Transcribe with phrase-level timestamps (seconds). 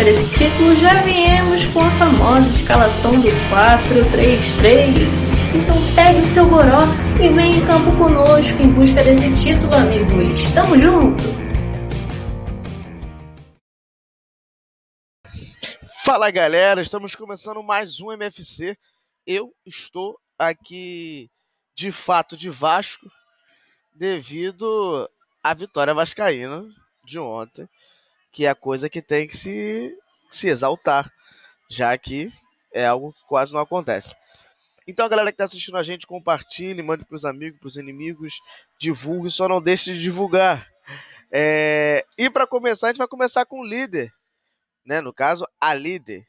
[0.00, 4.94] busca desse título, já viemos com a famosa escalação do 4-3-3.
[5.54, 6.78] Então pegue seu goró
[7.22, 10.54] e vem em campo conosco em busca desse título, amigos.
[10.54, 11.24] Tamo junto!
[16.04, 18.76] Fala galera, estamos começando mais um MFC.
[19.26, 21.30] Eu estou aqui
[21.76, 23.06] de fato de Vasco
[23.94, 25.08] devido
[25.42, 26.64] à vitória vascaína
[27.04, 27.68] de ontem,
[28.32, 29.96] que é a coisa que tem que se,
[30.30, 31.10] se exaltar,
[31.68, 32.30] já que
[32.72, 34.14] é algo que quase não acontece.
[34.86, 37.76] Então a galera que está assistindo a gente, compartilhe, mande para os amigos, para os
[37.76, 38.34] inimigos,
[38.78, 40.68] divulgue, só não deixe de divulgar.
[41.32, 42.04] É...
[42.18, 44.12] E para começar, a gente vai começar com o líder
[44.84, 45.00] né?
[45.00, 46.26] No caso, a líder.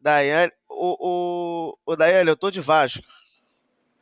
[0.00, 3.02] Daiane, o, o, o Daiane, eu tô de Vasco.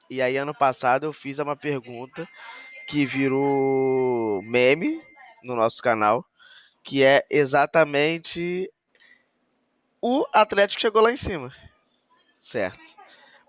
[0.09, 2.29] E aí, ano passado, eu fiz uma pergunta
[2.87, 5.01] que virou meme
[5.43, 6.25] no nosso canal,
[6.83, 8.71] que é exatamente
[10.01, 11.53] o Atlético chegou lá em cima.
[12.37, 12.97] Certo.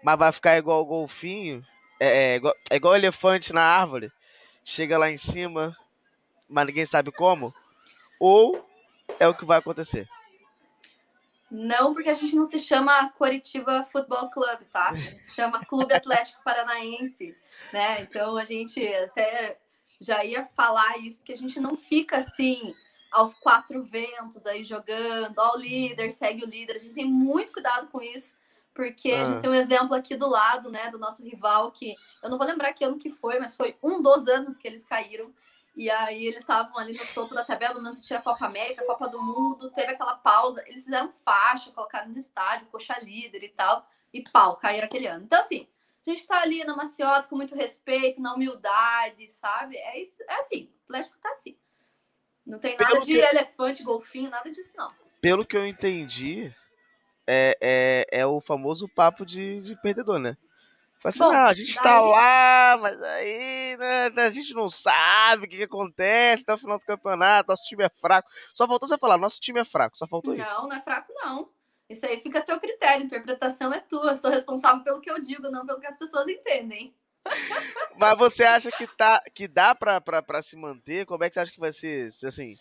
[0.04, 1.66] Mas vai ficar igual o golfinho,
[2.00, 4.12] é, é, igual, é igual elefante na árvore.
[4.64, 5.76] Chega lá em cima,
[6.50, 7.54] mas ninguém sabe como.
[8.20, 8.68] Ou
[9.20, 10.08] é o que vai acontecer.
[11.50, 14.90] Não, porque a gente não se chama Coritiba Futebol Clube, tá?
[14.90, 17.36] A gente se chama Clube Atlético Paranaense,
[17.74, 18.02] né?
[18.02, 19.58] Então a gente até
[20.00, 22.74] já ia falar isso, porque a gente não fica assim
[23.12, 26.78] aos quatro ventos aí jogando, ó, o líder, segue o líder.
[26.78, 28.36] A gente tem muito cuidado com isso,
[28.74, 29.22] porque ah.
[29.22, 29.42] a gente ah.
[29.42, 32.74] tem um exemplo aqui do lado, né, do nosso rival, que eu não vou lembrar
[32.74, 35.34] que ano que foi, mas foi um dos anos que eles caíram.
[35.76, 38.84] E aí eles estavam ali no topo da tabela, não se tira a Copa América,
[38.84, 40.64] a Copa do Mundo, teve aquela pausa.
[40.68, 45.24] Eles fizeram faixa, colocaram no estádio, coxa líder e tal, e pau, caíram aquele ano.
[45.24, 45.68] Então, assim,
[46.06, 49.78] a gente tá ali na maciota com muito respeito, na humildade, sabe?
[49.78, 51.58] É, isso, é assim, o Atlético tá assim.
[52.52, 53.18] Não tem nada Pelo de que...
[53.18, 54.92] elefante, golfinho, nada disso, não.
[55.22, 56.54] Pelo que eu entendi,
[57.26, 60.36] é, é, é o famoso papo de, de perdedor, né?
[61.00, 65.46] Fala assim, Bom, não, a gente está lá, mas aí né, a gente não sabe
[65.46, 68.30] o que, que, acontece até o final do campeonato, nosso time é fraco.
[68.54, 70.54] Só faltou você falar, nosso time é fraco, só faltou não, isso.
[70.54, 71.50] Não, não é fraco, não.
[71.90, 74.12] Isso aí fica a teu critério, a interpretação é tua.
[74.12, 76.94] Eu sou responsável pelo que eu digo, não pelo que as pessoas entendem.
[77.98, 81.06] Mas você acha que, tá, que dá para se manter?
[81.06, 82.56] Como é que você acha que vai ser, assim...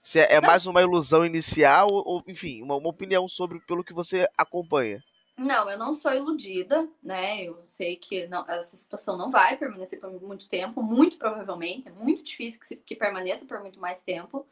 [0.00, 3.84] Se é, é mais uma ilusão inicial ou, ou enfim, uma, uma opinião sobre pelo
[3.84, 5.02] que você acompanha?
[5.36, 7.42] Não, eu não sou iludida, né?
[7.42, 11.92] Eu sei que não, essa situação não vai permanecer por muito tempo, muito provavelmente, é
[11.92, 14.46] muito difícil que, se, que permaneça por muito mais tempo.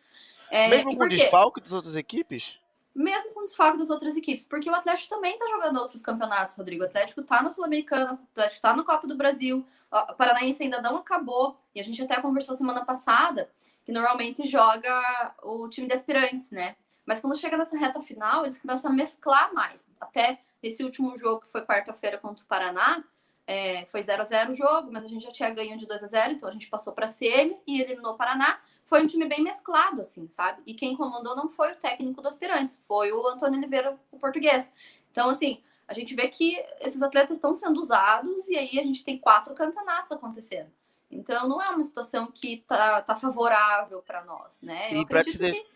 [0.50, 2.60] É, Mesmo com o desfalque das outras equipes?
[2.96, 6.54] Mesmo com o desfalque das outras equipes, porque o Atlético também está jogando outros campeonatos,
[6.54, 6.82] Rodrigo.
[6.82, 10.80] O Atlético está na Sul-Americana, o Atlético está no Copa do Brasil, o Paranaense ainda
[10.80, 13.50] não acabou, e a gente até conversou semana passada
[13.84, 16.74] que normalmente joga o time de aspirantes, né?
[17.04, 19.88] Mas quando chega nessa reta final, eles começam a mesclar mais.
[20.00, 23.04] Até esse último jogo, que foi quarta-feira contra o Paraná,
[23.46, 26.02] é, foi 0 a 0 o jogo, mas a gente já tinha ganho de 2
[26.02, 28.58] a 0 então a gente passou para CM e eliminou o Paraná.
[28.86, 30.62] Foi um time bem mesclado, assim, sabe?
[30.64, 34.72] E quem comandou não foi o técnico do Aspirantes, foi o Antônio Oliveira, o português.
[35.10, 39.04] Então, assim, a gente vê que esses atletas estão sendo usados e aí a gente
[39.04, 40.70] tem quatro campeonatos acontecendo.
[41.10, 44.94] Então, não é uma situação que tá, tá favorável para nós, né?
[44.94, 45.66] Eu e para te, de...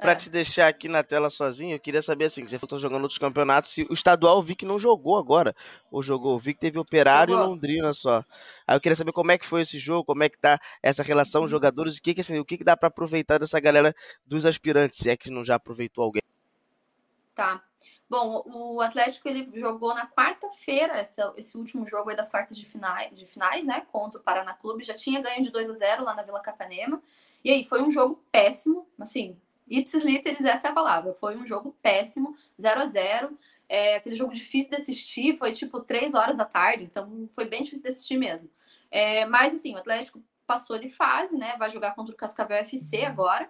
[0.00, 0.14] para é.
[0.14, 3.76] te deixar aqui na tela sozinho, eu queria saber assim, você falou jogando outros campeonatos,
[3.76, 5.54] e o estadual eu vi que não jogou agora,
[5.90, 7.46] ou jogou, eu vi que teve Operário jogou.
[7.46, 8.24] e Londrina só.
[8.66, 11.02] Aí eu queria saber como é que foi esse jogo, como é que tá essa
[11.02, 11.48] relação uhum.
[11.48, 14.98] jogadores, o que que assim, o que que dá para aproveitar dessa galera dos aspirantes,
[14.98, 16.22] se é que não já aproveitou alguém.
[17.34, 17.62] Tá.
[18.10, 23.14] Bom, o Atlético ele jogou na quarta-feira esse, último jogo aí das quartas de finais,
[23.14, 26.14] de finais, né, contra o Paraná Clube, já tinha ganho de 2 a 0 lá
[26.14, 27.00] na Vila Capanema.
[27.44, 29.38] E aí foi um jogo péssimo, assim,
[29.70, 31.14] Ipsis literis, essa é a palavra.
[31.14, 35.80] Foi um jogo péssimo, 0 a 0 é, Aquele jogo difícil de assistir, foi tipo
[35.80, 38.50] 3 horas da tarde, então foi bem difícil de assistir mesmo.
[38.90, 41.56] É, mas assim, o Atlético passou de fase, né?
[41.56, 43.48] Vai jogar contra o Cascavel FC agora,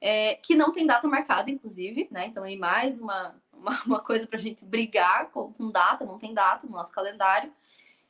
[0.00, 2.26] é, que não tem data marcada, inclusive, né?
[2.26, 6.18] Então aí mais uma, uma, uma coisa para a gente brigar com, com, data, não
[6.18, 7.52] tem data no nosso calendário.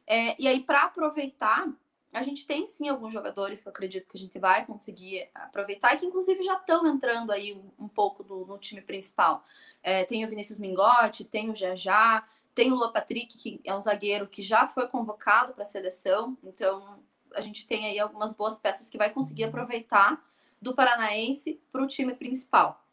[0.06, 1.66] É, e aí, para aproveitar
[2.12, 5.94] a gente tem sim alguns jogadores que eu acredito que a gente vai conseguir aproveitar
[5.94, 9.44] e que inclusive já estão entrando aí um, um pouco do, no time principal.
[9.82, 13.80] É, tem o Vinícius Mingotti, tem o Jajá, tem o Lua Patrick, que é um
[13.80, 16.98] zagueiro que já foi convocado para a seleção, então
[17.34, 20.20] a gente tem aí algumas boas peças que vai conseguir aproveitar
[20.60, 22.84] do Paranaense para o time principal.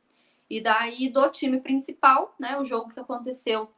[0.49, 3.71] E daí, do time principal, né, o jogo que aconteceu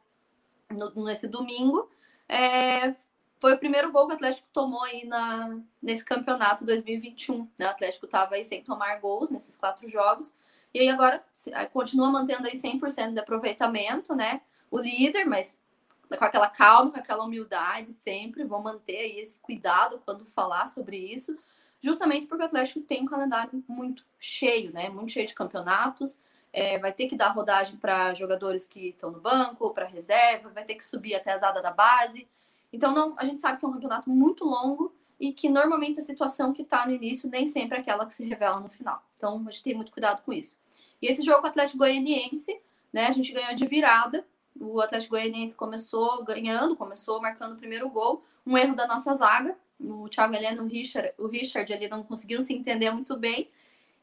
[0.68, 1.88] no, nesse domingo,
[2.28, 2.94] é,
[3.38, 7.48] foi o primeiro gol que o Atlético tomou aí na, nesse campeonato 2021.
[7.58, 7.66] Né?
[7.66, 10.34] O Atlético estava aí sem tomar gols nesses quatro jogos.
[10.72, 11.24] E aí agora
[11.72, 14.42] continua mantendo aí 100% de aproveitamento, né?
[14.70, 15.62] O líder, mas
[16.08, 18.44] com aquela calma, com aquela humildade sempre.
[18.44, 21.38] Vou manter aí esse cuidado quando falar sobre isso.
[21.80, 24.90] Justamente porque o Atlético tem um calendário muito cheio, né?
[24.90, 26.20] Muito cheio de campeonatos
[26.52, 30.64] é, vai ter que dar rodagem para jogadores que estão no banco, para reservas, vai
[30.64, 32.28] ter que subir a pesada da base.
[32.72, 36.02] Então, não, a gente sabe que é um campeonato muito longo e que normalmente a
[36.02, 39.02] situação que está no início nem sempre é aquela que se revela no final.
[39.16, 40.60] Então, a gente tem muito cuidado com isso.
[41.00, 42.60] E esse jogo com o Atlético Goianiense,
[42.92, 44.26] né, a gente ganhou de virada.
[44.60, 48.24] O Atlético Goianiense começou ganhando, começou marcando o primeiro gol.
[48.46, 49.56] Um erro da nossa zaga.
[49.80, 53.48] O Thiago Heleno, o Richard, o Richard ali não conseguiram se entender muito bem.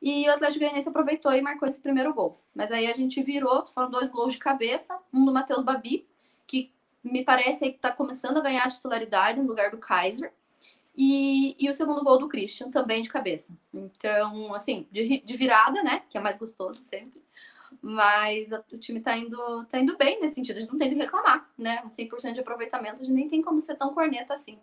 [0.01, 2.39] E o Atlético Goianiense aproveitou e marcou esse primeiro gol.
[2.53, 6.07] Mas aí a gente virou, foram dois gols de cabeça, um do Matheus Babi,
[6.47, 6.71] que
[7.05, 10.33] me parece que está começando a ganhar titularidade no lugar do Kaiser.
[10.97, 13.55] E, e o segundo gol do Christian, também de cabeça.
[13.73, 16.03] Então, assim, de, de virada, né?
[16.09, 17.21] Que é mais gostoso sempre.
[17.81, 20.57] Mas o time tá indo, tá indo bem nesse sentido.
[20.57, 21.83] A gente não tem de reclamar, né?
[21.85, 24.57] Um 100% de aproveitamento, a gente nem tem como ser tão corneta assim.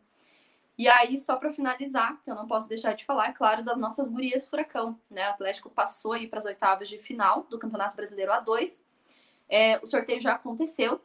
[0.79, 3.77] E aí, só para finalizar, que eu não posso deixar de falar, é claro, das
[3.77, 4.99] nossas gurias Furacão.
[5.11, 5.29] Né?
[5.29, 8.81] O Atlético passou aí para as oitavas de final do Campeonato Brasileiro A2.
[9.49, 11.01] É, o sorteio já aconteceu.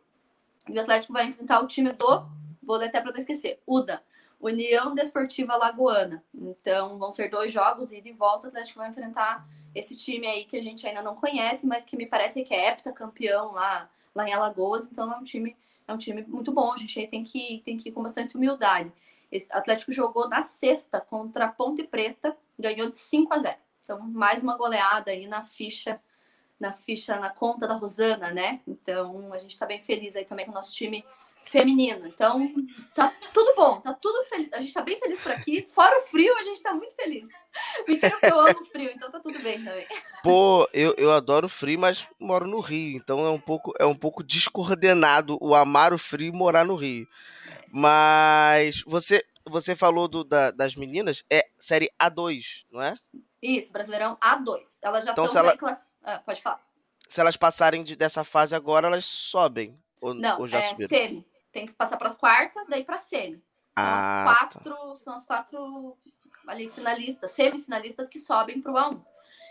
[0.69, 2.25] E o Atlético vai enfrentar o time do,
[2.61, 4.03] vou ler até para não esquecer, UDA,
[4.39, 6.23] União Desportiva Lagoana.
[6.33, 8.47] Então, vão ser dois jogos, ida e volta.
[8.47, 11.97] O Atlético vai enfrentar esse time aí que a gente ainda não conhece, mas que
[11.97, 14.87] me parece que é heptacampeão lá, lá em Alagoas.
[14.91, 15.55] Então, é um time,
[15.87, 16.71] é um time muito bom.
[16.71, 18.91] A gente aí tem que, tem que ir com bastante humildade.
[19.31, 23.57] Esse Atlético jogou na sexta contra a Ponte Preta, ganhou de 5 a 0.
[23.81, 25.99] Então, mais uma goleada aí na ficha,
[26.59, 28.61] na ficha, na conta da Rosana, né?
[28.67, 31.05] Então, a gente está bem feliz aí também com o nosso time
[31.43, 32.07] feminino.
[32.07, 32.53] Então,
[32.93, 34.51] tá tudo bom, tá tudo feliz.
[34.53, 35.67] A gente tá bem feliz por aqui.
[35.69, 37.27] Fora o frio, a gente tá muito feliz.
[37.87, 39.87] Mentira, porque eu amo frio, então tá tudo bem também.
[40.21, 43.95] Pô, eu, eu adoro frio, mas moro no Rio, então é um pouco é um
[43.95, 47.07] pouco descoordenado o amar o frio e morar no Rio.
[47.71, 52.93] Mas você você falou do, da, das meninas, é série A2, não é?
[53.41, 54.61] Isso, Brasileirão A2.
[54.81, 55.57] Elas já então, estão ela...
[55.57, 55.85] class...
[56.07, 56.61] ah, pode falar.
[57.09, 59.77] Se elas passarem de, dessa fase agora, elas sobem.
[59.99, 60.89] Ou, não, ou já é subiram?
[60.89, 61.27] semi.
[61.51, 63.35] Tem que passar para as quartas, daí para semi.
[63.35, 63.43] São
[63.75, 64.23] ah, as tá.
[64.23, 64.95] quatro, tá.
[64.95, 65.97] são as quatro
[66.47, 69.05] ali finalistas, semifinalistas que sobem para o A1.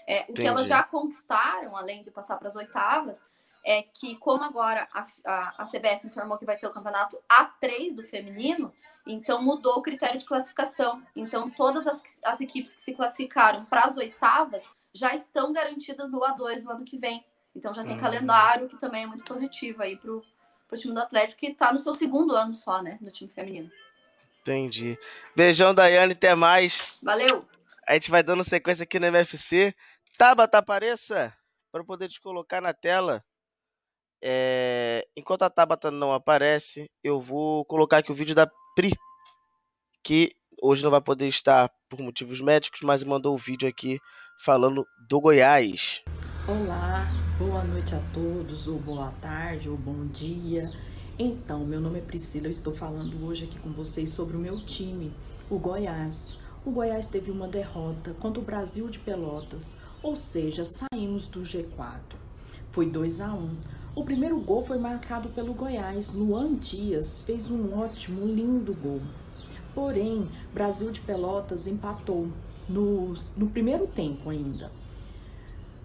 [0.06, 0.40] É, o Entendi.
[0.40, 3.22] que elas já conquistaram, além de passar para as oitavas,
[3.62, 7.96] é que, como agora a, a, a, CBF informou que vai ter o campeonato A3
[7.96, 8.72] do feminino,
[9.06, 11.02] então mudou o critério de classificação.
[11.14, 14.62] Então, todas as, as equipes que se classificaram para as oitavas
[14.96, 17.24] já estão garantidas no A2 no ano que vem.
[17.54, 18.00] Então, já tem uhum.
[18.00, 20.22] calendário, que também é muito positivo aí para o
[20.74, 23.70] time do Atlético, que está no seu segundo ano só, né, no time feminino.
[24.40, 24.98] Entendi.
[25.34, 26.96] Beijão, Daiane, até mais.
[27.02, 27.46] Valeu.
[27.86, 29.74] A gente vai dando sequência aqui no MFC.
[30.18, 31.34] Tabata, apareça
[31.72, 33.24] para poder te colocar na tela.
[34.22, 38.92] É, enquanto a Tabata não aparece, eu vou colocar aqui o vídeo da Pri,
[40.02, 44.00] que hoje não vai poder estar por motivos médicos, mas mandou o vídeo aqui
[44.38, 46.02] falando do Goiás.
[46.46, 47.06] Olá,
[47.38, 50.70] boa noite a todos, ou boa tarde, ou bom dia.
[51.18, 54.64] Então, meu nome é Priscila, eu estou falando hoje aqui com vocês sobre o meu
[54.64, 55.12] time,
[55.50, 56.38] o Goiás.
[56.64, 62.00] O Goiás teve uma derrota contra o Brasil de Pelotas, ou seja, saímos do G4.
[62.70, 63.56] Foi 2 a 1.
[63.94, 66.12] O primeiro gol foi marcado pelo Goiás.
[66.12, 69.00] Luan Dias fez um ótimo, lindo gol.
[69.74, 72.28] Porém, Brasil de Pelotas empatou
[72.68, 74.70] no, no primeiro tempo ainda.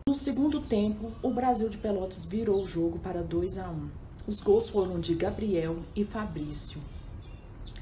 [0.08, 3.90] No segundo tempo, o Brasil de Pelotas virou o jogo para 2 a 1.
[4.28, 6.82] Os gols foram de Gabriel e Fabrício.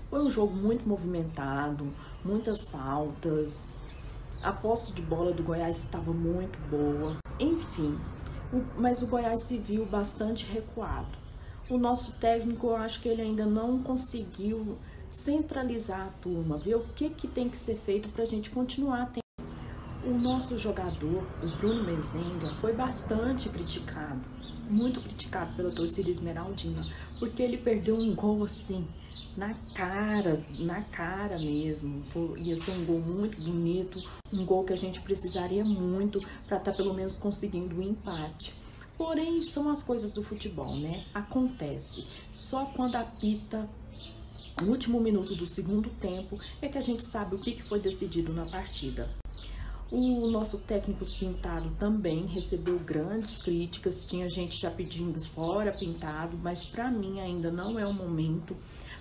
[0.10, 1.88] Foi um jogo muito movimentado,
[2.24, 3.80] muitas faltas.
[4.42, 7.18] A posse de bola do Goiás estava muito boa.
[7.40, 7.98] Enfim,
[8.78, 11.18] mas o Goiás se viu bastante recuado.
[11.70, 14.78] O nosso técnico, eu acho que ele ainda não conseguiu
[15.10, 19.12] centralizar a turma, ver o que, que tem que ser feito para a gente continuar
[19.12, 19.24] tendo.
[20.06, 24.22] O nosso jogador, o Bruno Mezenga, foi bastante criticado,
[24.70, 26.88] muito criticado pela torcida esmeraldina,
[27.20, 28.88] porque ele perdeu um gol assim,
[29.36, 32.04] na cara, na cara mesmo.
[32.38, 34.02] Ia ser um gol muito bonito,
[34.32, 37.84] um gol que a gente precisaria muito para estar tá pelo menos conseguindo o um
[37.84, 38.54] empate.
[38.98, 41.06] Porém, são as coisas do futebol, né?
[41.14, 42.06] Acontece.
[42.30, 43.70] Só quando apita
[44.62, 48.34] o último minuto do segundo tempo é que a gente sabe o que foi decidido
[48.34, 49.10] na partida.
[49.92, 56.64] O nosso técnico Pintado também recebeu grandes críticas, tinha gente já pedindo fora Pintado, mas
[56.64, 58.56] para mim ainda não é o momento.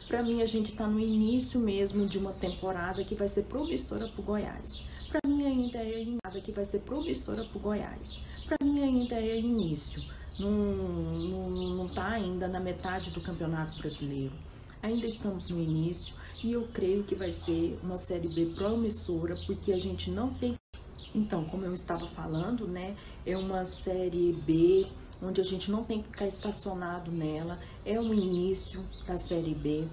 [0.07, 4.09] Para mim a gente está no início mesmo de uma temporada que vai ser promissora
[4.09, 4.85] para o Goiás.
[5.11, 8.21] Para mim ainda é nada que vai ser promissora para o Goiás.
[8.47, 10.03] Para mim ainda é início,
[10.39, 14.48] não, não, não tá ainda na metade do Campeonato Brasileiro.
[14.83, 19.73] Ainda estamos no início e eu creio que vai ser uma série B promissora porque
[19.73, 20.57] a gente não tem
[21.15, 22.95] então, como eu estava falando, né,
[23.25, 24.87] é uma série B
[25.23, 29.87] onde a gente não tem que ficar estacionado nela, é o início da série B,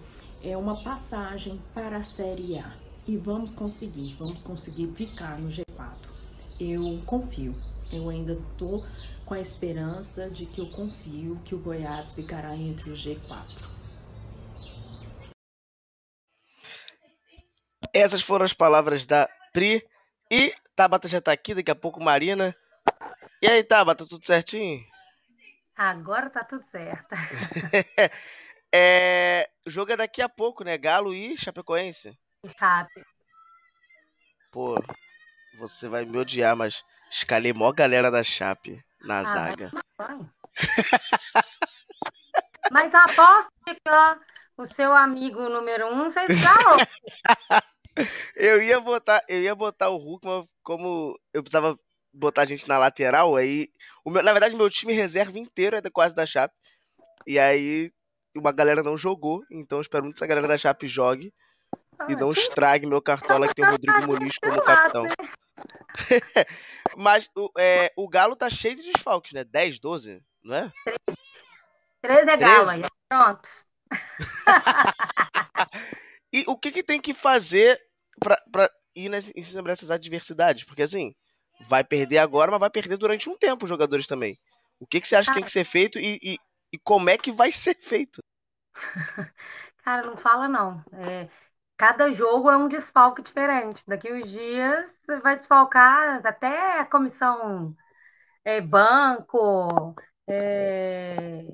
[0.43, 2.73] é uma passagem para a série A.
[3.07, 5.95] E vamos conseguir, vamos conseguir ficar no G4.
[6.59, 7.53] Eu confio,
[7.91, 8.83] eu ainda tô
[9.25, 13.74] com a esperança de que eu confio que o Goiás ficará entre o G4.
[17.95, 19.81] Essas foram as palavras da Pri
[20.29, 22.53] e Tabata já tá aqui, daqui a pouco Marina.
[23.41, 24.85] E aí, Tabata, tudo certinho?
[25.77, 27.15] Agora tá tudo certo.
[28.69, 30.77] é, o jogo é daqui a pouco, né?
[30.77, 32.19] Galo e Chapecoense.
[32.59, 33.01] Chape.
[34.51, 34.75] Pô,
[35.57, 39.71] você vai me odiar, mas escalei mó galera da Chape na ah, zaga.
[42.69, 44.17] Mas aposto que ó,
[44.57, 46.55] o seu amigo número um, você está
[48.35, 51.77] eu ia botar, eu ia botar o Hulk, mas como eu precisava
[52.13, 53.69] botar a gente na lateral, aí.
[54.03, 56.55] O meu, na verdade, meu time reserva inteiro é quase da Chape.
[57.27, 57.91] E aí
[58.35, 61.33] uma galera não jogou, então espero muito que essa galera da Chape jogue.
[61.97, 65.05] Ah, e não estrague meu cartola que tem o Rodrigo Muniz como capitão.
[66.97, 69.45] Mas o, é, o Galo tá cheio de desfalques, né?
[69.45, 70.71] 10, 12, não é?
[72.01, 73.49] 13 é Galo aí, pronto.
[76.33, 77.79] e o que, que tem que fazer
[78.19, 80.63] para ir nesse, sobre essas adversidades?
[80.63, 81.13] Porque assim,
[81.67, 84.37] vai perder agora, mas vai perder durante um tempo os jogadores também.
[84.79, 86.37] O que, que você acha que tem que ser feito e, e,
[86.73, 88.23] e como é que vai ser feito?
[89.83, 90.83] Cara, não fala não.
[90.93, 91.29] É,
[91.77, 93.83] cada jogo é um desfalque diferente.
[93.87, 97.75] Daqui uns dias você vai desfalcar até a comissão
[98.43, 99.95] é, banco,
[100.27, 101.45] é,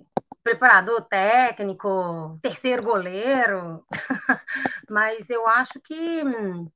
[0.43, 3.85] preparador técnico, terceiro goleiro.
[4.89, 6.69] Mas eu acho que hum,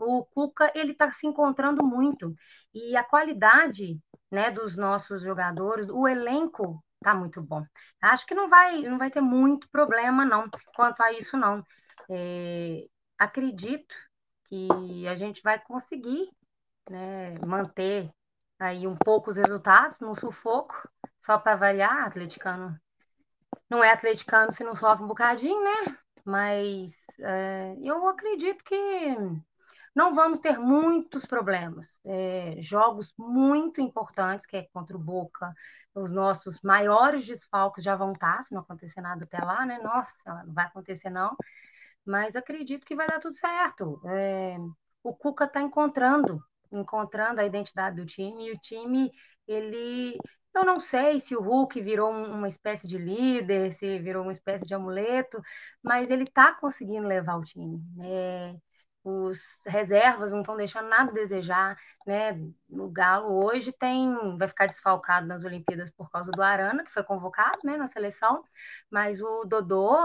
[0.00, 2.34] o Cuca ele está se encontrando muito
[2.74, 7.64] e a qualidade né, dos nossos jogadores, o elenco está muito bom.
[8.02, 11.62] Acho que não vai não vai ter muito problema não quanto a isso não.
[12.10, 12.86] É,
[13.18, 13.94] acredito
[14.48, 16.28] que a gente vai conseguir
[16.90, 18.10] né, manter
[18.58, 20.74] aí um pouco os resultados no sufoco,
[21.24, 22.78] só para variar, atleticano
[23.68, 25.98] não é atleticano se não sofre um bocadinho, né?
[26.24, 28.76] Mas é, eu acredito que
[29.94, 31.86] não vamos ter muitos problemas.
[32.04, 35.54] É, jogos muito importantes, que é contra o Boca,
[35.94, 39.78] os nossos maiores desfalques já vão estar, se não acontecer nada até lá, né?
[39.78, 40.12] Nossa,
[40.44, 41.34] não vai acontecer não.
[42.04, 44.00] Mas acredito que vai dar tudo certo.
[44.06, 44.56] É,
[45.02, 49.10] o Cuca está encontrando, encontrando a identidade do time, e o time,
[49.48, 50.18] ele
[50.56, 54.64] eu não sei se o Hulk virou uma espécie de líder, se virou uma espécie
[54.66, 55.40] de amuleto,
[55.82, 57.82] mas ele está conseguindo levar o time.
[58.00, 58.54] É,
[59.04, 62.32] os reservas não estão deixando nada a desejar, né?
[62.70, 67.04] O Galo hoje tem, vai ficar desfalcado nas Olimpíadas por causa do Arana, que foi
[67.04, 68.42] convocado, né, na seleção,
[68.90, 69.96] mas o Dodô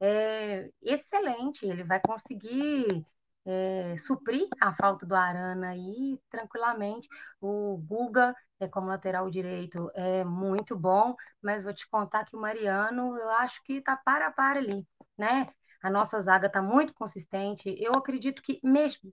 [0.00, 3.04] é excelente, ele vai conseguir
[3.46, 7.08] é, suprir a falta do Arana aí tranquilamente.
[7.40, 12.40] O Guga, é, como lateral direito, é muito bom, mas vou te contar que o
[12.40, 14.86] Mariano, eu acho que está para para ali,
[15.18, 15.48] né?
[15.82, 17.74] A nossa zaga está muito consistente.
[17.78, 18.58] Eu acredito que,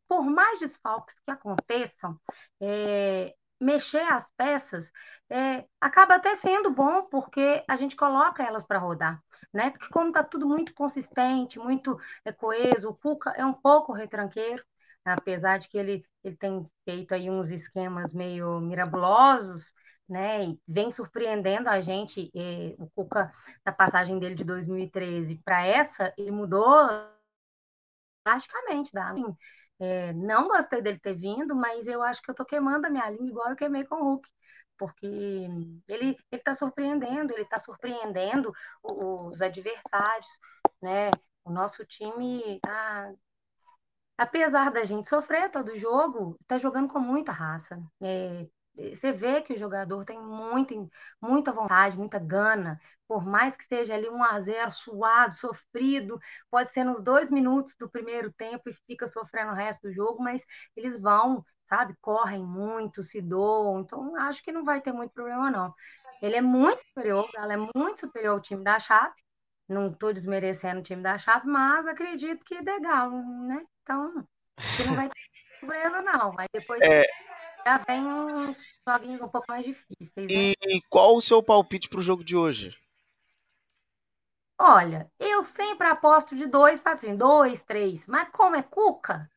[0.07, 2.17] por mais desfalques que aconteçam,
[2.61, 4.89] é, mexer as peças
[5.29, 9.21] é, acaba até sendo bom, porque a gente coloca elas para rodar.
[9.53, 9.69] Né?
[9.71, 14.63] Porque como está tudo muito consistente, muito é, coeso, o Cuca é um pouco retranqueiro,
[15.03, 19.73] apesar de que ele, ele tem feito aí uns esquemas meio mirabulosos,
[20.07, 20.45] né?
[20.45, 22.31] E vem surpreendendo a gente.
[22.79, 23.33] o Cuca,
[23.65, 26.87] na passagem dele de 2013 para essa, ele mudou
[28.25, 28.91] drasticamente.
[28.91, 29.13] Tá?
[29.79, 33.09] É, não gostei dele ter vindo, mas eu acho que eu tô queimando a minha
[33.09, 34.29] língua igual eu queimei com o Hulk.
[34.81, 35.05] Porque
[35.87, 38.51] ele está surpreendendo, ele está surpreendendo
[38.83, 40.27] os adversários,
[40.81, 41.11] né?
[41.45, 43.11] O nosso time, ah,
[44.17, 47.79] apesar da gente sofrer todo jogo, está jogando com muita raça.
[48.01, 48.47] É,
[48.95, 50.89] você vê que o jogador tem muito,
[51.21, 56.73] muita vontade, muita gana, por mais que seja ali um a 0 suado, sofrido, pode
[56.73, 60.41] ser nos dois minutos do primeiro tempo e fica sofrendo o resto do jogo, mas
[60.75, 61.95] eles vão, sabe?
[62.01, 65.73] Correm muito, se doam, então acho que não vai ter muito problema, não.
[66.21, 69.23] Ele é muito superior, ela é muito superior ao time da Chape,
[69.69, 73.65] não estou desmerecendo o time da Chape, mas acredito que dê galo, né?
[73.81, 74.13] Então,
[74.85, 76.33] não vai ter problema, não.
[76.33, 77.05] Mas depois é...
[77.65, 80.29] já vem uns joguinhos um pouco mais difíceis.
[80.29, 80.53] Né?
[80.67, 82.77] E qual o seu palpite para o jogo de hoje?
[84.59, 88.05] Olha, eu sempre aposto de dois para três, dois, três.
[88.05, 89.27] Mas como é Cuca,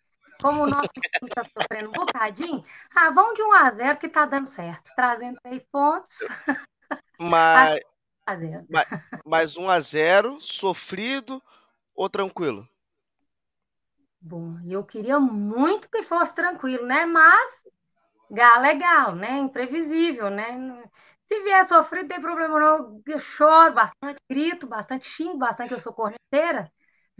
[0.40, 4.06] como o nosso time está sofrendo um bocadinho, ah, vamos de 1 a 0 que
[4.06, 4.90] está dando certo.
[4.94, 6.16] Trazendo três pontos.
[7.20, 7.80] Mas,
[8.68, 8.86] mas,
[9.24, 11.40] mas 1 a 0 sofrido
[11.94, 12.68] ou tranquilo?
[14.20, 17.06] Bom, eu queria muito que fosse tranquilo, né?
[17.06, 17.48] Mas
[18.30, 19.38] galo é galo, né?
[19.38, 20.82] Imprevisível, né?
[21.28, 23.02] Se vier sofrer, não tem problema não.
[23.06, 26.70] Eu choro bastante, grito bastante, xingo bastante, eu sou corneteira.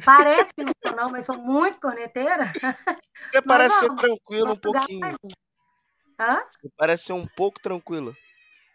[0.02, 2.52] Parece que não sou não, mas sou muito corneteira.
[3.30, 5.16] Você parece ser tranquilo um pouquinho.
[6.18, 6.42] Hã?
[6.50, 8.14] Você parece ser um pouco tranquilo.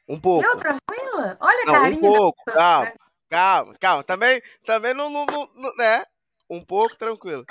[0.07, 0.45] Um pouco.
[0.45, 1.37] Eu tranquila?
[1.39, 1.97] Olha não, carinha.
[1.97, 2.53] Um pouco, da...
[2.53, 2.93] calma,
[3.29, 4.03] calma, calma.
[4.03, 6.05] Também, também não, não, não, né?
[6.49, 7.45] Um pouco tranquilo.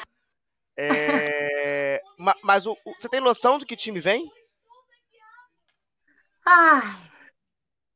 [0.76, 2.00] É...
[2.44, 4.30] mas o, o, você tem noção do que time vem?
[6.44, 7.10] Ai,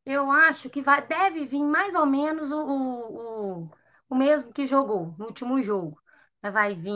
[0.05, 3.71] eu acho que vai, deve vir mais ou menos o, o,
[4.13, 6.01] o mesmo que jogou no último jogo.
[6.43, 6.93] Vai vir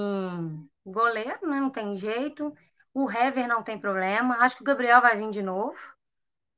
[0.85, 1.61] o goleiro, né?
[1.61, 2.55] Não tem jeito.
[2.92, 4.37] O Hever não tem problema.
[4.38, 5.76] Acho que o Gabriel vai vir de novo.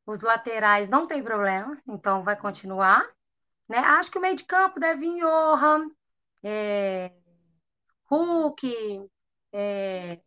[0.06, 3.06] Os laterais não tem problema, então vai continuar.
[3.68, 3.78] Né?
[3.78, 5.90] Acho que o meio de campo deve vir Johan,
[6.42, 7.12] é,
[8.10, 9.08] Hulk,
[9.52, 10.20] é,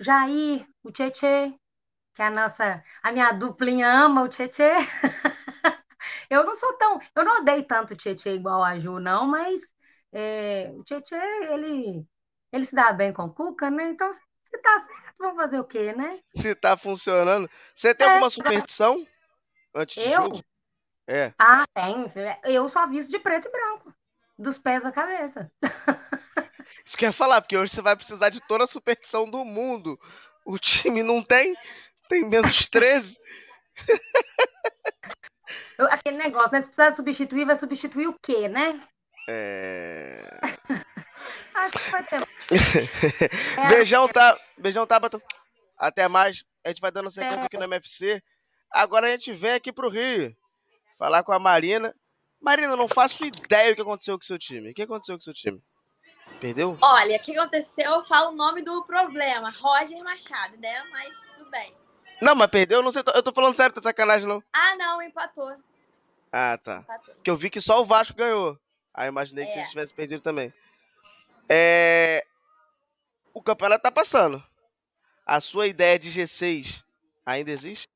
[0.00, 1.54] Jair, o Tietê,
[2.14, 4.72] que a nossa, a minha duplinha ama o Tietê.
[6.30, 7.00] Eu não sou tão.
[7.14, 9.60] Eu não odeio tanto o Tietchan igual a Ju, não, mas
[10.12, 12.06] é, o Tietchan, ele,
[12.52, 13.90] ele se dá bem com o Cuca, né?
[13.90, 16.20] Então, se tá certo, vamos fazer o quê, né?
[16.34, 17.50] Se tá funcionando.
[17.74, 19.04] Você tem é, alguma superstição
[19.74, 20.12] antes eu?
[20.12, 20.44] jogo?
[21.06, 21.32] É.
[21.38, 22.12] Ah, tem.
[22.44, 23.94] Eu só visto de preto e branco.
[24.38, 25.50] Dos pés à cabeça.
[26.84, 29.44] Isso que eu ia falar, porque hoje você vai precisar de toda a superstição do
[29.44, 29.98] mundo.
[30.44, 31.54] O time não tem,
[32.08, 33.18] tem menos 13.
[35.78, 36.62] Aquele negócio, né?
[36.62, 38.80] Se precisar substituir, vai substituir o quê, né?
[39.28, 40.40] É.
[41.54, 42.28] Acho que vai ter.
[43.58, 44.38] é, Beijão, tá?
[44.56, 45.20] Beijão, Tabata.
[45.76, 46.44] Até mais.
[46.64, 47.46] A gente vai dando sequência é.
[47.46, 48.22] aqui no MFC.
[48.70, 50.36] Agora a gente vem aqui pro Rio.
[50.98, 51.94] Falar com a Marina.
[52.40, 54.70] Marina, não faço ideia o que aconteceu com o seu time.
[54.70, 55.62] O que aconteceu com o seu time?
[56.40, 56.76] Perdeu?
[56.82, 57.90] Olha, o que aconteceu?
[57.90, 59.50] Eu falo o nome do problema.
[59.50, 60.84] Roger Machado, né?
[60.90, 61.74] Mas tudo bem.
[62.20, 63.02] Não, mas perdeu, não sei.
[63.14, 64.42] Eu tô falando sério, tá sacanagem, não.
[64.52, 65.56] Ah, não, empatou.
[66.32, 66.78] Ah, tá.
[66.78, 67.14] Empatou.
[67.14, 68.58] Porque eu vi que só o Vasco ganhou.
[68.96, 69.52] Aí eu imaginei que é.
[69.52, 70.52] se eles tivessem perdido também.
[71.48, 72.26] É...
[73.34, 74.42] O campeonato tá passando.
[75.26, 76.82] A sua ideia de G6
[77.26, 77.86] ainda existe?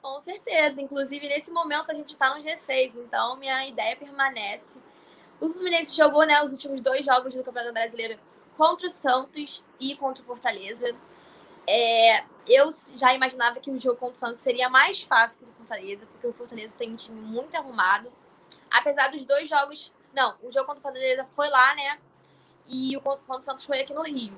[0.00, 0.82] Com certeza.
[0.82, 4.80] Inclusive, nesse momento a gente tá no G6, então minha ideia permanece.
[5.40, 8.18] O Fluminense jogou né, os últimos dois jogos do Campeonato Brasileiro
[8.56, 10.96] contra o Santos e contra o Fortaleza.
[11.66, 15.46] É, eu já imaginava que o jogo contra o Santos seria mais fácil que o
[15.46, 18.12] do Fortaleza, porque o Fortaleza tem um time muito arrumado.
[18.70, 19.92] Apesar dos dois jogos.
[20.12, 21.98] Não, o jogo contra o Fortaleza foi lá, né?
[22.68, 24.36] E o contra o Santos foi aqui no Rio.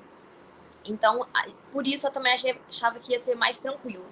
[0.85, 1.27] Então,
[1.71, 4.05] por isso eu também achava que ia ser mais tranquilo.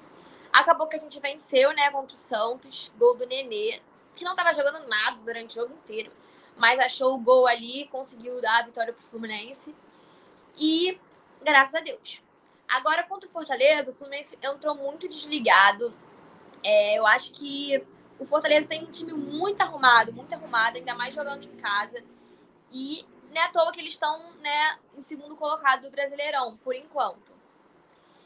[0.52, 3.82] Acabou que a gente venceu, né, contra o Santos, gol do Nenê,
[4.16, 6.12] que não estava jogando nada durante o jogo inteiro,
[6.56, 9.76] mas achou o gol ali, conseguiu dar a vitória pro Fluminense.
[10.58, 11.00] E
[11.44, 12.22] graças a Deus.
[12.68, 15.94] Agora, contra o Fortaleza, o Fluminense entrou muito desligado.
[16.64, 17.86] É, eu acho que
[18.24, 22.02] o Fortaleza tem um time muito arrumado, muito arrumado, ainda mais jogando em casa.
[22.72, 26.74] E não é à toa que eles estão né, em segundo colocado do Brasileirão, por
[26.74, 27.34] enquanto.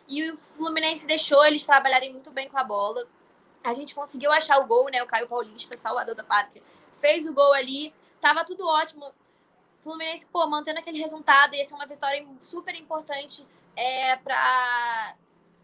[0.07, 3.07] E o Fluminense deixou eles trabalharem muito bem com a bola.
[3.63, 5.01] A gente conseguiu achar o gol, né?
[5.01, 6.61] O Caio Paulista, salvador da pátria,
[6.95, 7.91] fez o gol ali.
[8.21, 9.11] Tava tudo ótimo.
[9.79, 15.15] Fluminense, pô, mantendo aquele resultado, ia ser uma vitória super importante é, para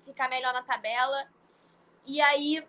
[0.04, 1.28] ficar melhor na tabela.
[2.06, 2.66] E aí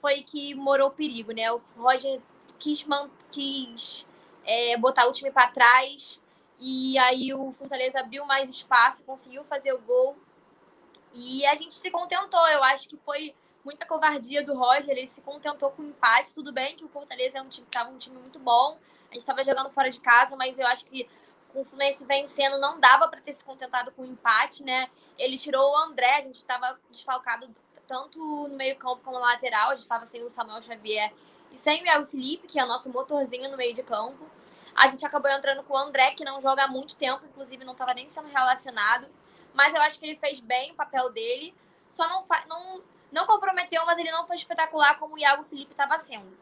[0.00, 1.50] foi que morou o perigo, né?
[1.52, 2.20] O Roger
[2.58, 2.86] quis,
[3.30, 4.06] quis
[4.44, 6.20] é, botar o time para trás
[6.58, 10.16] e aí o Fortaleza abriu mais espaço, conseguiu fazer o gol.
[11.14, 12.46] E a gente se contentou.
[12.48, 13.34] Eu acho que foi
[13.64, 14.90] muita covardia do Roger.
[14.90, 16.34] Ele se contentou com o empate.
[16.34, 18.78] Tudo bem que o Fortaleza é um time, tava um time muito bom.
[19.08, 21.08] A gente estava jogando fora de casa, mas eu acho que
[21.52, 24.88] com o Fluminense vencendo, não dava para ter se contentado com o empate, né?
[25.16, 27.48] Ele tirou o André, a gente estava desfalcado
[27.88, 31.12] tanto no meio-campo como na lateral, a gente estava sem o Samuel Xavier
[31.50, 34.24] e sem o El Felipe, que é o nosso motorzinho no meio de campo.
[34.76, 37.72] A gente acabou entrando com o André, que não joga há muito tempo, inclusive não
[37.72, 39.08] estava nem sendo relacionado.
[39.54, 41.52] Mas eu acho que ele fez bem o papel dele.
[41.88, 45.98] só não, não, não comprometeu, mas ele não foi espetacular como o Iago Felipe estava
[45.98, 46.36] sendo.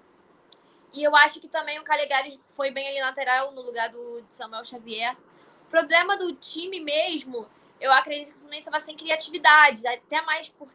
[0.93, 4.65] E eu acho que também o Calegari foi bem ali lateral no lugar do Samuel
[4.65, 5.17] Xavier.
[5.63, 7.47] O problema do time mesmo,
[7.81, 10.69] eu acredito que o Fluminense estava sem criatividade, até mais por,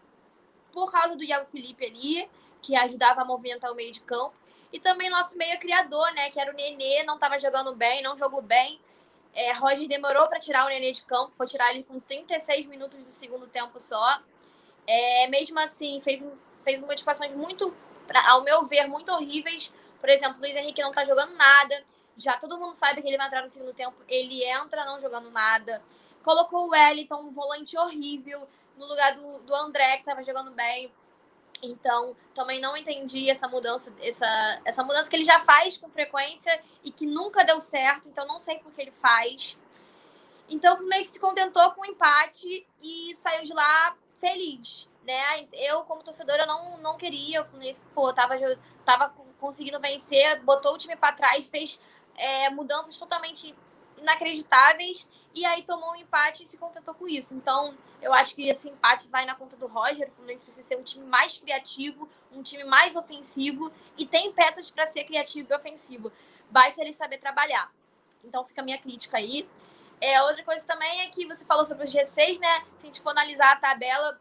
[0.71, 2.29] por causa do Iago Felipe ali,
[2.62, 4.34] que ajudava a movimentar o meio de campo.
[4.71, 6.29] E também nosso meio criador, né?
[6.29, 8.79] Que era o Nenê, não estava jogando bem, não jogou bem.
[9.34, 13.03] É, Roger demorou para tirar o Nenê de campo, foi tirar ele com 36 minutos
[13.03, 14.21] do segundo tempo só.
[14.88, 16.25] É, mesmo assim, fez,
[16.63, 17.73] fez modificações muito,
[18.27, 19.71] ao meu ver, muito horríveis.
[19.99, 21.84] Por exemplo, Luiz Henrique não tá jogando nada.
[22.17, 23.95] Já todo mundo sabe que ele vai entrar no segundo tempo.
[24.07, 25.81] Ele entra não jogando nada.
[26.23, 28.47] Colocou o Wellington, um volante horrível,
[28.82, 30.91] no lugar do, do André, que tava jogando bem.
[31.62, 36.60] Então, também não entendi essa mudança, essa, essa mudança que ele já faz com frequência
[36.84, 38.10] e que nunca deu certo.
[38.10, 39.56] Então, não sei por que ele faz.
[40.50, 45.48] Então, o Fluminense se contentou com o empate e saiu de lá feliz, né?
[45.54, 47.44] Eu, como torcedora, não, não queria.
[47.44, 48.36] O Fluminense, pô, tava,
[48.84, 51.80] tava conseguindo vencer, botou o time para trás, fez
[52.15, 53.56] é, mudanças totalmente
[53.98, 57.34] inacreditáveis e aí tomou um empate e se contentou com isso.
[57.34, 60.08] Então, eu acho que esse empate vai na conta do Roger.
[60.08, 64.70] O Fluminense precisa ser um time mais criativo, um time mais ofensivo e tem peças
[64.70, 66.12] para ser criativo e ofensivo.
[66.50, 67.72] Basta ele saber trabalhar.
[68.24, 69.48] Então, fica a minha crítica aí.
[70.02, 72.65] É, outra coisa também é que você falou sobre os G6, né?
[72.78, 74.20] Se a gente for analisar a tabela,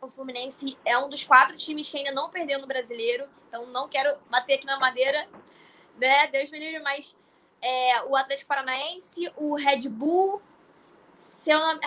[0.00, 3.28] o Fluminense é um dos quatro times que ainda não perdeu no brasileiro.
[3.48, 5.26] Então, não quero bater aqui na madeira,
[5.96, 6.26] né?
[6.26, 7.16] Deus me livre, mas
[7.62, 10.42] é, o Atlético Paranaense, o Red Bull,
[11.20, 11.80] seu nome,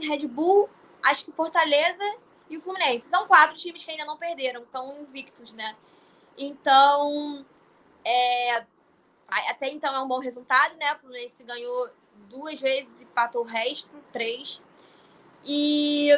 [0.00, 0.68] Red Bull,
[1.02, 2.16] acho que Fortaleza
[2.48, 3.08] e o Fluminense.
[3.08, 5.76] São quatro times que ainda não perderam, estão invictos, né?
[6.36, 7.44] Então,
[8.04, 8.66] é,
[9.28, 10.92] até então é um bom resultado, né?
[10.92, 11.90] O Fluminense ganhou
[12.28, 14.62] duas vezes e empatou o resto, três.
[15.44, 16.10] E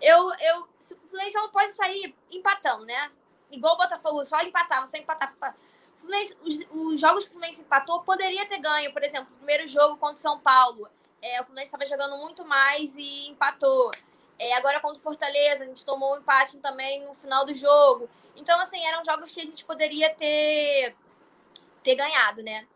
[0.00, 3.10] eu, eu, o Fluminense não pode sair empatando, né?
[3.50, 5.54] Igual o Botafogo, só empatava, só empatava.
[5.96, 8.92] Fluminense, os, os, jogos que o Fluminense empatou poderia ter ganho.
[8.92, 10.88] Por exemplo, o primeiro jogo contra o São Paulo.
[11.24, 13.90] É, o Fluminense estava jogando muito mais e empatou.
[14.38, 18.10] É, agora contra o Fortaleza, a gente tomou um empate também no final do jogo.
[18.36, 20.94] Então, assim, eram jogos que a gente poderia ter,
[21.82, 22.66] ter ganhado, né?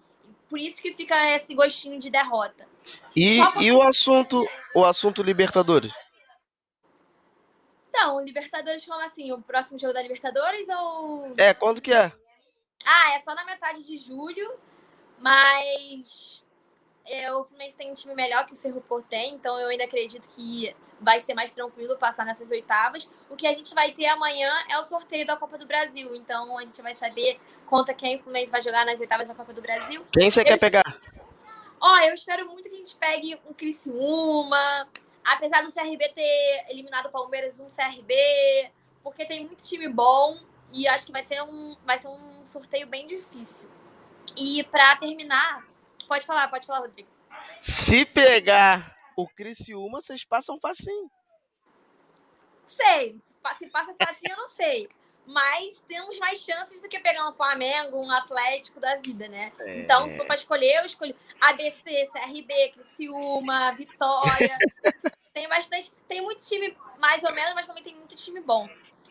[0.49, 2.67] Por isso que fica esse gostinho de derrota.
[3.15, 5.93] E, e o assunto o assunto Libertadores?
[7.91, 9.31] Então, Libertadores, como assim?
[9.31, 11.35] O próximo jogo da Libertadores ou.
[11.37, 12.11] É, quando que é?
[12.87, 14.59] Ah, é só na metade de julho,
[15.19, 16.43] mas
[17.33, 20.29] o Fluminense tem um time melhor que o Cerro Porto tem, então eu ainda acredito
[20.29, 23.09] que vai ser mais tranquilo passar nessas oitavas.
[23.31, 26.59] O que a gente vai ter amanhã é o sorteio da Copa do Brasil, então
[26.59, 29.63] a gente vai saber conta quem o Fluminense vai jogar nas oitavas da Copa do
[29.63, 30.05] Brasil.
[30.13, 30.45] Quem você eu...
[30.45, 30.85] quer pegar?
[31.81, 34.89] Ó, oh, eu espero muito que a gente pegue um Criciúma,
[35.25, 38.71] apesar do CRB ter eliminado o Palmeiras, um CRB,
[39.03, 40.39] porque tem muito time bom
[40.73, 43.69] e acho que vai ser um, vai ser um sorteio bem difícil.
[44.37, 45.65] E para terminar,
[46.09, 47.09] pode falar, pode falar, Rodrigo.
[47.61, 51.11] Se pegar o Criciúma, vocês passam facinho.
[52.67, 53.35] Sei, se
[53.69, 54.89] passa facinho, eu não sei.
[55.27, 59.53] Mas temos mais chances do que pegar um Flamengo, um Atlético da vida, né?
[59.59, 59.81] É...
[59.81, 64.57] Então, se for para escolher, eu escolho ABC, CRB, Criciúma, Vitória.
[65.35, 65.93] tem bastante.
[66.09, 68.69] Tem muito time mais ou menos, mas também tem muito time bom.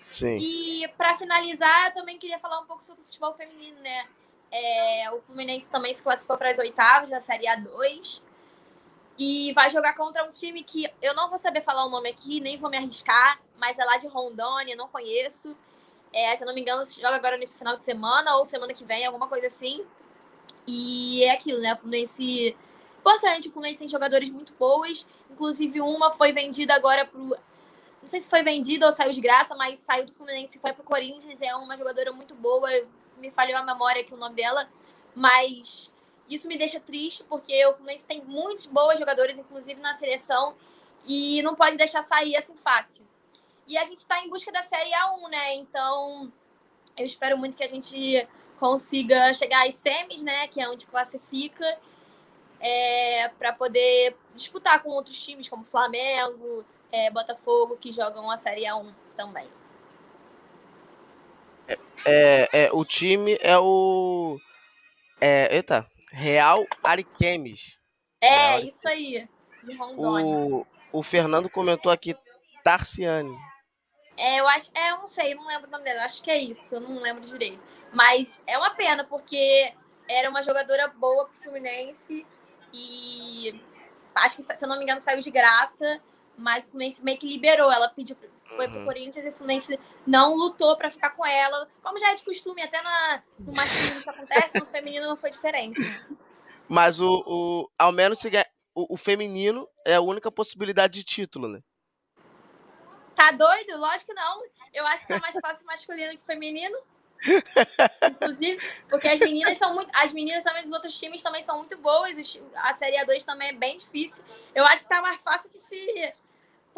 [0.10, 0.38] Sim.
[0.38, 4.08] E para finalizar, eu também queria falar um pouco sobre o futebol feminino, né?
[4.52, 8.22] É, o Fluminense também se classificou para as oitavas da Série A2
[9.18, 12.40] e vai jogar contra um time que eu não vou saber falar o nome aqui,
[12.40, 15.56] nem vou me arriscar, mas é lá de Rondônia, não conheço.
[16.14, 18.86] É, se eu não me engano, joga agora nesse final de semana ou semana que
[18.86, 19.86] vem, alguma coisa assim.
[20.66, 21.74] E é aquilo, né?
[21.74, 22.56] O Fluminense.
[23.00, 25.08] Importante, o Fluminense tem jogadores muito boas.
[25.30, 27.36] Inclusive, uma foi vendida agora pro
[28.08, 30.72] não sei se foi vendido ou saiu de graça, mas saiu do Fluminense e foi
[30.72, 31.42] pro Corinthians.
[31.42, 32.70] É uma jogadora muito boa.
[33.17, 34.69] Me falhou a memória aqui o nome dela.
[35.15, 35.93] Mas
[36.30, 40.56] isso me deixa triste, porque o Fluminense tem muitos bons jogadores, inclusive na seleção,
[41.06, 43.06] e não pode deixar sair assim fácil.
[43.67, 45.56] E a gente está em busca da Série A1, né?
[45.56, 46.32] Então,
[46.97, 48.27] eu espero muito que a gente
[48.60, 50.47] consiga chegar às semis, né?
[50.47, 51.77] Que é onde classifica,
[52.60, 58.63] é, para poder disputar com outros times, como Flamengo, é, Botafogo, que jogam a Série
[58.63, 59.49] A1 também.
[62.06, 64.40] É, é, o time é o.
[65.20, 67.80] É, eita, Real Ariquemes.
[68.22, 69.28] É, Real isso aí,
[69.64, 70.38] de Rondônia.
[70.38, 72.16] O, o Fernando comentou aqui
[72.64, 73.36] Tarciane.
[74.16, 74.72] É, eu acho.
[74.74, 76.06] É, eu não sei, eu não lembro o nome dela.
[76.06, 77.60] Acho que é isso, eu não lembro direito.
[77.94, 79.74] Mas é uma pena, porque
[80.10, 82.26] era uma jogadora boa pro Fluminense
[82.74, 83.62] e
[84.16, 86.02] acho que, se eu não me engano, saiu de graça
[86.38, 87.72] mas o Fluminense meio que liberou.
[87.72, 88.16] Ela pediu,
[88.56, 88.86] foi pro Uhum.
[88.86, 91.68] Corinthians e o Fluminense não lutou pra ficar com ela.
[91.82, 95.30] Como já é de costume, até na, no masculino isso acontece, no feminino não foi
[95.32, 95.82] diferente.
[96.68, 98.30] Mas o, o ao menos se
[98.76, 101.62] o, o feminino é a única possibilidade de título, né?
[103.16, 103.78] Tá doido?
[103.78, 104.44] Lógico que não.
[104.74, 106.78] Eu acho que tá mais fácil masculino que feminino.
[108.12, 109.90] Inclusive, porque as meninas são muito.
[109.96, 112.16] As meninas também dos outros times também são muito boas.
[112.58, 114.24] A Série A2 também é bem difícil.
[114.54, 116.14] Eu acho que tá mais fácil de se.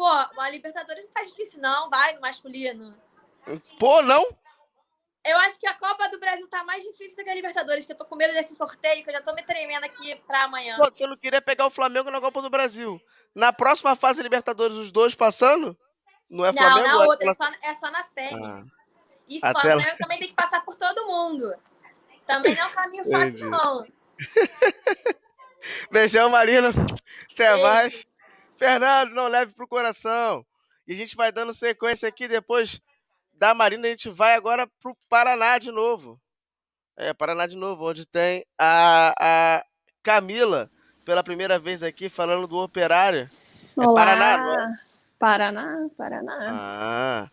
[0.00, 1.90] Pô, a Libertadores não tá difícil, não.
[1.90, 2.96] Vai no masculino.
[3.78, 4.26] Pô, não?
[5.22, 7.92] Eu acho que a Copa do Brasil tá mais difícil do que a Libertadores, que
[7.92, 10.78] eu tô com medo desse sorteio, que eu já tô me tremendo aqui pra amanhã.
[10.78, 12.98] Pô, você não queria pegar o Flamengo na Copa do Brasil.
[13.34, 15.76] Na próxima fase Libertadores, os dois passando?
[16.30, 16.88] Não é não, Flamengo?
[16.88, 18.42] na é outra, é só, é só na semi.
[18.42, 18.62] Ah,
[19.28, 21.54] Isso, Até o Flamengo também tem que passar por todo mundo.
[22.26, 23.50] Também não é um caminho fácil, Entendi.
[23.50, 23.86] não.
[25.92, 26.70] Beijão, Marina.
[27.34, 27.62] Até Beijo.
[27.62, 28.09] mais.
[28.60, 30.44] Fernando, não leve pro coração.
[30.86, 32.78] E a gente vai dando sequência aqui depois
[33.32, 33.86] da Marina.
[33.86, 36.20] A gente vai agora pro Paraná de novo.
[36.94, 39.64] É, Paraná de novo, onde tem a, a
[40.02, 40.70] Camila,
[41.06, 43.30] pela primeira vez aqui, falando do operário.
[43.78, 44.04] É Olá.
[44.04, 44.72] Paraná, é?
[45.18, 46.36] Paraná, Paraná.
[46.50, 47.30] Ah,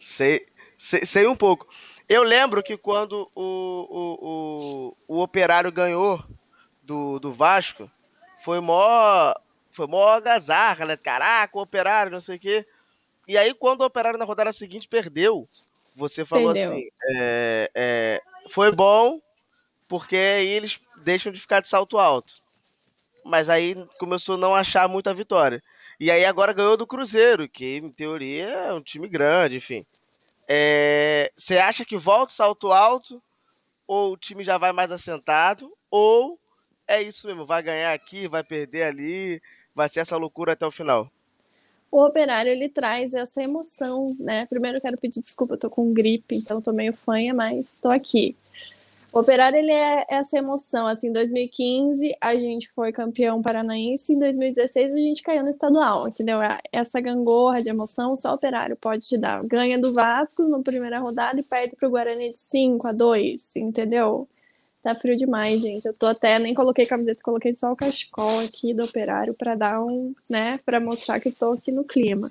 [0.00, 0.46] sei,
[0.78, 1.68] sei, sei um pouco.
[2.08, 3.36] Eu lembro que quando o,
[3.90, 6.24] o, o, o Operário ganhou
[6.82, 7.90] do, do Vasco,
[8.42, 9.34] foi mó,
[9.74, 10.96] foi mó agazarra, né?
[10.96, 12.64] Caraca, o Operário, não sei o quê.
[13.26, 15.46] E aí, quando o Operário na rodada seguinte perdeu,
[15.96, 19.20] você falou assim, é, é, foi bom,
[19.88, 22.34] porque aí eles deixam de ficar de salto alto.
[23.24, 25.62] Mas aí começou a não achar muita vitória.
[25.98, 29.84] E aí agora ganhou do Cruzeiro, que em teoria é um time grande, enfim.
[30.48, 33.22] É, Você acha que volta o salto alto?
[33.86, 35.72] Ou o time já vai mais assentado?
[35.90, 36.38] Ou
[36.86, 39.42] é isso mesmo, vai ganhar aqui, vai perder ali,
[39.74, 41.10] vai ser essa loucura até o final?
[41.90, 44.46] O operário ele traz essa emoção, né?
[44.46, 47.88] Primeiro eu quero pedir desculpa, eu tô com gripe, então tô meio fanha, mas tô
[47.88, 48.34] aqui.
[49.12, 54.18] O operário ele é essa emoção, assim, em 2015 a gente foi campeão paranaense, em
[54.18, 56.40] 2016 a gente caiu no estadual, entendeu?
[56.72, 59.44] Essa gangorra de emoção só o operário pode te dar.
[59.44, 64.26] Ganha do Vasco na primeira rodada e perde pro Guarani de 5 a 2, entendeu?
[64.84, 65.86] Tá frio demais, gente.
[65.86, 69.82] Eu tô até, nem coloquei camiseta, coloquei só o cachecol aqui do operário para dar
[69.82, 72.30] um, né, para mostrar que tô aqui no clima.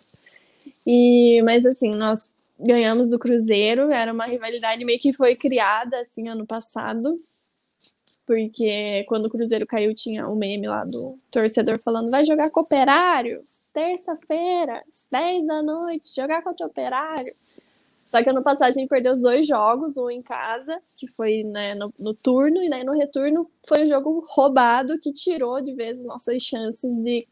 [0.86, 6.30] E, mas assim, nós ganhamos do Cruzeiro, era uma rivalidade meio que foi criada assim
[6.30, 7.18] ano passado,
[8.24, 12.60] porque quando o Cruzeiro caiu tinha o meme lá do torcedor falando: vai jogar com
[12.60, 13.42] o Operário,
[13.74, 17.34] terça-feira, 10 da noite, jogar contra o Operário.
[18.13, 21.41] Só que ano passado a gente perdeu os dois jogos, um em casa, que foi
[21.41, 25.73] né, no, no turno, e daí no retorno foi um jogo roubado que tirou de
[25.73, 27.28] vez as nossas chances de,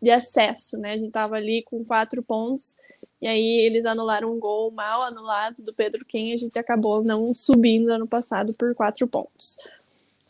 [0.00, 0.94] de acesso, né?
[0.94, 2.78] A gente tava ali com quatro pontos,
[3.20, 7.34] e aí eles anularam um gol mal anulado do Pedro Quem, a gente acabou não
[7.34, 9.58] subindo ano passado por quatro pontos.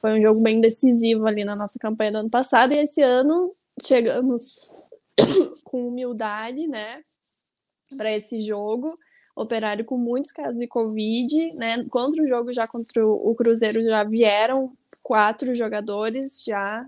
[0.00, 3.54] Foi um jogo bem decisivo ali na nossa campanha do ano passado, e esse ano
[3.80, 4.74] chegamos
[5.62, 7.00] com humildade, né,
[7.96, 8.98] para esse jogo.
[9.34, 11.84] Operário com muitos casos de Covid, né?
[11.88, 16.86] Contra o jogo já contra o Cruzeiro já vieram quatro jogadores já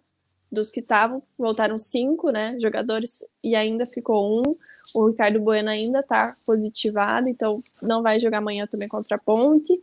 [0.51, 2.59] dos que estavam, voltaram cinco, né?
[2.61, 4.55] Jogadores e ainda ficou um.
[4.95, 9.81] O Ricardo Bueno ainda está positivado, então não vai jogar amanhã também contra a Ponte.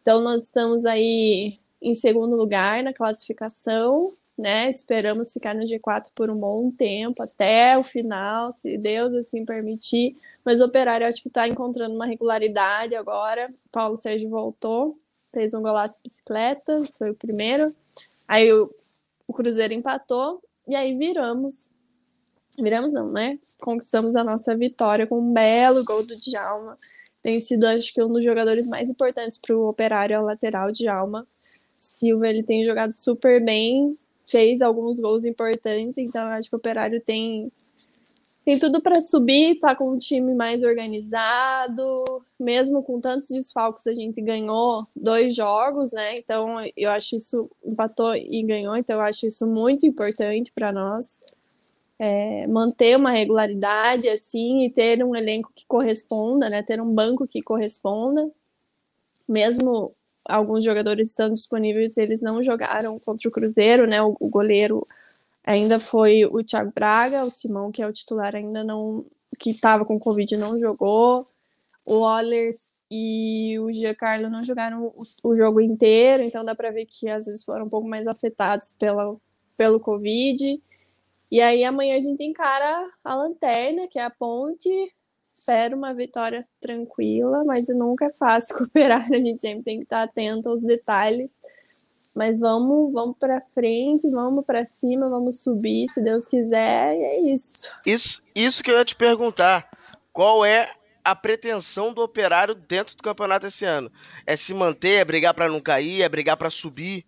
[0.00, 4.68] Então nós estamos aí em segundo lugar na classificação, né?
[4.68, 10.16] Esperamos ficar no G4 por um bom tempo, até o final, se Deus assim permitir.
[10.44, 13.54] Mas o Operário acho que está encontrando uma regularidade agora.
[13.70, 14.98] Paulo Sérgio voltou,
[15.32, 17.72] fez um golaço de bicicleta, foi o primeiro.
[18.26, 18.68] Aí o,
[19.28, 21.70] o Cruzeiro empatou e aí viramos.
[22.58, 23.38] Viramos não, né?
[23.60, 26.76] Conquistamos a nossa vitória com um belo gol do Djalma.
[27.22, 31.24] Tem sido, acho que, um dos jogadores mais importantes para o Operário, lateral Djalma.
[31.76, 36.58] Silva, ele tem jogado super bem, fez alguns gols importantes, então eu acho que o
[36.58, 37.50] Operário tem
[38.46, 42.04] tem tudo para subir, tá com um time mais organizado,
[42.38, 46.16] mesmo com tantos desfalques, a gente ganhou dois jogos, né?
[46.16, 46.46] Então
[46.76, 51.24] eu acho isso empatou e ganhou, então eu acho isso muito importante para nós.
[51.98, 56.62] É, manter uma regularidade assim e ter um elenco que corresponda, né?
[56.62, 58.30] Ter um banco que corresponda.
[59.28, 59.92] Mesmo
[60.28, 64.02] alguns jogadores estando disponíveis, eles não jogaram contra o Cruzeiro, né?
[64.02, 64.82] O, o goleiro
[65.44, 69.04] ainda foi o Thiago Braga, o Simão, que é o titular, ainda não.
[69.38, 71.26] que estava com Covid, não jogou.
[71.84, 74.92] O Ollers e o Giancarlo não jogaram o,
[75.30, 78.72] o, jogo inteiro, então dá para ver que às vezes foram um pouco mais afetados
[78.78, 79.16] pela,
[79.56, 80.60] pelo Covid.
[81.30, 84.68] E aí amanhã a gente encara a lanterna, que é a ponte.
[85.38, 90.02] Espero uma vitória tranquila, mas nunca é fácil cooperar, a gente sempre tem que estar
[90.02, 91.34] atento aos detalhes.
[92.14, 97.20] Mas vamos, vamos para frente, vamos para cima, vamos subir, se Deus quiser, e é
[97.34, 97.70] isso.
[97.84, 99.68] Isso, isso que eu ia te perguntar.
[100.10, 100.72] Qual é
[101.04, 103.92] a pretensão do operário dentro do campeonato esse ano?
[104.26, 107.04] É se manter, é brigar para não cair, é brigar para subir?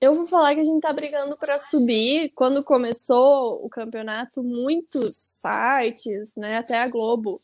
[0.00, 2.32] Eu vou falar que a gente tá brigando para subir.
[2.34, 7.38] Quando começou o campeonato, muitos sites, né, até a Globo,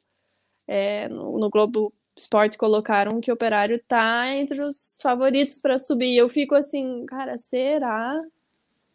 [0.66, 6.16] é, no, no Globo Esporte colocaram que o Operário tá entre os favoritos para subir.
[6.16, 8.11] Eu fico assim, cara, será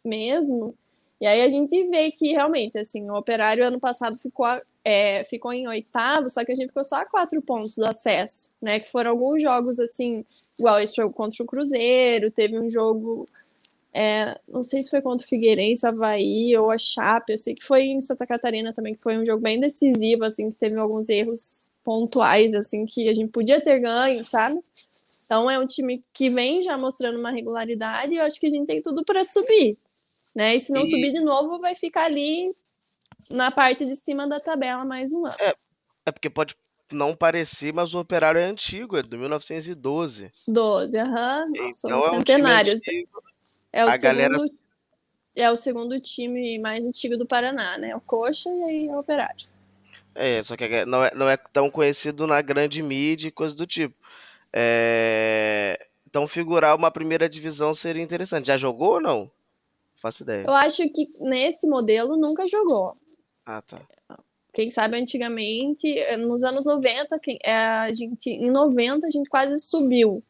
[0.04, 0.74] mesmo?
[1.20, 4.46] E aí a gente vê que realmente, assim, o Operário ano passado ficou,
[4.84, 8.50] é, ficou em oitavo, só que a gente ficou só a quatro pontos do acesso,
[8.60, 8.80] né?
[8.80, 10.24] Que foram alguns jogos assim,
[10.58, 13.24] igual esse jogo contra o Cruzeiro, teve um jogo
[13.94, 17.54] é, não sei se foi contra o Figueirense, o Havaí ou a Chape, eu sei
[17.54, 20.78] que foi em Santa Catarina também, que foi um jogo bem decisivo, assim, que teve
[20.78, 24.58] alguns erros pontuais, assim, que a gente podia ter ganho, sabe?
[25.24, 28.50] Então é um time que vem já mostrando uma regularidade e eu acho que a
[28.50, 29.76] gente tem tudo para subir,
[30.34, 30.56] né?
[30.56, 30.86] E se não e...
[30.86, 32.50] subir de novo, vai ficar ali
[33.30, 35.36] na parte de cima da tabela mais um ano.
[35.38, 35.54] É,
[36.06, 36.56] é porque pode
[36.90, 40.30] não parecer, mas o Operário é antigo, é de 1912.
[40.48, 41.72] 12, aham, uhum.
[41.72, 42.80] somos então, centenários.
[42.86, 43.31] É um
[43.72, 44.38] é o a segundo, galera...
[45.34, 47.96] é o segundo time mais antigo do Paraná, né?
[47.96, 49.46] O Coxa e aí o Operário.
[50.14, 53.66] É, só que não é, não é tão conhecido na grande mídia e coisa do
[53.66, 53.94] tipo.
[54.52, 55.86] É...
[56.06, 58.48] Então figurar uma primeira divisão seria interessante.
[58.48, 59.30] Já jogou ou não?
[59.96, 60.44] Faço ideia.
[60.46, 62.94] Eu acho que nesse modelo nunca jogou.
[63.46, 63.80] Ah, tá.
[64.52, 70.22] Quem sabe antigamente, nos anos 90, é, a gente, em 90 a gente quase subiu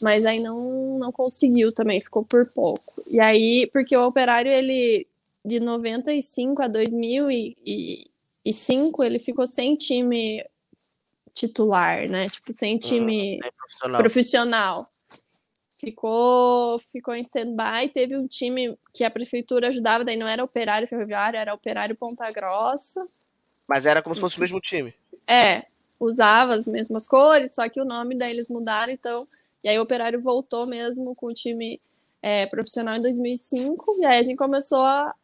[0.00, 2.82] mas aí não, não conseguiu também, ficou por pouco.
[3.08, 5.06] E aí, porque o Operário, ele,
[5.44, 10.44] de 95 a 2005, ele ficou sem time
[11.32, 12.28] titular, né?
[12.28, 14.00] Tipo, sem hum, time profissional.
[14.00, 14.88] profissional.
[15.78, 17.90] Ficou, ficou em stand-by.
[17.92, 22.30] Teve um time que a prefeitura ajudava, daí não era Operário Ferroviário, era Operário Ponta
[22.32, 23.06] Grossa.
[23.68, 24.94] Mas era como se fosse o mesmo time.
[25.28, 25.64] É,
[26.00, 29.26] usava as mesmas cores, só que o nome daí eles mudaram, então
[29.64, 31.80] e aí o Operário voltou mesmo com o time
[32.22, 35.14] é, profissional em 2005, e aí a gente começou a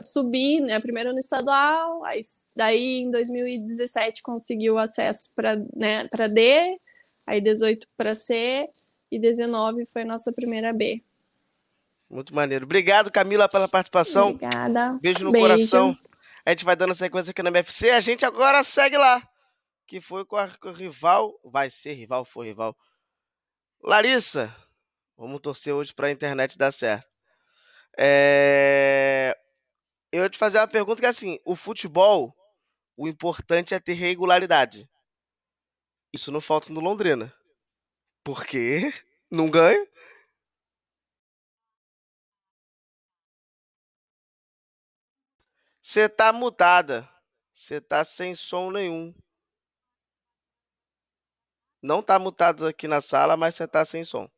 [0.00, 2.20] subir, né, primeiro no estadual, aí,
[2.54, 6.78] daí em 2017 conseguiu acesso para né, D,
[7.26, 8.68] aí 18 para C,
[9.10, 11.02] e 19 foi nossa primeira B.
[12.10, 12.64] Muito maneiro.
[12.64, 14.30] Obrigado, Camila, pela participação.
[14.30, 14.98] Obrigada.
[15.00, 15.46] Beijo no Beijo.
[15.46, 15.96] coração.
[16.44, 17.90] A gente vai dando sequência aqui na MFC.
[17.90, 19.22] A gente agora segue lá.
[19.86, 21.38] Que foi com, a, com o rival.
[21.44, 22.74] Vai ser rival, foi rival.
[23.82, 24.54] Larissa,
[25.16, 27.08] vamos torcer hoje para a internet dar certo.
[27.98, 29.36] É...
[30.12, 32.34] Eu ia te fazer uma pergunta que é assim: o futebol,
[32.96, 34.88] o importante é ter regularidade.
[36.12, 37.32] Isso não falta no Londrina.
[38.24, 38.92] Por quê?
[39.30, 39.86] Não ganha?
[45.82, 47.08] Você tá mutada.
[47.52, 49.14] Você tá sem som nenhum.
[51.88, 54.28] Não tá mutado aqui na sala, mas você tá sem som.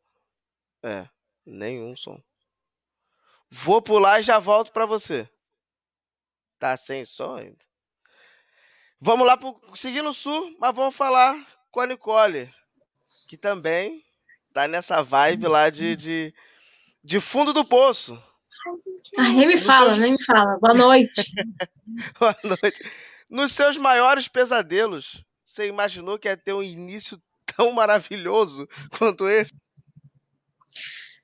[0.85, 1.09] É,
[1.45, 2.23] nenhum som.
[3.51, 5.29] Vou pular e já volto para você.
[6.61, 7.59] Tá sem som ainda?
[9.01, 12.49] Vamos lá pro seguir no sul, mas vamos falar com a Nicole,
[13.29, 14.01] que também
[14.53, 16.35] tá nessa vibe lá de, de,
[17.03, 18.15] de fundo do poço.
[19.19, 20.57] Ah, nem me fala, nem me fala.
[20.61, 21.33] Boa noite.
[22.17, 22.81] Boa noite.
[23.29, 27.21] Nos seus maiores pesadelos, você imaginou que ia ter um início
[27.57, 29.53] tão maravilhoso quanto esse?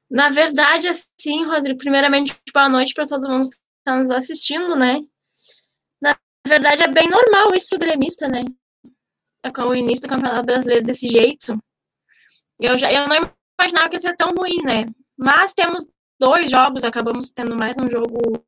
[0.08, 5.00] Na verdade, assim, Rodrigo, primeiramente, boa noite para todo mundo que está nos assistindo, né?
[6.00, 6.16] Na
[6.46, 8.44] verdade, é bem normal isso pro gremista, né?
[9.42, 11.58] É o início do Campeonato Brasileiro desse jeito.
[12.60, 13.16] Eu, já, eu não
[13.60, 14.86] imaginava que ia ser tão ruim, né?
[15.16, 15.86] Mas temos
[16.20, 18.44] dois jogos, acabamos tendo mais um jogo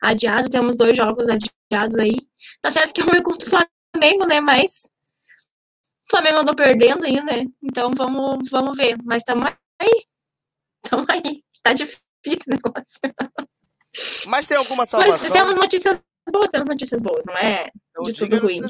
[0.00, 2.16] adiado, temos dois jogos adiados aí.
[2.60, 4.40] Tá certo que um é contra o Flamengo, né?
[4.40, 4.88] Mas
[6.12, 7.46] Flamengo andou perdendo aí, né?
[7.62, 8.96] Então vamos, vamos ver.
[9.02, 9.46] Mas estamos
[9.80, 10.04] aí.
[10.84, 11.42] Estamos aí.
[11.62, 12.02] Tá difícil
[12.48, 13.00] o negócio.
[14.26, 15.18] Mas tem alguma salvação?
[15.18, 16.00] Mas temos notícias
[16.30, 18.60] boas, temos notícias boas, não é então, de tudo ruim.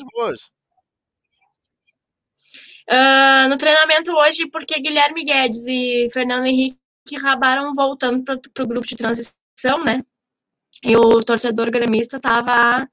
[2.91, 6.79] Uh, no treinamento hoje, porque Guilherme Guedes e Fernando Henrique
[7.17, 10.05] acabaram voltando para o grupo de transição, né?
[10.85, 12.89] E o torcedor gremista estava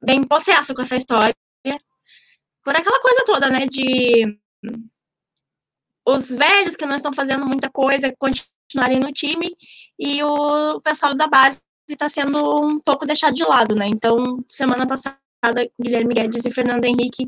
[0.00, 1.34] bem possesso com essa história
[2.68, 4.38] por aquela coisa toda, né, de
[6.06, 9.56] os velhos que não estão fazendo muita coisa continuarem no time
[9.98, 13.86] e o pessoal da base está sendo um pouco deixado de lado, né?
[13.86, 15.18] Então, semana passada,
[15.80, 17.26] Guilherme Guedes e Fernando Henrique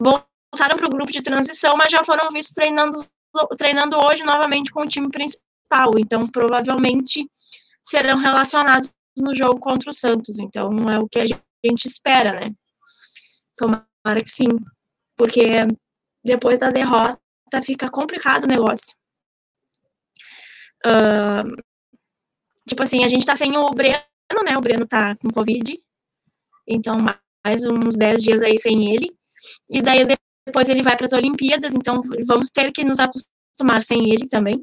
[0.00, 2.98] voltaram para o grupo de transição, mas já foram vistos treinando,
[3.56, 5.96] treinando hoje novamente com o time principal.
[5.96, 7.30] Então, provavelmente
[7.84, 10.40] serão relacionados no jogo contra o Santos.
[10.40, 11.26] Então, é o que a
[11.64, 12.52] gente espera, né?
[13.56, 14.48] Tomara que sim,
[15.22, 15.68] porque
[16.24, 17.16] depois da derrota
[17.64, 18.92] fica complicado o negócio.
[20.84, 21.62] Uh,
[22.68, 24.02] tipo assim, a gente tá sem o Breno,
[24.44, 24.58] né?
[24.58, 25.80] O Breno tá com Covid.
[26.66, 29.16] Então, mais uns 10 dias aí sem ele.
[29.70, 30.04] E daí
[30.44, 34.60] depois ele vai para as Olimpíadas, então vamos ter que nos acostumar sem ele também.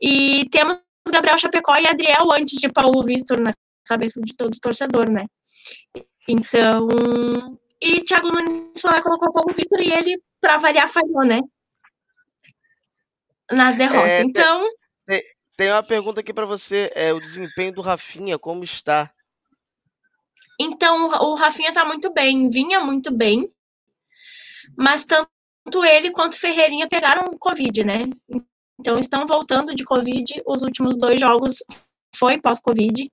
[0.00, 3.52] E temos Gabriel Chapecó e Adriel antes de Paulo Vitor na
[3.84, 5.26] cabeça de todo torcedor, né?
[6.26, 6.88] Então,
[7.80, 11.40] e Thiago Nunes foi lá colocou o Paulo Vitor e ele, para variar, falhou, né?
[13.50, 14.08] Na derrota.
[14.08, 14.68] É, então.
[15.06, 15.22] Tem,
[15.56, 19.12] tem, uma pergunta aqui para você: é o desempenho do Rafinha, como está?
[20.60, 23.50] Então, o Rafinha tá muito bem, vinha muito bem,
[24.76, 28.04] mas tanto ele quanto o Ferreirinha pegaram Covid, né?
[28.78, 30.42] Então, estão voltando de Covid.
[30.46, 31.62] Os últimos dois jogos
[32.14, 33.10] foi pós-Covid.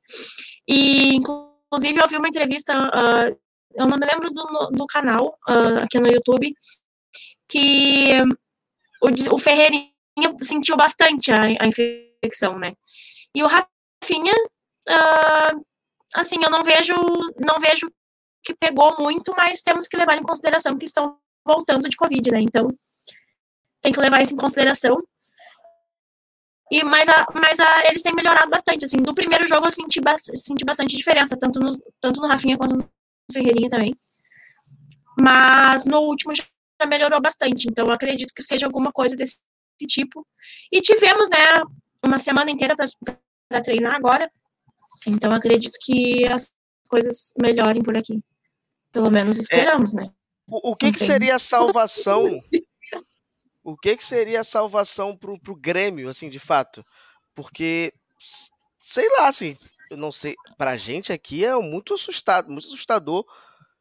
[0.67, 3.39] E, inclusive, eu vi uma entrevista, uh,
[3.75, 6.53] eu não me lembro do, do canal, uh, aqui no YouTube,
[7.47, 8.11] que
[9.01, 9.91] o, o Ferreirinha
[10.41, 12.73] sentiu bastante a, a, infecção, né?
[13.35, 14.33] E o Rafinha,
[14.89, 15.65] uh,
[16.15, 16.93] assim, eu não vejo,
[17.39, 17.91] não vejo
[18.43, 22.41] que pegou muito, mas temos que levar em consideração que estão voltando de Covid, né?
[22.41, 22.67] Então,
[23.81, 24.97] tem que levar isso em consideração.
[26.71, 28.97] E, mas a, mas a, eles têm melhorado bastante, assim.
[28.97, 32.77] Do primeiro jogo eu senti, ba senti bastante diferença, tanto no, tanto no Rafinha quanto
[32.77, 32.89] no
[33.31, 33.93] Ferreirinha também.
[35.19, 36.43] Mas no último já
[36.87, 39.39] melhorou bastante, então eu acredito que seja alguma coisa desse
[39.87, 40.25] tipo.
[40.71, 41.61] E tivemos, né,
[42.03, 44.29] uma semana inteira para treinar agora,
[45.07, 46.51] então acredito que as
[46.89, 48.19] coisas melhorem por aqui.
[48.91, 50.09] Pelo menos é, esperamos, é, né?
[50.47, 52.41] O, o que, que seria a salvação
[53.63, 56.85] o que, que seria a salvação pro, pro Grêmio, assim, de fato?
[57.33, 57.93] Porque,
[58.79, 59.57] sei lá, assim,
[59.93, 63.25] eu não sei, pra gente aqui é muito assustado, muito assustador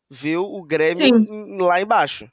[0.08, 1.56] ver o Grêmio Sim.
[1.58, 2.30] lá embaixo.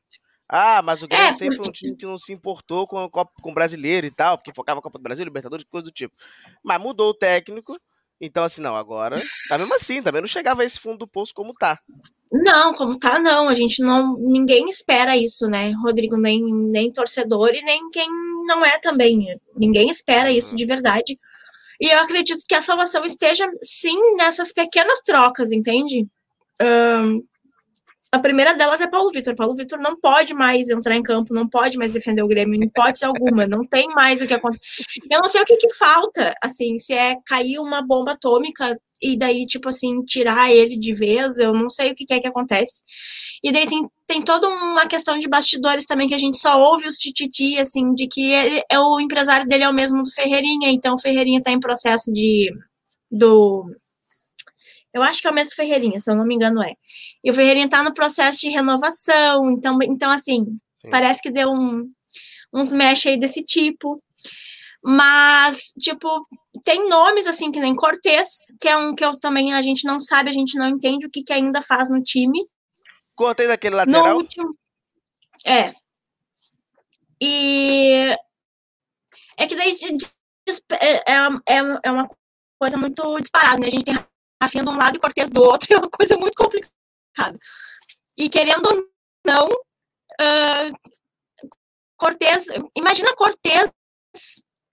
[0.48, 3.52] Ah, mas o Grêmio é, sempre foi um time que não se importou com, com
[3.52, 6.14] o brasileiro e tal, porque focava na Copa do Brasil, Libertadores, coisa do tipo.
[6.64, 7.72] Mas mudou o técnico,
[8.22, 11.34] então, assim, não, agora, tá mesmo assim, também não chegava a esse fundo do poço
[11.34, 11.80] como tá.
[12.32, 13.48] Não, como tá, não.
[13.48, 14.18] A gente não.
[14.18, 16.18] Ninguém espera isso, né, Rodrigo?
[16.18, 18.08] Nem, nem torcedor e nem quem
[18.46, 19.40] não é também.
[19.56, 21.18] Ninguém espera isso de verdade.
[21.80, 26.06] E eu acredito que a salvação esteja, sim, nessas pequenas trocas, entende?
[26.62, 27.24] Um,
[28.12, 29.36] a primeira delas é Paulo Vitor.
[29.36, 32.66] Paulo Vitor não pode mais entrar em campo, não pode mais defender o Grêmio, em
[32.66, 34.84] hipótese alguma, não tem mais o que acontecer.
[35.12, 39.16] Eu não sei o que, que falta, assim, se é cair uma bomba atômica e
[39.16, 42.28] daí, tipo assim, tirar ele de vez, eu não sei o que, que é que
[42.28, 42.82] acontece.
[43.44, 46.88] E daí tem, tem toda uma questão de bastidores também que a gente só ouve
[46.88, 50.70] os tititi, assim, de que ele, é o empresário dele é o mesmo do Ferreirinha,
[50.72, 52.52] então o Ferreirinha tá em processo de.
[53.10, 53.66] do
[54.94, 56.74] eu acho que é o mesmo Ferreirinha, se eu não me engano é.
[57.24, 60.46] E o Ferreirinha está no processo de renovação, então, então assim,
[60.82, 60.90] Sim.
[60.90, 61.92] parece que deu um,
[62.54, 64.02] uns mesh aí desse tipo.
[64.82, 66.08] Mas, tipo,
[66.64, 70.00] tem nomes assim, que nem Cortez, que é um que eu também a gente não
[70.00, 72.40] sabe, a gente não entende o que, que ainda faz no time.
[73.16, 74.08] Cortez daquele lateral?
[74.08, 74.56] No último...
[75.46, 75.74] É.
[77.22, 78.16] E
[79.38, 79.78] é que daí
[80.80, 80.94] é,
[81.48, 82.10] é, é uma
[82.58, 83.68] coisa muito disparada, né?
[83.68, 84.00] A gente tem
[84.42, 86.79] Rafinha de um lado e Cortez do outro, é uma coisa muito complicada.
[88.18, 88.90] E querendo ou
[89.26, 90.92] não, uh,
[91.98, 93.72] Cortez, imagina Cortez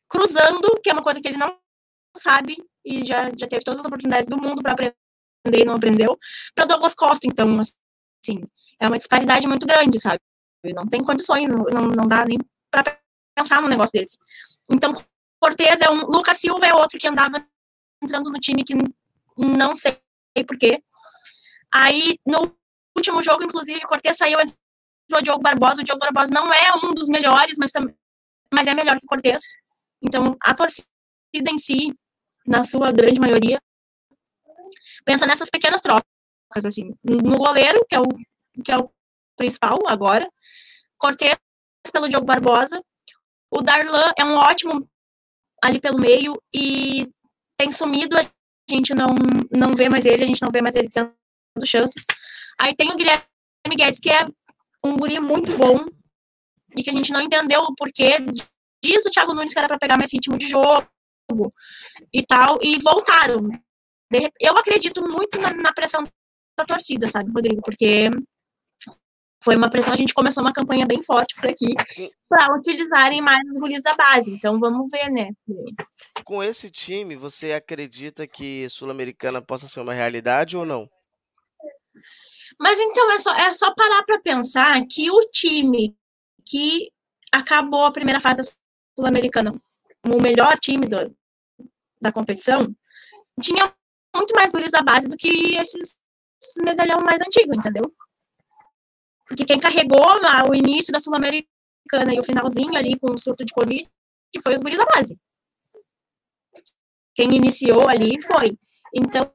[0.09, 1.59] cruzando, que é uma coisa que ele não
[2.17, 4.97] sabe e já, já teve todas as oportunidades do mundo para aprender
[5.53, 6.19] e não aprendeu,
[6.55, 8.43] para Douglas Costa, então, assim,
[8.81, 10.21] é uma disparidade muito grande, sabe?
[10.75, 12.39] Não tem condições, não, não dá nem
[12.71, 12.99] para
[13.37, 14.19] pensar num negócio desse.
[14.71, 14.95] Então,
[15.41, 17.45] Cortez é um, Lucas Silva é outro que andava
[18.03, 18.75] entrando no time que
[19.37, 19.99] não sei
[20.47, 20.83] porquê.
[21.79, 22.57] Aí, no
[22.97, 24.57] último jogo, inclusive, Cortez saiu antes
[25.11, 25.83] do Diogo Barbosa.
[25.83, 27.71] O Diogo Barbosa não é um dos melhores, mas,
[28.53, 29.43] mas é melhor que Cortez.
[30.01, 30.89] Então, a torcida
[31.51, 31.95] em si,
[32.47, 33.61] na sua grande maioria,
[35.05, 36.03] pensa nessas pequenas trocas,
[36.65, 36.95] assim.
[37.05, 38.07] No goleiro, que é o,
[38.65, 38.91] que é o
[39.37, 40.27] principal agora,
[40.97, 41.37] Cortez
[41.93, 42.83] pelo Diogo Barbosa,
[43.51, 44.89] o Darlan é um ótimo
[45.63, 47.07] ali pelo meio e
[47.57, 48.23] tem sumido, a
[48.69, 49.09] gente não,
[49.51, 51.15] não vê mais ele, a gente não vê mais ele tendo
[51.65, 52.05] chances.
[52.59, 53.25] Aí tem o Guilherme
[53.77, 54.27] Guedes, que é
[54.85, 55.87] um guri muito bom
[56.77, 58.19] e que a gente não entendeu o porquê.
[58.83, 60.87] Diz o Thiago Nunes que era para pegar mais ritmo de jogo,
[62.13, 63.51] e tal, e voltaram.
[64.41, 66.03] Eu acredito muito na, na pressão
[66.57, 67.61] da torcida, sabe, Rodrigo?
[67.63, 68.09] Porque
[69.43, 71.75] foi uma pressão, a gente começou uma campanha bem forte por aqui
[72.29, 74.31] para utilizarem mais os guris da base.
[74.31, 75.31] Então vamos ver, né?
[76.25, 80.89] Com esse time, você acredita que Sul-Americana possa ser uma realidade ou não?
[82.59, 85.97] Mas então é só, é só parar para pensar que o time
[86.45, 86.91] que
[87.33, 88.57] acabou a primeira fase
[88.97, 89.55] Sul-Americana,
[90.07, 91.15] o melhor time do,
[92.01, 92.75] da competição,
[93.41, 93.73] tinha
[94.15, 95.99] muito mais guris da base do que esses,
[96.41, 97.93] esses medalhão mais antigo, entendeu?
[99.27, 100.07] Porque quem carregou
[100.49, 103.89] o início da Sul-Americana e o finalzinho ali com o surto de Covid
[104.43, 105.19] foi os guris da base.
[107.15, 108.57] Quem iniciou ali foi.
[108.95, 109.33] Então,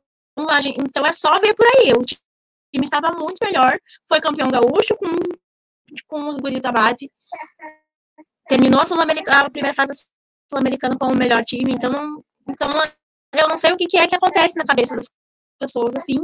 [0.61, 1.91] gente, então é só ver por aí.
[1.93, 2.05] O
[2.73, 3.79] time estava muito melhor.
[4.07, 5.09] Foi campeão gaúcho com,
[6.07, 7.11] com os guris da base.
[8.47, 10.05] Terminou a, a primeira fase
[10.49, 11.73] sul-americana com o melhor time.
[11.73, 12.69] Então, então,
[13.33, 15.07] eu não sei o que, que é que acontece na cabeça das
[15.59, 16.19] pessoas, assim,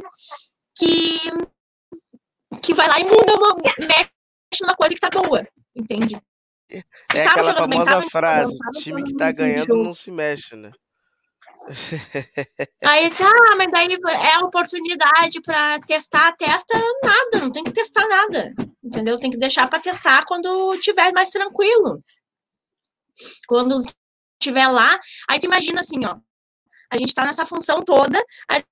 [0.78, 1.20] que,
[2.62, 6.18] que vai lá e muda, uma, mexe numa coisa que tá boa, entende?
[6.70, 10.70] É aquela famosa bem, frase, time que tá ganhando não se mexe, né?
[12.84, 18.08] Aí disse, ah, mas daí é oportunidade para testar, testa nada, não tem que testar
[18.08, 18.54] nada,
[18.84, 19.20] entendeu?
[19.20, 22.04] Tem que deixar para testar quando tiver mais tranquilo.
[23.48, 23.84] Quando
[24.40, 25.00] tiver lá,
[25.30, 26.18] aí tu imagina assim, ó,
[26.92, 28.64] a gente tá nessa função toda, aí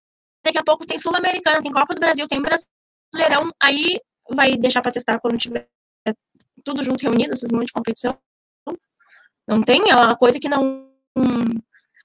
[0.44, 4.92] daqui a pouco tem Sul-Americana, tem Copa do Brasil, tem Brasileirão, aí vai deixar para
[4.92, 5.68] testar quando tiver
[6.64, 8.18] tudo junto reunido, esses monte de competição.
[9.48, 10.92] Não tem, é uma coisa que não.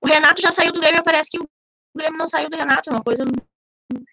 [0.01, 1.49] O Renato já saiu do Grêmio, parece que o
[1.97, 3.25] Grêmio não saiu do Renato, é uma coisa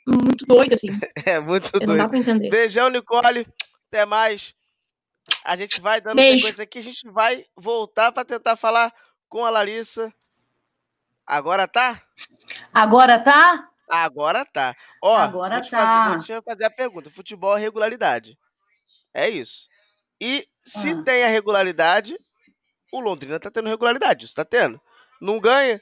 [0.08, 0.88] muito doida, assim.
[1.26, 1.88] É, muito doido.
[1.88, 2.50] Não dá pra entender.
[2.50, 3.46] Beijão, Nicole.
[3.88, 4.54] Até mais.
[5.44, 6.40] A gente vai dando Beijo.
[6.40, 8.94] sequência aqui, a gente vai voltar para tentar falar
[9.28, 10.14] com a Larissa.
[11.26, 12.02] Agora tá?
[12.74, 13.70] Agora tá?
[13.90, 14.76] Agora tá.
[15.04, 15.78] Ó, Agora vou tá.
[15.78, 17.10] Fazer, vou te fazer a pergunta.
[17.10, 18.38] Futebol é regularidade.
[19.14, 19.68] É isso.
[20.22, 21.04] E se ah.
[21.04, 22.16] tem a regularidade,
[22.92, 24.26] o Londrina tá tendo regularidade.
[24.26, 24.80] Isso tá tendo.
[25.22, 25.82] Não ganha?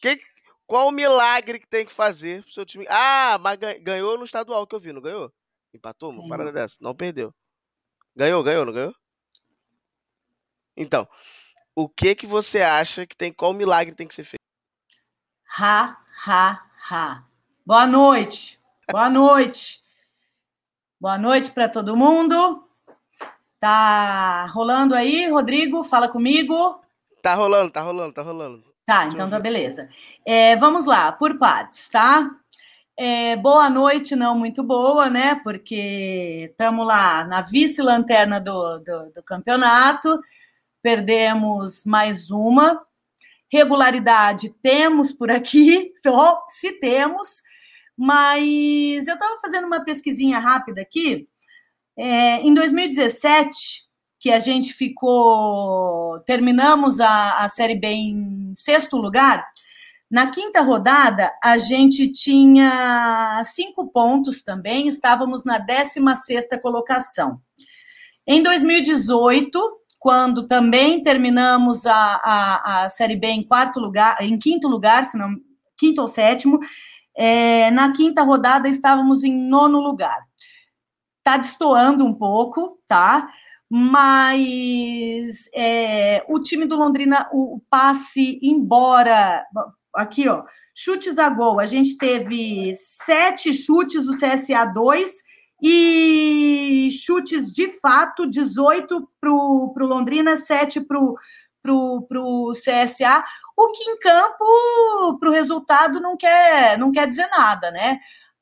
[0.00, 0.20] Quem,
[0.66, 2.86] qual o milagre que tem que fazer pro seu time?
[2.88, 5.32] Ah, mas ganhou no estadual que eu vi, não ganhou?
[5.72, 6.10] Empatou?
[6.10, 6.76] Uma parada dessa.
[6.80, 7.34] Não perdeu.
[8.14, 8.94] Ganhou, ganhou, não ganhou?
[10.76, 11.08] Então,
[11.74, 14.40] o que que você acha que tem, qual milagre tem que ser feito?
[15.58, 17.24] Ha, ha, ha.
[17.64, 18.60] Boa noite.
[18.90, 19.82] Boa noite.
[21.00, 22.66] Boa noite para todo mundo.
[23.58, 25.84] Tá rolando aí, Rodrigo?
[25.84, 26.82] Fala comigo.
[27.22, 28.65] Tá rolando, tá rolando, tá rolando.
[28.86, 29.88] Tá, então tá beleza.
[30.24, 32.30] É, vamos lá, por partes, tá?
[32.96, 35.34] É, boa noite, não muito boa, né?
[35.42, 40.20] Porque estamos lá na vice-lanterna do, do, do campeonato
[40.86, 42.80] perdemos mais uma.
[43.52, 47.42] Regularidade temos por aqui, tô, se temos,
[47.96, 51.28] mas eu estava fazendo uma pesquisinha rápida aqui.
[51.98, 53.85] É, em 2017,
[54.26, 59.46] que a gente ficou, terminamos a, a Série B em sexto lugar,
[60.10, 67.40] na quinta rodada, a gente tinha cinco pontos também, estávamos na 16 sexta colocação.
[68.26, 69.60] Em 2018,
[69.96, 75.16] quando também terminamos a, a, a Série B em quarto lugar, em quinto lugar, se
[75.16, 75.30] não
[75.78, 76.58] quinto ou sétimo.
[77.16, 80.18] É, na quinta rodada estávamos em nono lugar.
[81.22, 83.30] Tá destoando um pouco, tá?
[83.68, 89.44] Mas é, o time do Londrina, o, o passe embora
[89.96, 90.44] aqui, ó,
[90.74, 91.58] chutes a gol.
[91.58, 95.10] A gente teve sete chutes do CSA 2
[95.62, 101.00] e chutes de fato, 18 para o Londrina, 7 para
[101.72, 103.24] o CSA,
[103.56, 107.98] o que em campo, para o resultado, não quer, não quer dizer nada, né?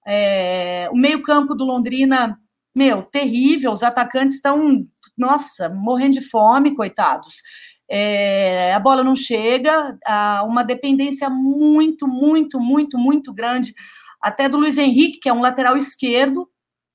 [0.06, 2.38] É, o meio-campo do Londrina,
[2.74, 4.84] meu, terrível, os atacantes estão,
[5.16, 7.42] nossa, morrendo de fome, coitados.
[7.88, 13.74] É, a bola não chega, há uma dependência muito, muito, muito, muito grande,
[14.20, 16.48] até do Luiz Henrique, que é um lateral esquerdo,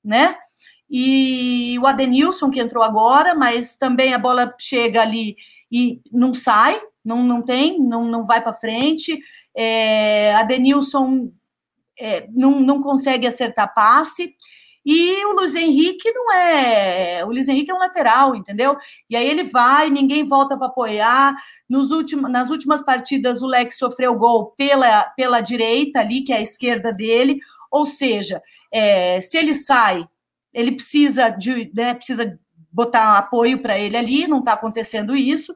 [0.04, 0.36] né?
[0.90, 5.36] E o Adenilson, que entrou agora, mas também a bola chega ali
[5.70, 9.16] e não sai, não, não tem, não, não vai para frente.
[9.56, 11.30] É, Adenilson
[11.98, 14.34] é, não, não consegue acertar passe.
[14.84, 17.24] E o Luiz Henrique não é.
[17.24, 18.76] O Luiz Henrique é um lateral, entendeu?
[19.08, 21.36] E aí ele vai, ninguém volta para apoiar.
[21.68, 26.36] Nos últimos, nas últimas partidas, o Lex sofreu gol pela, pela direita ali, que é
[26.36, 27.38] a esquerda dele.
[27.70, 30.06] Ou seja, é, se ele sai,
[30.52, 32.38] ele precisa de, né, precisa
[32.72, 35.54] botar apoio para ele ali, não está acontecendo isso.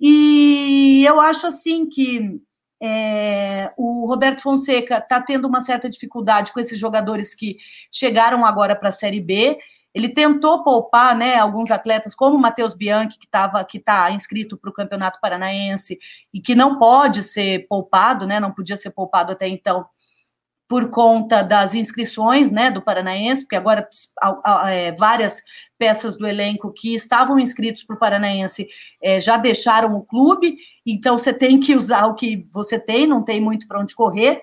[0.00, 2.40] E eu acho assim que
[2.80, 7.56] é, o Roberto Fonseca está tendo uma certa dificuldade com esses jogadores que
[7.90, 9.58] chegaram agora para a Série B.
[9.94, 14.56] Ele tentou poupar né, alguns atletas, como o Matheus Bianchi, que estava que está inscrito
[14.56, 15.98] para o Campeonato Paranaense
[16.32, 19.86] e que não pode ser poupado, né, não podia ser poupado até então,
[20.68, 23.88] por conta das inscrições né, do Paranaense, porque agora
[24.66, 25.42] é, várias
[25.78, 28.68] peças do elenco que estavam inscritos para o Paranaense
[29.02, 33.24] é, já deixaram o clube, então você tem que usar o que você tem, não
[33.24, 34.42] tem muito para onde correr.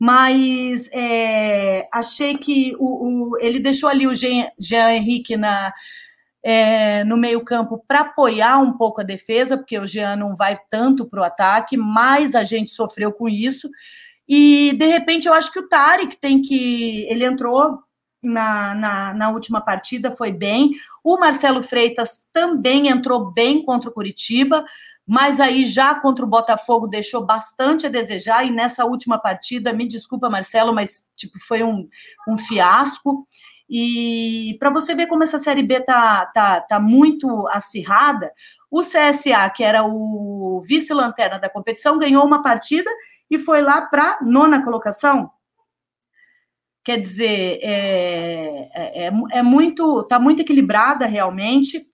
[0.00, 5.72] Mas é, achei que o, o, ele deixou ali o Jean, Jean Henrique na,
[6.40, 11.04] é, no meio-campo para apoiar um pouco a defesa, porque o Jean não vai tanto
[11.04, 13.68] para o ataque, mas a gente sofreu com isso.
[14.28, 17.06] E, de repente, eu acho que o Tarek tem que.
[17.08, 17.78] Ele entrou
[18.22, 20.72] na, na, na, última partida, foi bem.
[21.02, 24.64] O Marcelo Freitas também entrou bem contra o Curitiba,
[25.06, 28.44] mas aí já contra o Botafogo deixou bastante a desejar.
[28.44, 31.88] E nessa última partida, me desculpa, Marcelo, mas tipo, foi um,
[32.28, 33.26] um fiasco.
[33.68, 38.32] E para você ver como essa Série B tá, tá, tá muito acirrada,
[38.70, 42.90] o CSA, que era o vice-lanterna da competição, ganhou uma partida
[43.30, 45.30] e foi lá para nona colocação.
[46.84, 51.86] Quer dizer, é, é, é, é muito, está muito equilibrada realmente.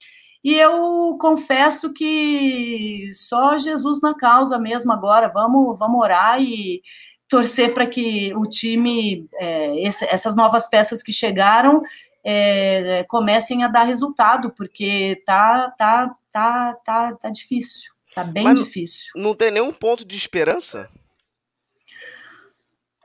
[0.44, 5.28] E eu confesso que só Jesus na causa mesmo agora.
[5.28, 6.82] Vamos, vamos orar e
[7.28, 11.82] torcer para que o time, é, esse, essas novas peças que chegaram,
[12.24, 17.92] é, comecem a dar resultado, porque tá, tá, tá, tá, tá difícil.
[18.14, 19.12] Tá bem Mas difícil.
[19.16, 20.88] Não tem nenhum ponto de esperança?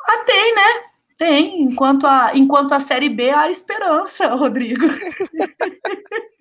[0.08, 0.84] Ah, tem, né?
[1.18, 1.62] Tem.
[1.64, 4.86] Enquanto a, enquanto a Série B, há esperança, Rodrigo.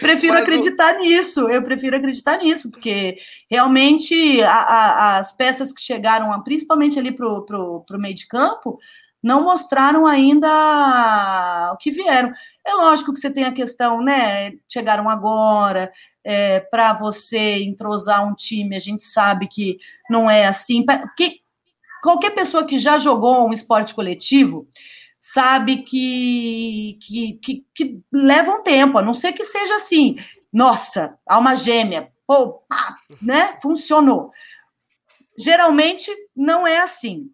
[0.00, 1.00] prefiro Mas acreditar o...
[1.00, 3.16] nisso, eu prefiro acreditar nisso, porque
[3.50, 8.78] realmente a, a, as peças que chegaram, principalmente ali para o meio de campo,
[9.22, 12.32] não mostraram ainda o que vieram.
[12.64, 14.52] É lógico que você tem a questão, né?
[14.70, 15.90] Chegaram agora,
[16.24, 19.78] é, para você entrosar um time, a gente sabe que
[20.08, 20.84] não é assim.
[21.16, 21.40] Que,
[22.02, 24.68] qualquer pessoa que já jogou um esporte coletivo
[25.20, 30.16] sabe que, que, que, que leva um tempo, a não ser que seja assim,
[30.52, 33.58] nossa, alma gêmea, pô, pá, né?
[33.60, 34.30] Funcionou.
[35.36, 37.30] Geralmente não é assim.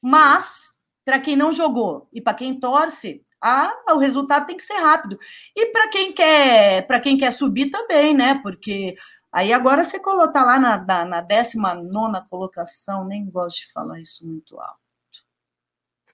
[0.00, 0.72] Mas,
[1.04, 5.18] para quem não jogou e para quem torce, ah, o resultado tem que ser rápido.
[5.56, 8.40] E para quem quer, para quem quer subir também, né?
[8.42, 8.94] Porque
[9.32, 14.26] aí agora você tá lá na, na, na 19 colocação, nem gosto de falar isso
[14.26, 14.81] muito alto.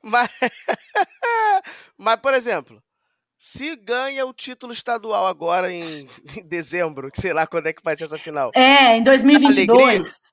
[0.03, 0.31] Mas,
[1.97, 2.83] mas, por exemplo,
[3.37, 5.83] se ganha o título estadual agora em,
[6.37, 8.51] em, dezembro, que sei lá quando é que vai ser essa final.
[8.55, 10.31] É, em 2022.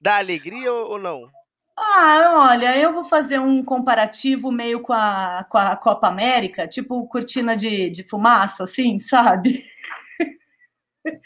[0.00, 1.30] Dá alegria, Dá alegria ou, não?
[1.76, 7.06] Ah, olha, eu vou fazer um comparativo meio com a, com a Copa América, tipo
[7.08, 9.64] cortina de, de fumaça, assim, sabe?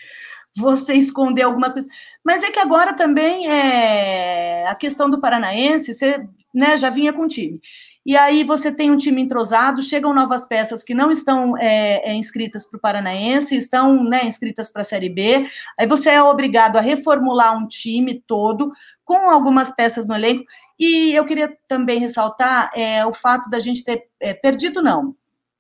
[0.56, 1.90] você esconder algumas coisas.
[2.24, 7.22] Mas é que agora também é a questão do paranaense, você né, já vinha com
[7.22, 7.60] o time.
[8.06, 12.14] E aí você tem um time entrosado, chegam novas peças que não estão é, é,
[12.14, 15.44] inscritas para o Paranaense, estão né, inscritas para a Série B.
[15.76, 18.70] Aí você é obrigado a reformular um time todo
[19.04, 20.44] com algumas peças no elenco.
[20.78, 25.16] E eu queria também ressaltar é, o fato da gente ter é, perdido, não,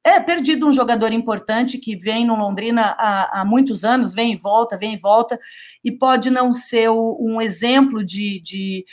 [0.06, 4.36] é, perdido um jogador importante que vem no Londrina há, há, muitos anos, vem e
[4.36, 5.36] volta, vem e volta,
[5.82, 8.86] e pode não ser o, um exemplo de, de,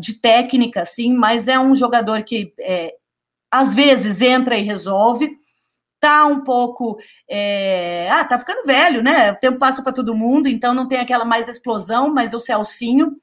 [0.00, 2.92] de, técnica, sim, mas é um jogador que é,
[3.52, 5.30] às vezes entra e resolve.
[6.00, 6.98] Tá um pouco.
[7.28, 9.30] É, ah, tá ficando velho, né?
[9.30, 13.16] O tempo passa para todo mundo, então não tem aquela mais explosão, mas o Celcinho.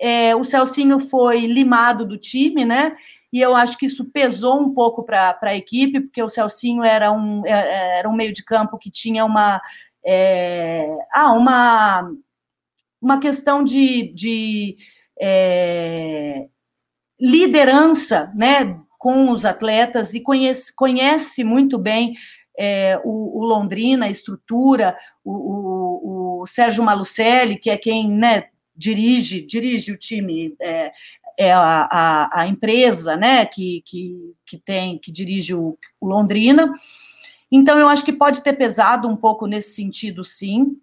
[0.00, 2.94] É, o Celcinho foi limado do time, né?
[3.32, 7.12] e eu acho que isso pesou um pouco para a equipe, porque o Celcinho era
[7.12, 9.60] um, é, é, era um meio de campo que tinha uma,
[10.04, 12.10] é, ah, uma,
[13.00, 14.76] uma questão de, de
[15.20, 16.46] é,
[17.20, 22.14] liderança né, com os atletas e conhece, conhece muito bem
[22.58, 28.46] é, o, o, Londrina, a estrutura, o, o, o, Sérgio Malucelli, que é quem né,
[28.78, 30.92] dirige, dirige o time, é,
[31.36, 36.72] é a, a, a, empresa né, que, que, que tem, que dirige o, o, Londrina.
[37.50, 40.76] Então, eu acho que pode ter pesado um pouco nesse sentido, sim.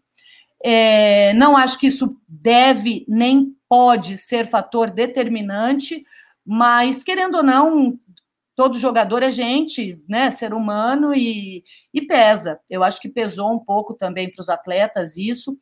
[0.61, 6.03] É, não acho que isso deve nem pode ser fator determinante,
[6.45, 7.99] mas, querendo ou não,
[8.55, 12.59] todo jogador é gente, né, ser humano e, e pesa.
[12.69, 15.57] Eu acho que pesou um pouco também para os atletas isso.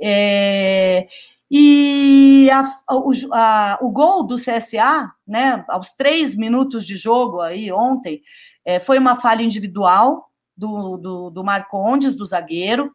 [0.00, 1.06] É,
[1.50, 7.70] E a, o, a, o gol do CSA, né, aos três minutos de jogo aí
[7.70, 8.22] ontem,
[8.64, 12.92] é, foi uma falha individual do, do, do Marcondes, do zagueiro,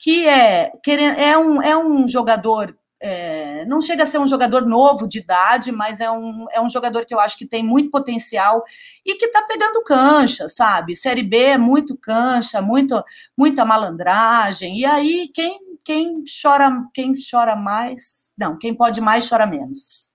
[0.00, 5.06] que é, é, um, é um jogador é, não chega a ser um jogador novo
[5.06, 8.64] de idade, mas é um, é um jogador que eu acho que tem muito potencial
[9.04, 10.96] e que está pegando cancha, sabe?
[10.96, 13.02] Série B é muito cancha, muito,
[13.36, 19.46] muita malandragem, e aí quem, quem chora quem chora mais, não, quem pode mais chora
[19.46, 20.12] menos.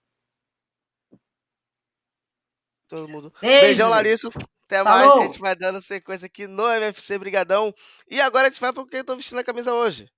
[2.89, 3.34] Todo mundo.
[3.39, 4.28] Beijo, Beijão, Larissa.
[4.65, 5.15] Até Falou.
[5.15, 7.74] mais, a gente vai dando sequência aqui no MFC Brigadão.
[8.09, 10.11] E agora a gente vai porque eu tô vestindo a camisa hoje.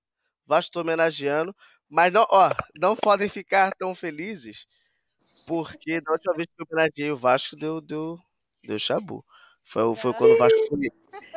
[0.44, 1.54] Vasco tô homenageando.
[1.88, 4.66] Mas não, ó, não podem ficar tão felizes,
[5.46, 8.18] porque da última vez que eu homenageei o Vasco deu, deu,
[8.64, 9.24] deu chabu.
[9.62, 10.90] Foi, foi quando o Vasco foi.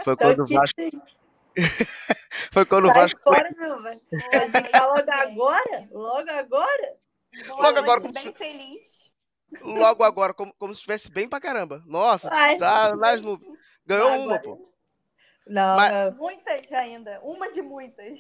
[0.04, 0.82] Foi quando o Vasco.
[2.52, 3.20] foi quando o Vasco.
[3.22, 3.68] Fora, foi...
[3.68, 4.00] meu, vai.
[4.12, 4.52] Mas
[4.82, 5.90] logo agora?
[5.92, 6.98] Logo agora?
[7.50, 8.02] Logo agora.
[8.02, 9.08] Como bem feliz.
[9.62, 11.82] Logo agora, como, como se estivesse bem pra caramba.
[11.86, 13.58] Nossa, Ai, tá nas nuvens.
[13.86, 14.22] Ganhou agora.
[14.22, 14.74] uma, pô.
[15.48, 15.92] Não, Mas...
[15.92, 17.20] não, muitas ainda.
[17.24, 18.20] Uma de muitas.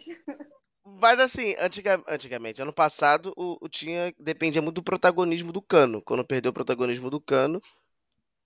[0.85, 6.01] Mas assim, antiga, antigamente, ano passado, o, o, tinha dependia muito do protagonismo do Cano.
[6.01, 7.61] Quando perdeu o protagonismo do Cano,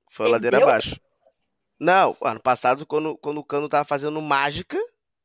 [0.10, 1.00] foi a ladeira abaixo.
[1.82, 4.78] Não, ano passado, quando, quando o Cano tava fazendo mágica,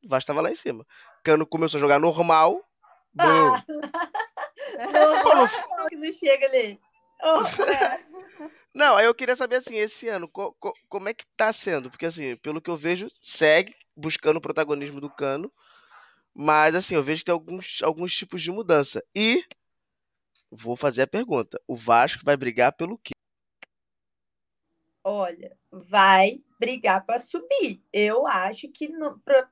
[0.03, 0.83] o Vasco tava lá em cima.
[1.23, 2.59] Cano começou a jogar normal.
[3.19, 3.63] Ah.
[5.89, 6.79] Que não chega ali.
[7.23, 7.43] Oh.
[8.73, 11.89] Não, aí eu queria saber assim, esse ano, co, co, como é que tá sendo?
[11.89, 15.51] Porque assim, pelo que eu vejo, segue buscando o protagonismo do Cano.
[16.33, 19.01] Mas assim, eu vejo que tem alguns, alguns tipos de mudança.
[19.15, 19.43] E
[20.51, 23.13] vou fazer a pergunta: o Vasco vai brigar pelo quê?
[25.09, 27.81] Olha, vai brigar para subir.
[27.93, 28.91] Eu acho que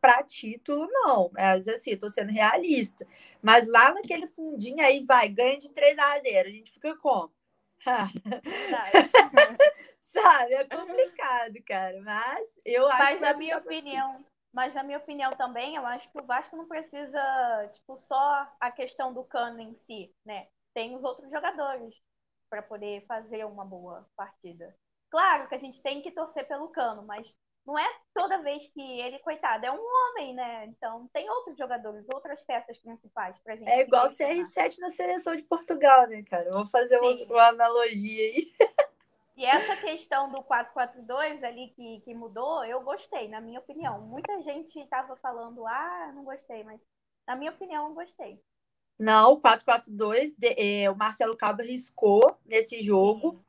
[0.01, 3.07] para título não, mas assim, eu tô sendo realista.
[3.41, 7.33] Mas lá naquele fundinho aí vai, ganha de 3 a 0, a gente fica como?
[10.01, 15.31] Sabe, é complicado, cara, mas eu acho Mas na minha opinião, mas, na minha opinião
[15.31, 19.73] também, eu acho que o Vasco não precisa, tipo, só a questão do cano em
[19.73, 20.47] si, né?
[20.73, 21.95] Tem os outros jogadores
[22.49, 24.75] para poder fazer uma boa partida.
[25.15, 27.33] Claro que a gente tem que torcer pelo cano, mas
[27.65, 30.65] não é toda vez que ele, coitado, é um homem, né?
[30.65, 33.69] Então tem outros jogadores, outras peças principais pra gente.
[33.69, 36.51] É igual CR7 na seleção de Portugal, né, cara?
[36.51, 38.45] Vou fazer uma, uma analogia aí.
[39.37, 44.01] E essa questão do 442 ali que, que mudou, eu gostei, na minha opinião.
[44.01, 46.85] Muita gente estava falando, ah, não gostei, mas
[47.25, 48.37] na minha opinião, eu gostei.
[48.99, 53.41] Não, o 442, é, o Marcelo Cabo riscou nesse jogo.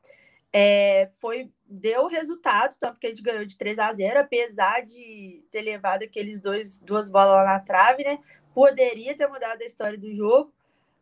[0.59, 5.45] É, foi deu resultado, tanto que a gente ganhou de 3 a 0, apesar de
[5.51, 8.19] ter levado aqueles dois duas bolas lá na trave, né?
[8.55, 10.51] Poderia ter mudado a história do jogo,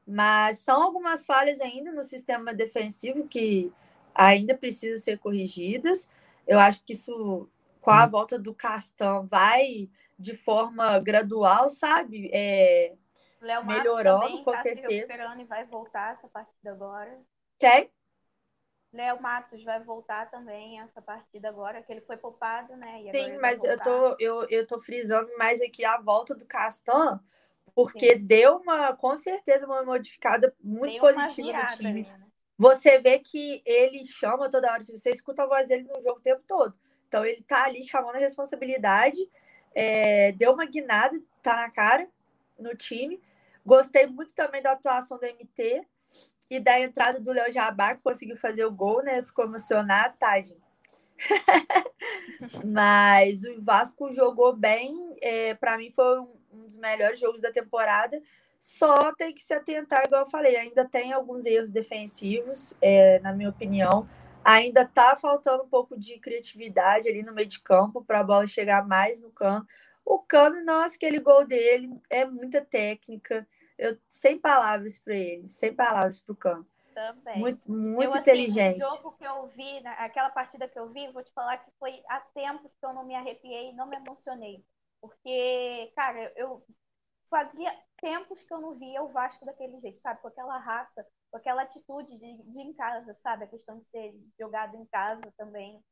[0.05, 3.72] mas são algumas falhas ainda no sistema defensivo que
[4.12, 6.11] ainda precisam ser corrigidas.
[6.48, 7.48] Eu acho que isso,
[7.80, 8.11] com a hum.
[8.11, 9.88] volta do Castan, vai
[10.18, 12.28] de forma gradual, sabe?
[12.32, 12.94] É,
[13.64, 15.14] melhorando, com tá certeza.
[15.38, 17.16] e vai voltar essa partida agora.
[17.57, 17.88] Quem?
[18.95, 23.03] Léo Matos vai voltar também essa partida agora, que ele foi poupado, né?
[23.12, 27.20] Sim, mas eu tô, eu, eu tô frisando mais aqui a volta do Castan,
[27.74, 28.24] porque Sim.
[28.24, 31.90] deu uma, com certeza, uma modificada muito positiva no time.
[31.90, 32.20] Ali, né?
[32.57, 36.22] você vê que ele chama toda hora, você escuta a voz dele no jogo o
[36.22, 36.72] tempo todo.
[37.09, 39.18] Então ele tá ali chamando a responsabilidade,
[39.74, 42.09] é, deu uma guinada, tá na cara
[42.61, 43.20] no time.
[43.66, 45.84] Gostei muito também da atuação do MT
[46.57, 49.22] e da entrada do Léo Jabá, que conseguiu fazer o gol, né?
[49.22, 50.62] Ficou emocionado, tadinho.
[52.64, 57.52] Mas o Vasco jogou bem, é, para mim foi um, um dos melhores jogos da
[57.52, 58.20] temporada
[58.64, 63.30] só tem que se atentar, igual eu falei, ainda tem alguns erros defensivos, é, na
[63.30, 64.09] minha opinião.
[64.42, 68.46] Ainda tá faltando um pouco de criatividade ali no meio de campo para a bola
[68.46, 69.66] chegar mais no cano.
[70.02, 73.46] O cano, nossa, aquele gol dele é muita técnica.
[73.78, 76.66] Eu sem palavras para ele, sem palavras para o cano.
[76.94, 77.38] Também.
[77.38, 78.82] Muito, muito eu, inteligente.
[78.82, 81.58] Assim, o jogo que eu vi, né, aquela partida que eu vi, vou te falar
[81.58, 84.64] que foi há tempos que eu não me arrepiei, não me emocionei.
[85.00, 86.64] Porque, cara, eu
[87.28, 90.20] fazia tempos que eu não via o Vasco daquele jeito, sabe?
[90.20, 93.44] Com aquela raça, com aquela atitude de, de em casa, sabe?
[93.44, 95.82] A questão de ser jogado em casa também.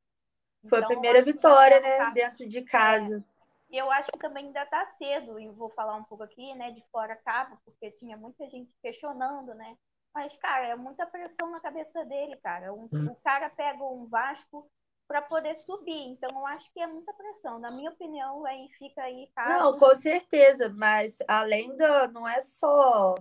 [0.68, 2.12] Foi então, a primeira vitória, né?
[2.12, 3.24] Dentro de casa.
[3.72, 6.70] E eu acho que também ainda está cedo, e vou falar um pouco aqui, né,
[6.72, 9.78] de fora cabo, porque tinha muita gente questionando, né?
[10.14, 12.74] Mas, cara, é muita pressão na cabeça dele, cara.
[12.74, 13.06] Um, hum.
[13.10, 14.70] O cara pega um Vasco
[15.08, 16.06] para poder subir.
[16.08, 17.58] Então, eu acho que é muita pressão.
[17.58, 19.30] Na minha opinião, aí fica aí.
[19.34, 19.48] Caso...
[19.48, 22.08] Não, com certeza, mas além da.
[22.08, 23.14] Não é só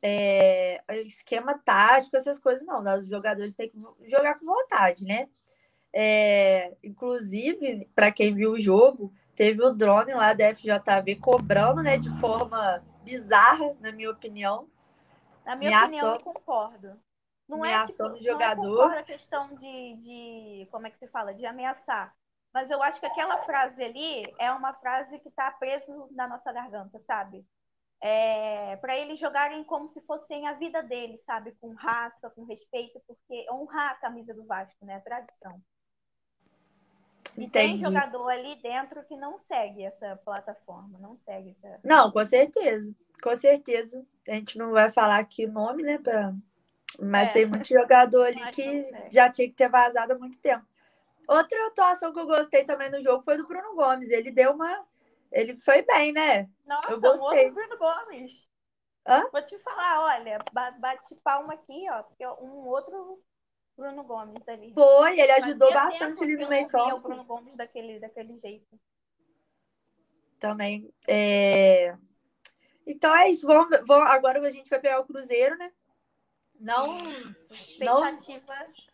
[0.00, 2.82] é, esquema tático, essas coisas não.
[2.96, 5.28] Os jogadores têm que jogar com vontade, né?
[5.92, 11.98] É, inclusive, para quem viu o jogo, teve o drone lá da FJV cobrando, né,
[11.98, 14.68] de forma bizarra, na minha opinião.
[15.44, 17.00] Na minha opinião, eu concordo.
[17.46, 18.88] Não é, tipo, do jogador.
[18.88, 22.12] Não é a questão de, de, como é que se fala, de ameaçar.
[22.52, 26.50] Mas eu acho que aquela frase ali é uma frase que está preso na nossa
[26.52, 27.46] garganta, sabe?
[28.00, 31.52] É, para eles jogarem como se fossem a vida deles, sabe?
[31.60, 34.96] Com raça, com respeito, porque honrar a camisa do Vasco, né?
[34.96, 35.62] A tradição.
[37.36, 41.78] E tem jogador ali dentro que não segue essa plataforma, não segue essa.
[41.84, 42.94] Não, com certeza.
[43.22, 44.04] Com certeza.
[44.26, 45.98] A gente não vai falar aqui o nome, né?
[45.98, 46.34] Pra...
[46.98, 47.32] Mas é.
[47.32, 50.64] tem muito jogador ali que já tinha que ter vazado há muito tempo.
[51.28, 54.10] Outra atuação que eu gostei também no jogo foi do Bruno Gomes.
[54.10, 54.86] Ele deu uma.
[55.30, 56.48] Ele foi bem, né?
[56.64, 57.50] Nossa, eu gostei.
[57.50, 58.46] Um Bruno Gomes.
[59.06, 59.24] Hã?
[59.30, 60.38] Vou te falar, olha,
[60.80, 63.22] bate palma aqui, ó, porque um outro
[63.76, 64.72] Bruno Gomes ali.
[64.72, 66.96] Foi, ele ajudou Fazia bastante ali no meio campo.
[66.96, 68.78] o Bruno Gomes daquele, daquele jeito.
[70.38, 70.90] Também.
[71.06, 71.96] É...
[72.86, 73.46] Então é isso.
[73.46, 75.70] Vamos, vamos, agora a gente vai pegar o Cruzeiro, né?
[76.58, 76.98] Não,
[77.80, 78.16] não,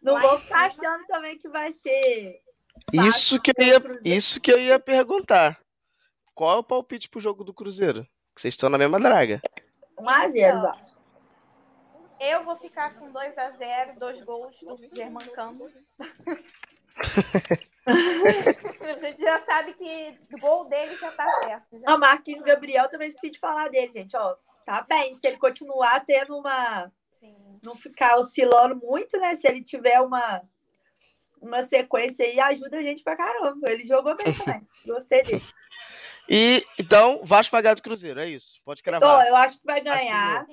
[0.02, 2.42] não vou ficar achando também que vai ser.
[2.92, 5.60] Isso que, eu ia, isso que eu ia perguntar.
[6.34, 8.04] Qual é o palpite pro jogo do Cruzeiro?
[8.34, 9.40] Que vocês estão na mesma draga.
[9.96, 11.01] 1x0, então, Vasco.
[12.22, 15.68] Eu vou ficar com 2x0, dois gols do Germancano.
[17.84, 21.80] a gente já sabe que o gol dele já tá certo.
[21.80, 21.94] Já.
[21.94, 24.16] O Marquinhos Gabriel também esqueci de falar dele, gente.
[24.16, 25.12] Ó, tá bem.
[25.14, 26.92] Se ele continuar tendo uma
[27.60, 29.34] não ficar oscilando muito, né?
[29.34, 30.42] Se ele tiver uma,
[31.40, 33.70] uma sequência aí, ajuda a gente pra caramba.
[33.70, 34.66] Ele jogou bem também.
[34.86, 35.42] Gostei dele.
[36.28, 38.60] E então, Vasco vai ganhar do Cruzeiro, é isso.
[38.64, 39.08] Pode cravar.
[39.08, 40.46] Bom, eu acho que vai ganhar.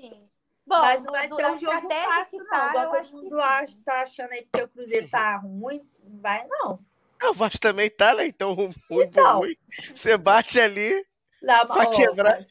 [0.69, 2.69] Bom, mas não vai ser um jogo fácil, tá, não.
[2.69, 5.81] Igual todo mundo acha, tá achando aí porque o Cruzeiro tá ruim.
[6.03, 6.79] Não vai, não.
[7.19, 8.27] Ah, o Vasco também tá, né?
[8.27, 9.57] Então, ruim, então, ruim.
[9.95, 11.03] Você bate ali
[11.41, 12.35] não, pra ó, quebrar.
[12.35, 12.47] Mas,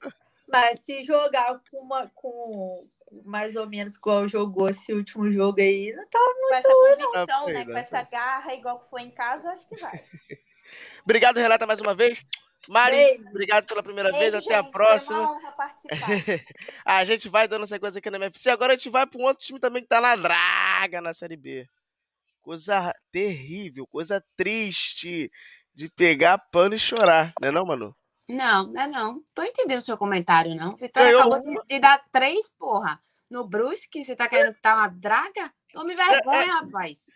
[0.49, 2.89] mas, se jogar com, uma, com,
[3.25, 7.47] mais ou menos igual jogou esse último jogo aí, não tá muito com essa convicção,
[7.47, 7.65] né?
[7.67, 9.93] Com essa garra, igual que foi em casa, acho que vai.
[11.05, 12.27] obrigado, Renata, mais uma vez.
[12.69, 13.29] Mari, Beijo.
[13.29, 15.17] obrigado pela primeira Beijo, vez, até gente, a próxima.
[15.17, 15.97] Foi uma honra participar.
[16.85, 18.51] a gente vai dando sequência aqui na MFC.
[18.51, 21.37] Agora a gente vai para um outro time também que tá na draga na Série
[21.37, 21.69] B.
[22.43, 25.31] Coisa terrível, coisa triste
[25.75, 27.95] de pegar pano e chorar, né não, Manu?
[28.29, 29.23] Não, não é não.
[29.35, 30.77] Tô entendendo o seu comentário, não.
[30.77, 31.21] Vitória eu...
[31.21, 33.01] acabou de, de, dar três, porra.
[33.31, 35.53] No Brusque, você tá querendo dar uma draga?
[35.73, 36.51] Tome vergonha, é, é...
[36.51, 37.07] rapaz.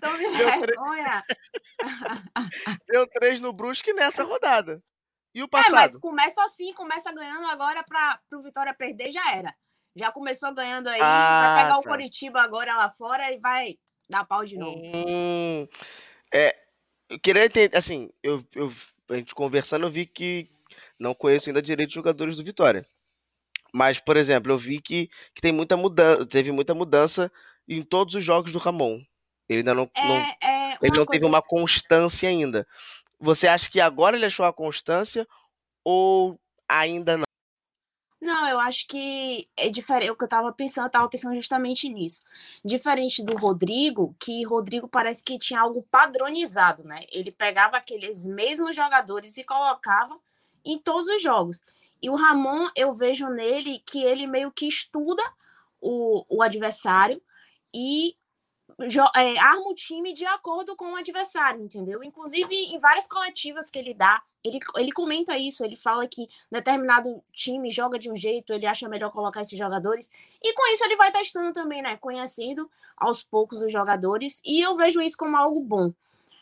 [0.00, 1.22] Tome Deu vergonha.
[1.26, 2.78] Três...
[2.86, 4.82] Deu três no Brusque nessa rodada.
[5.34, 5.72] E o passado?
[5.72, 9.54] É, mas começa assim, começa ganhando agora para o Vitória perder, já era.
[9.94, 11.78] Já começou ganhando aí, ah, vai pegar tá.
[11.78, 13.78] o Coritiba agora lá fora e vai
[14.08, 14.80] dar pau de novo.
[14.84, 15.66] Hum,
[16.32, 16.56] é,
[17.08, 18.72] eu queria entender, assim, eu, eu
[19.08, 20.50] a gente conversando, eu vi que
[20.98, 22.86] não conheço ainda direito os jogadores do Vitória.
[23.72, 27.30] Mas, por exemplo, eu vi que, que tem muita mudança, teve muita mudança
[27.68, 29.00] em todos os jogos do Ramon.
[29.48, 31.10] Ele ainda não, é, não é ele não coisa...
[31.12, 32.66] teve uma constância ainda.
[33.20, 35.26] Você acha que agora ele achou a constância
[35.84, 36.38] ou
[36.68, 37.24] ainda não?
[38.20, 40.10] Não, eu acho que é diferente.
[40.10, 42.22] O que eu tava pensando, eu tava pensando justamente nisso.
[42.64, 46.98] Diferente do Rodrigo, que Rodrigo parece que tinha algo padronizado, né?
[47.12, 50.18] Ele pegava aqueles mesmos jogadores e colocava
[50.64, 51.62] em todos os jogos.
[52.02, 55.22] E o Ramon, eu vejo nele que ele meio que estuda
[55.80, 57.22] o, o adversário
[57.74, 58.16] e
[59.16, 62.02] é, arma o time de acordo com o adversário, entendeu?
[62.04, 67.22] Inclusive, em várias coletivas que ele dá, ele, ele comenta isso, ele fala que determinado
[67.32, 70.08] time joga de um jeito, ele acha melhor colocar esses jogadores,
[70.42, 71.96] e com isso ele vai testando também, né?
[71.96, 75.92] Conhecendo aos poucos os jogadores, e eu vejo isso como algo bom.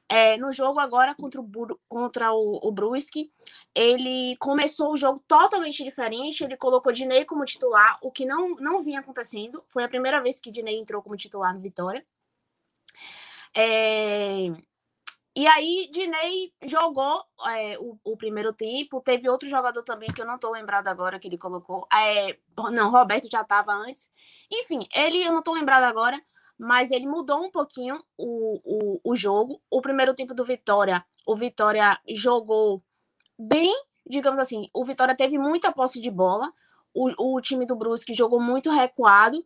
[0.09, 1.51] É, no jogo agora contra o,
[1.89, 3.33] contra o, o Brusque,
[3.75, 6.45] ele começou o jogo totalmente diferente.
[6.45, 9.65] Ele colocou Dinei como titular, o que não, não vinha acontecendo.
[9.69, 12.07] Foi a primeira vez que Dinei entrou como titular no Vitória.
[13.57, 14.53] É...
[15.39, 19.03] E aí, Dinei jogou é, o, o, primeiro tempo.
[19.03, 21.87] Teve outro jogador também que eu não tô lembrado agora que ele colocou.
[21.93, 22.39] É,
[22.73, 24.11] não, Roberto já estava antes.
[24.51, 26.19] Enfim, ele eu não tô lembrado agora,
[26.59, 29.61] mas ele mudou um pouquinho o, o, o jogo.
[29.71, 32.83] O primeiro tempo do Vitória, o Vitória jogou
[33.39, 33.73] bem,
[34.07, 34.69] digamos assim.
[34.73, 36.53] O Vitória teve muita posse de bola.
[36.95, 39.45] O, o time do Brusque jogou muito recuado.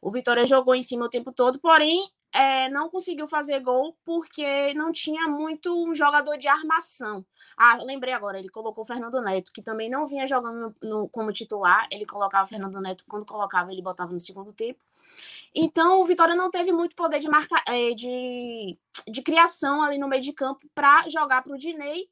[0.00, 4.72] O Vitória jogou em cima o tempo todo, porém é, não conseguiu fazer gol porque
[4.74, 7.24] não tinha muito um jogador de armação.
[7.56, 11.08] Ah, lembrei agora, ele colocou o Fernando Neto, que também não vinha jogando no, no,
[11.08, 11.86] como titular.
[11.90, 14.80] Ele colocava o Fernando Neto, quando colocava, ele botava no segundo tempo.
[15.54, 20.08] Então, o Vitória não teve muito poder de, marca, é, de, de criação ali no
[20.08, 22.08] meio de campo para jogar para o Dinei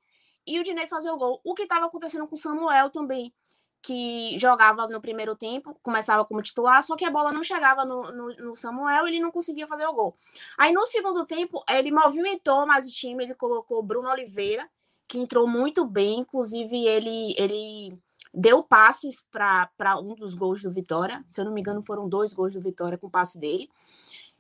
[0.47, 1.41] e o Dinei fazer o gol.
[1.45, 3.33] O que estava acontecendo com o Samuel também
[3.81, 8.13] que jogava no primeiro tempo, começava como titular, só que a bola não chegava no,
[8.13, 10.17] no, no Samuel e ele não conseguia fazer o gol.
[10.57, 14.69] Aí no segundo tempo, ele movimentou mais o time, ele colocou Bruno Oliveira,
[15.07, 17.99] que entrou muito bem, inclusive ele, ele
[18.39, 22.33] deu passes para um dos gols do Vitória, se eu não me engano, foram dois
[22.33, 23.69] gols do Vitória com passe dele.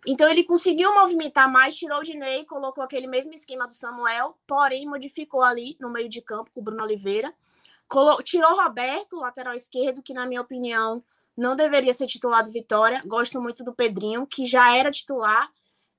[0.07, 4.87] Então ele conseguiu movimentar mais, tirou o Dinei, colocou aquele mesmo esquema do Samuel, porém
[4.87, 7.35] modificou ali no meio de campo com o Bruno Oliveira
[7.89, 11.03] Colo tirou Roberto, lateral esquerdo, que na minha opinião
[11.35, 13.03] não deveria ser titular do Vitória.
[13.07, 15.51] Gosto muito do Pedrinho, que já era titular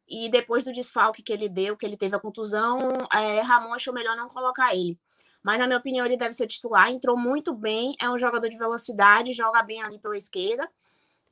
[0.08, 2.80] e depois do desfalque que ele deu, que ele teve a contusão,
[3.12, 5.00] é, Ramon achou melhor não colocar ele.
[5.44, 6.90] Mas na minha opinião ele deve ser titular.
[6.90, 10.70] Entrou muito bem, é um jogador de velocidade, joga bem ali pela esquerda,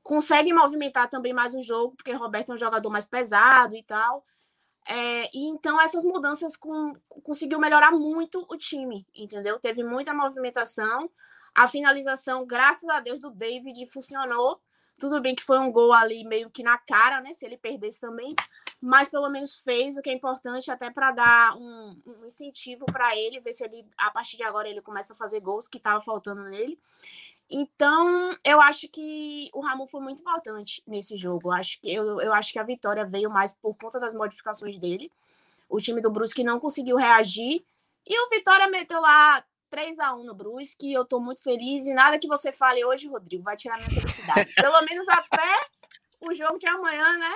[0.02, 4.26] consegue movimentar também mais o jogo, porque Roberto é um jogador mais pesado e tal.
[4.88, 9.60] É, e então essas mudanças com, conseguiu melhorar muito o time, entendeu?
[9.60, 11.12] Teve muita movimentação.
[11.54, 14.62] A finalização, graças a Deus, do David funcionou.
[15.00, 17.34] Tudo bem que foi um gol ali meio que na cara, né?
[17.34, 18.36] Se ele perdesse também,
[18.82, 23.16] mas pelo menos fez o que é importante, até para dar um, um incentivo para
[23.16, 26.02] ele, ver se ele, a partir de agora, ele começa a fazer gols que estava
[26.02, 26.80] faltando nele.
[27.50, 31.50] Então, eu acho que o Ramon foi muito importante nesse jogo.
[31.50, 34.78] Eu acho que, eu, eu acho que a vitória veio mais por conta das modificações
[34.78, 35.12] dele.
[35.70, 37.64] O time do Brusque não conseguiu reagir.
[38.06, 40.92] E o Vitória meteu lá 3 a 1 no Brusque.
[40.92, 41.86] Eu tô muito feliz.
[41.86, 44.54] E nada que você fale hoje, Rodrigo, vai tirar minha felicidade.
[44.56, 45.68] Pelo menos até
[46.20, 47.36] o jogo de amanhã, né?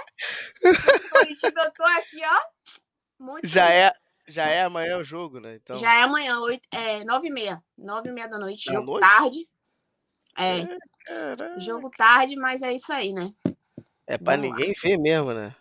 [1.12, 2.40] Curitiba, eu tô aqui, ó.
[3.20, 3.86] Muito já feliz.
[3.98, 5.56] é já é amanhã o jogo, né?
[5.56, 5.76] Então...
[5.76, 7.62] Já é amanhã, 8, é, 9 e meia.
[7.78, 9.02] 9 e meia da noite, Da jogo noite?
[9.02, 9.50] tarde.
[10.38, 11.60] É, É, caraca.
[11.60, 13.34] jogo tarde, mas é isso aí, né?
[14.08, 14.38] É lá.
[14.38, 15.54] ninguém ver mesmo, né?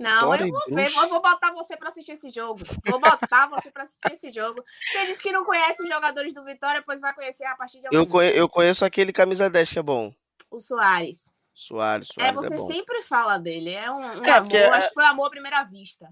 [0.00, 2.64] Não, Vitória eu e vou ver, eu vou botar você para assistir esse jogo.
[2.84, 4.62] Vou botar você para assistir esse jogo.
[4.90, 7.88] Você disse que não conhece os jogadores do Vitória, pois vai conhecer a partir de.
[7.92, 10.14] Eu, conhe- eu conheço aquele camisa 10 que é bom.
[10.50, 11.30] O Soares.
[11.54, 12.70] Soares, É, Soares é, você bom.
[12.72, 13.72] sempre fala dele.
[13.74, 14.42] É um, um É, amor.
[14.42, 16.08] porque, Acho é- que foi amor à primeira vista.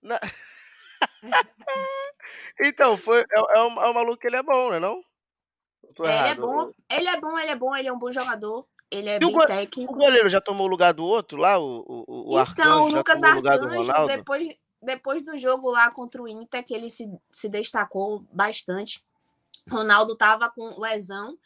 [0.00, 0.20] Na-
[2.60, 3.26] Então, foi, é,
[3.58, 5.02] é, um, é um maluco que ele é bom, né não?
[5.82, 8.12] Eu tô Ele é bom, ele é bom, ele é bom, ele é um bom
[8.12, 8.66] jogador.
[8.92, 9.92] Ele é E o, bem go- técnico.
[9.92, 11.58] o goleiro já tomou o lugar do outro lá?
[11.58, 14.16] O, o, o Então, Arcanjo o já Lucas tomou o lugar do Arcanjo, Ronaldo?
[14.16, 19.02] depois, depois do jogo lá contra o Inter, que ele se, se destacou bastante.
[19.70, 21.38] Ronaldo estava com lesão,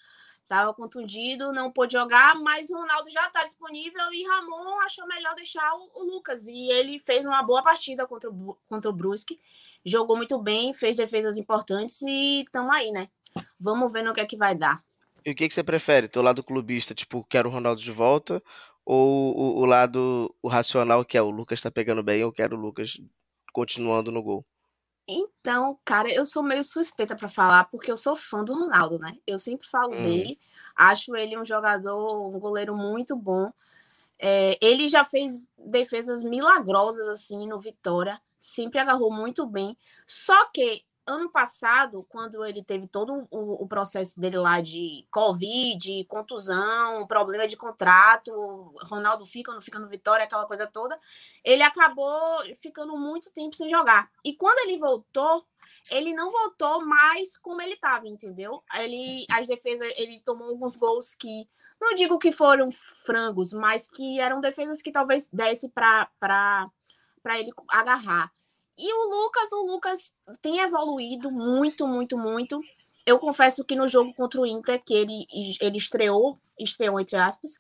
[0.43, 5.35] estava contundido, não pôde jogar, mas o Ronaldo já está disponível e Ramon achou melhor
[5.35, 6.47] deixar o, o Lucas.
[6.47, 9.39] E ele fez uma boa partida contra o, contra o Brusque,
[9.85, 13.09] jogou muito bem, fez defesas importantes e estamos aí, né?
[13.61, 14.83] Vamos ver no que é que vai dar.
[15.27, 16.09] E o que, que você prefere?
[16.09, 18.43] Teu lado clubista, tipo, quero o Ronaldo de volta?
[18.85, 22.57] Ou o, o lado o racional, que é o Lucas tá pegando bem, eu quero
[22.57, 22.99] o Lucas
[23.53, 24.47] continuando no gol?
[25.09, 29.17] Então, cara, eu sou meio suspeita para falar, porque eu sou fã do Ronaldo, né?
[29.27, 29.97] Eu sempre falo Uhum.
[29.97, 30.39] dele,
[30.75, 33.53] acho ele um jogador, um goleiro muito bom.
[34.21, 39.79] É, ele já fez defesas milagrosas assim no Vitória, sempre agarrou muito bem.
[40.07, 46.05] Só que ano passado, quando ele teve todo o, o processo dele lá de Covid,
[46.07, 48.33] contusão, problema de contrato,
[48.83, 50.99] Ronaldo fica ou não fica no Vitória, aquela coisa toda,
[51.45, 54.11] ele acabou ficando muito tempo sem jogar.
[54.25, 55.47] E quando ele voltou,
[55.91, 58.63] ele não voltou mais como ele estava, entendeu?
[58.75, 61.49] Ele, as defesas, ele tomou alguns gols que
[61.81, 67.51] não digo que foram frangos, mas que eram defesas que talvez desse para para ele
[67.69, 68.33] agarrar.
[68.79, 72.61] E o Lucas, o Lucas tem evoluído muito, muito, muito.
[73.07, 75.27] Eu confesso que no jogo contra o Inter, que ele,
[75.61, 77.59] ele estreou, estreou entre aspas,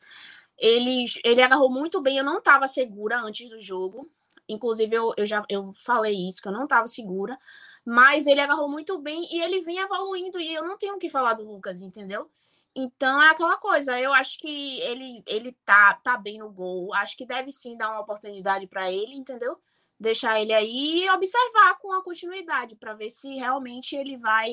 [0.58, 2.18] ele, ele agarrou muito bem.
[2.18, 4.10] Eu não estava segura antes do jogo.
[4.48, 7.38] Inclusive, eu, eu já eu falei isso, que eu não estava segura.
[7.84, 10.40] Mas ele agarrou muito bem e ele vem evoluindo.
[10.40, 12.30] E eu não tenho o que falar do Lucas, entendeu?
[12.74, 13.98] Então é aquela coisa.
[13.98, 16.92] Eu acho que ele, ele tá, tá bem no gol.
[16.94, 19.58] Acho que deve sim dar uma oportunidade para ele, entendeu?
[19.98, 24.50] Deixar ele aí e observar com a continuidade para ver se realmente ele vai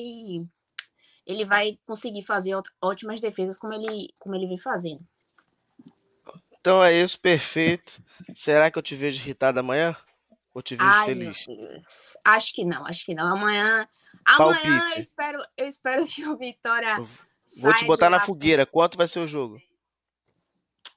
[1.26, 5.06] ele vai conseguir fazer ótimas defesas como ele como ele vem fazendo.
[6.58, 8.02] Então é isso, perfeito.
[8.34, 9.94] Será que eu te vejo irritado amanhã?
[10.54, 12.16] Ou te vejo Ai, feliz?
[12.24, 13.36] Acho que não, acho que não.
[13.36, 13.86] Amanhã,
[14.24, 16.96] amanhã eu espero, eu espero que o Vitória
[17.60, 18.64] Vou te botar na fogueira.
[18.64, 19.60] Quanto vai ser o jogo?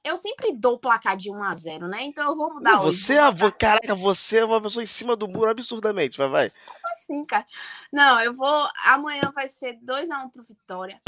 [0.08, 2.02] Eu sempre dou o placar de 1 a 0 né?
[2.02, 2.98] Então eu vou mudar Não, hoje.
[2.98, 6.50] você, é, vo- caraca, você é uma pessoa em cima do muro absurdamente, mas vai.
[6.66, 7.46] Como assim, cara?
[7.92, 8.68] Não, eu vou.
[8.86, 11.00] Amanhã vai ser 2x1 pro Vitória.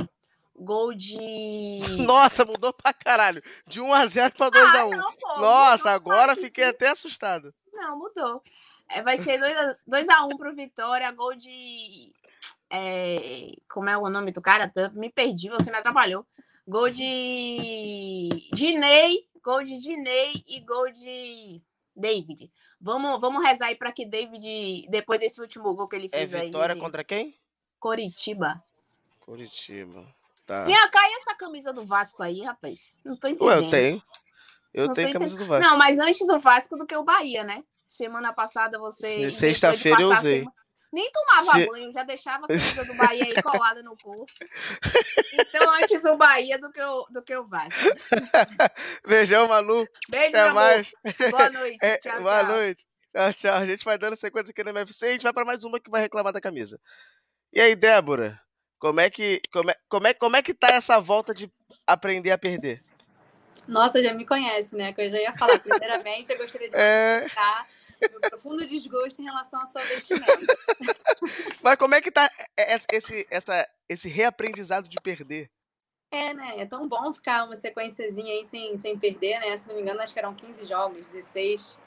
[0.54, 1.80] Gol de.
[2.06, 3.42] Nossa, mudou pra caralho.
[3.66, 4.92] De 1 a 0 pra 2 a 1.
[5.00, 6.70] Ah, pô, Nossa, agora fiquei sim.
[6.70, 7.54] até assustado.
[7.72, 8.42] Não, mudou.
[8.90, 9.40] É, vai ser
[9.88, 12.12] 2x1 pro Vitória, gol de.
[12.68, 14.70] é, como é o nome do cara?
[14.92, 16.26] Me perdi, você me atrapalhou.
[16.70, 18.48] Gol de.
[18.54, 21.60] Dinei, gol de Dinei e gol de
[21.96, 22.48] David.
[22.80, 26.32] Vamos, vamos rezar aí para que David, depois desse último gol que ele É fez
[26.34, 26.46] aí.
[26.46, 27.34] vitória ele- contra quem?
[27.80, 28.62] Coritiba.
[29.18, 30.06] Curitiba.
[30.46, 30.62] Tá.
[30.64, 32.94] Vem cá e essa camisa do Vasco aí, rapaz.
[33.04, 33.48] Não tô entendendo.
[33.48, 34.02] Ué, eu tenho.
[34.72, 35.68] Eu Não tenho camisa do Vasco.
[35.68, 37.64] Não, mas antes o Vasco do que o Bahia, né?
[37.88, 39.28] Semana passada você.
[39.30, 40.38] Sexta-feira eu usei.
[40.40, 40.52] sema-
[40.92, 44.26] Nem tomava Se- banho, já deixava a camisa do Bahia aí colada no corpo.
[45.34, 47.78] Então, antes o Bahia do que o, do que o Vasco.
[49.06, 49.86] Beijão, Manu.
[50.08, 50.54] Beijo, Até meu amor.
[50.54, 50.90] mais.
[51.30, 51.78] Boa noite.
[51.82, 52.52] É, tchau, boa tchau.
[52.52, 52.86] noite.
[53.14, 53.54] Tchau, tchau.
[53.54, 55.80] A gente vai dando sequência aqui no MFC e a gente vai para mais uma
[55.80, 56.80] que vai reclamar da camisa.
[57.52, 58.40] E aí, Débora?
[58.78, 61.50] Como é que, como é, como é, como é que tá essa volta de
[61.86, 62.82] aprender a perder?
[63.68, 64.92] Nossa, já me conhece, né?
[64.92, 65.58] Que eu já ia falar.
[65.58, 67.26] Primeiramente, eu gostaria de É.
[68.08, 70.56] meu profundo desgosto em relação à sua vestimenta.
[71.62, 75.50] Mas como é que tá esse, esse, essa, esse reaprendizado de perder?
[76.12, 76.54] É, né?
[76.58, 79.56] É tão bom ficar uma sequenciazinha aí sem, sem perder, né?
[79.58, 81.78] Se não me engano, acho que eram 15 jogos, 16.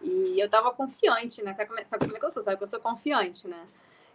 [0.00, 1.52] E eu tava confiante, né?
[1.52, 2.42] Sabe como é, sabe como é que eu sou?
[2.42, 3.68] Sabe que eu sou confiante, né?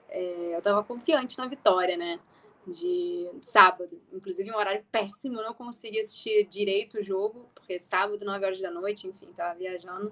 [0.10, 2.20] É, eu tava confiante na vitória, né?
[2.66, 4.02] De sábado.
[4.12, 8.60] Inclusive, um horário péssimo, eu não consegui assistir direito o jogo, porque sábado, 9 horas
[8.60, 10.12] da noite, enfim, tava viajando.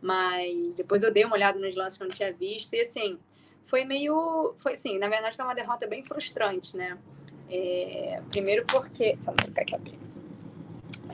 [0.00, 2.72] Mas depois eu dei uma olhada nos lances que eu não tinha visto.
[2.74, 3.18] E assim,
[3.66, 4.54] foi meio.
[4.58, 6.98] Foi assim, na verdade, foi uma derrota bem frustrante, né?
[7.50, 9.16] É, primeiro porque.
[9.20, 10.08] Só vou trocar aqui rapidinho.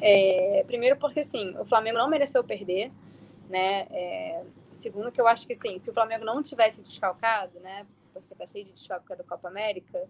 [0.00, 2.92] É, primeiro porque, assim, o Flamengo não mereceu perder,
[3.48, 3.86] né?
[3.90, 4.42] É,
[4.72, 7.86] segundo que eu acho que, assim, se o Flamengo não tivesse desfalcado, né?
[8.12, 10.06] Porque tá cheio de desfalque da Copa América,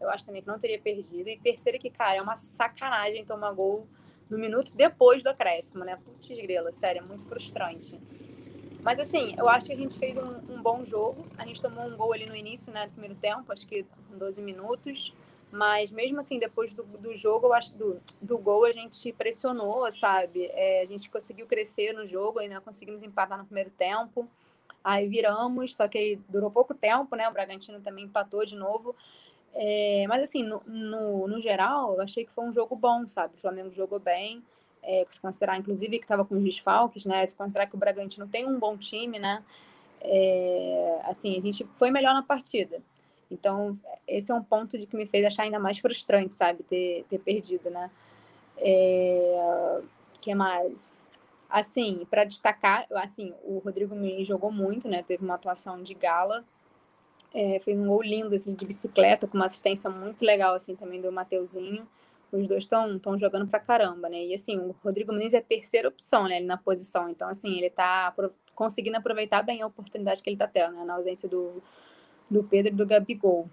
[0.00, 1.28] eu acho também que não teria perdido.
[1.28, 3.86] E terceiro que, cara, é uma sacanagem tomar gol
[4.30, 5.98] no minuto depois do acréscimo, né?
[6.04, 7.98] Putz grila, sério, é muito frustrante.
[8.82, 11.26] Mas assim, eu acho que a gente fez um, um bom jogo.
[11.36, 14.16] A gente tomou um gol ali no início, né, do primeiro tempo, acho que com
[14.16, 15.12] 12 minutos.
[15.50, 19.90] Mas mesmo assim, depois do, do jogo, eu acho do, do gol a gente pressionou,
[19.92, 20.46] sabe?
[20.52, 24.28] É, a gente conseguiu crescer no jogo, ainda conseguimos empatar no primeiro tempo.
[24.84, 27.28] Aí viramos, só que durou pouco tempo, né?
[27.28, 28.94] O Bragantino também empatou de novo.
[29.54, 33.34] É, mas assim, no, no, no geral, eu achei que foi um jogo bom, sabe?
[33.36, 34.42] O Flamengo jogou bem.
[34.82, 37.24] É, se considerar, inclusive, que estava com os desfalques, né?
[37.26, 39.42] Se considerar que o Bragantino tem um bom time, né?
[40.00, 42.80] É, assim, a gente foi melhor na partida.
[43.30, 46.62] Então, esse é um ponto de que me fez achar ainda mais frustrante, sabe?
[46.62, 47.90] Ter, ter perdido, né?
[48.56, 49.80] É,
[50.20, 51.08] que mais?
[51.48, 55.02] Assim, para destacar, assim, o Rodrigo Muniz jogou muito, né?
[55.02, 56.44] Teve uma atuação de gala.
[57.34, 61.00] É, fez um gol lindo, assim, de bicicleta, com uma assistência muito legal, assim, também
[61.00, 61.86] do Mateuzinho.
[62.30, 64.24] Os dois estão jogando pra caramba, né?
[64.24, 66.40] E, assim, o Rodrigo Muniz é a terceira opção, né?
[66.40, 67.08] Na posição.
[67.08, 68.14] Então, assim, ele tá
[68.54, 70.84] conseguindo aproveitar bem a oportunidade que ele tá tendo, né?
[70.84, 71.62] Na ausência do,
[72.30, 73.48] do Pedro e do Gabigol.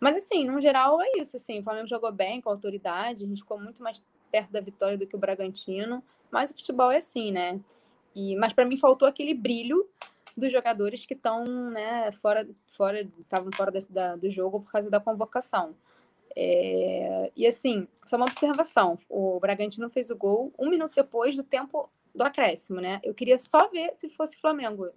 [0.00, 1.60] Mas, assim, no geral, é isso, assim.
[1.60, 3.24] O Flamengo jogou bem, com autoridade.
[3.24, 6.02] A gente ficou muito mais perto da vitória do que o Bragantino.
[6.30, 7.60] Mas o futebol é assim, né?
[8.14, 9.86] E, mas para mim faltou aquele brilho
[10.36, 15.00] dos jogadores que estão né, fora, fora, estavam fora da- do jogo por causa da
[15.00, 15.74] convocação.
[16.36, 21.42] É, e assim, só uma observação: o Bragantino fez o gol um minuto depois do
[21.42, 23.00] tempo do acréscimo, né?
[23.02, 24.88] Eu queria só ver se fosse Flamengo,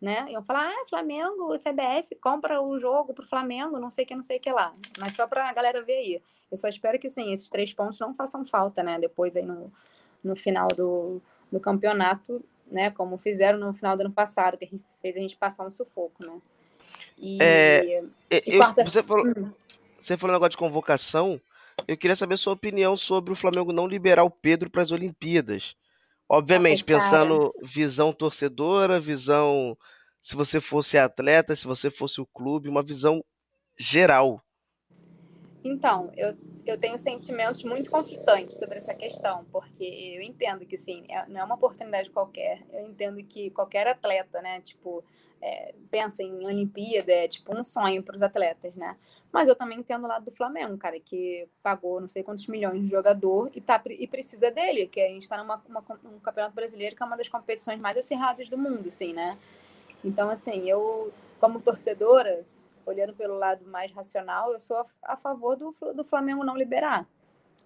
[0.00, 0.26] né?
[0.30, 4.22] Iam falar, ah, Flamengo, CBF compra o jogo pro Flamengo, não sei o que, não
[4.22, 4.74] sei o que lá.
[4.98, 6.22] Mas só pra galera ver aí.
[6.50, 8.98] Eu só espero que, sim, esses três pontos não façam falta, né?
[8.98, 9.72] Depois aí no,
[10.22, 11.20] no final do,
[11.50, 12.90] do campeonato, né?
[12.90, 15.70] Como fizeram no final do ano passado, que a gente fez a gente passar um
[15.70, 16.40] sufoco, né?
[17.18, 19.52] E, É, e eu- você, falou, Hum.
[19.98, 21.40] você falou um negócio de convocação.
[21.86, 25.76] Eu queria saber sua opinião sobre o Flamengo não liberar o Pedro para as Olimpíadas.
[26.28, 29.76] Obviamente, pensando visão torcedora, visão
[30.20, 33.24] se você fosse atleta, se você fosse o clube, uma visão
[33.78, 34.42] geral.
[35.66, 41.04] Então, eu, eu tenho sentimentos muito conflitantes sobre essa questão, porque eu entendo que, sim,
[41.08, 42.62] é- não é uma oportunidade qualquer.
[42.72, 45.02] Eu entendo que qualquer atleta, né, tipo,
[45.42, 48.96] é, pensa em Olimpíada, é tipo um sonho para os atletas, né?
[49.32, 52.80] Mas eu também entendo o lado do Flamengo, cara, que pagou não sei quantos milhões
[52.80, 56.54] de jogador e, tá, e precisa dele, que a gente está numa uma, um campeonato
[56.54, 59.36] brasileiro que é uma das competições mais acirradas do mundo, assim, né?
[60.04, 62.46] Então, assim, eu, como torcedora,
[62.86, 67.06] olhando pelo lado mais racional, eu sou a, a favor do, do Flamengo não liberar,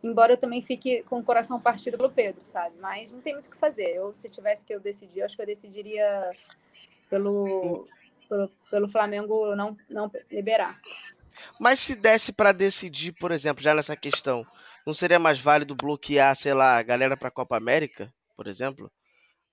[0.02, 2.74] Embora eu também fique com o coração partido pelo Pedro, sabe?
[2.80, 3.94] Mas não tem muito o que fazer.
[3.94, 6.30] Eu, se tivesse que eu decidir, eu acho que eu decidiria
[7.10, 7.84] pelo,
[8.28, 10.80] pelo, pelo Flamengo não, não liberar.
[11.58, 14.42] Mas se desse para decidir, por exemplo, já nessa questão,
[14.86, 18.90] não seria mais válido bloquear, sei lá, a galera para a Copa América, por exemplo,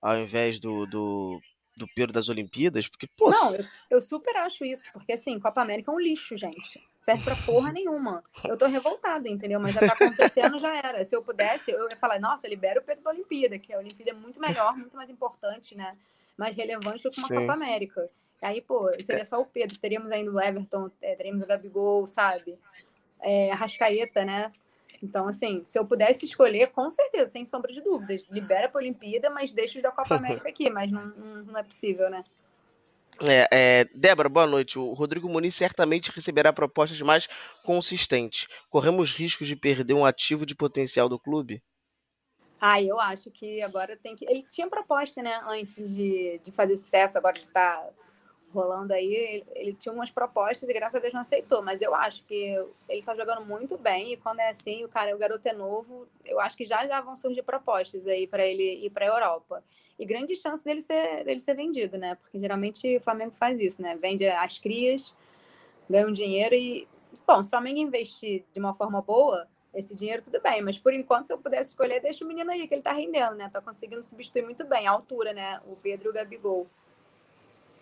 [0.00, 1.40] ao invés do, do,
[1.78, 2.88] do Pedro das Olimpíadas?
[2.88, 3.30] Porque, pô.
[3.30, 6.82] Não, eu, eu, super acho isso, porque assim, Copa América é um lixo, gente.
[7.02, 8.22] Serve pra porra nenhuma.
[8.44, 9.58] Eu tô revoltada, entendeu?
[9.58, 11.04] Mas já tá acontecendo, já era.
[11.04, 14.10] Se eu pudesse, eu ia falar, nossa, libera o Pedro da Olimpíada, que a Olimpíada
[14.10, 15.96] é muito melhor, muito mais importante, né?
[16.36, 17.34] Mais relevante do que uma Sim.
[17.34, 18.10] Copa América.
[18.42, 19.78] Aí, pô, seria só o Pedro.
[19.78, 22.58] Teríamos ainda o Everton, é, teríamos o Gabigol, sabe?
[23.20, 24.52] É, a Rascaeta, né?
[25.02, 28.82] Então, assim, se eu pudesse escolher, com certeza, sem sombra de dúvidas, libera para a
[28.82, 32.24] Olimpíada, mas deixa os da Copa América aqui, mas não, não, é possível, né?
[33.28, 34.78] É, é, Débora, boa noite.
[34.78, 37.28] O Rodrigo Muniz certamente receberá propostas mais
[37.64, 38.46] consistentes.
[38.70, 41.62] Corremos riscos de perder um ativo de potencial do clube?
[42.60, 44.24] Ah, eu acho que agora tem que.
[44.24, 47.88] Ele tinha proposta, né, antes de, de fazer sucesso, agora está
[48.52, 51.94] rolando aí, ele, ele, tinha umas propostas e graças a Deus não aceitou, mas eu
[51.94, 52.56] acho que
[52.88, 56.06] ele tá jogando muito bem e quando é assim, o cara, o garoto é novo,
[56.24, 59.62] eu acho que já já vão surgir propostas aí para ele ir para a Europa.
[59.98, 62.14] E grande chance dele ser dele ser vendido, né?
[62.14, 63.96] Porque geralmente o Flamengo faz isso, né?
[63.96, 65.14] Vende as crias,
[65.90, 66.88] ganha um dinheiro e
[67.26, 70.92] bom, se o Flamengo investir de uma forma boa, esse dinheiro tudo bem, mas por
[70.92, 73.48] enquanto se eu pudesse escolher, deixa o menino aí que ele tá rendendo, né?
[73.48, 75.60] Tá conseguindo substituir muito bem a altura, né?
[75.66, 76.66] O Pedro e o Gabigol.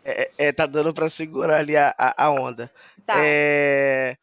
[0.08, 2.72] É, é, tá dando para segurar ali a, a, onda.
[3.04, 3.14] Tá.
[3.18, 4.16] É...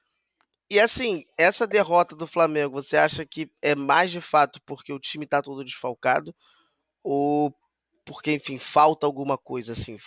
[0.71, 4.99] E assim, essa derrota do Flamengo, você acha que é mais de fato porque o
[4.99, 6.33] time tá todo desfalcado?
[7.03, 7.53] Ou
[8.05, 9.97] porque, enfim, falta alguma coisa, assim?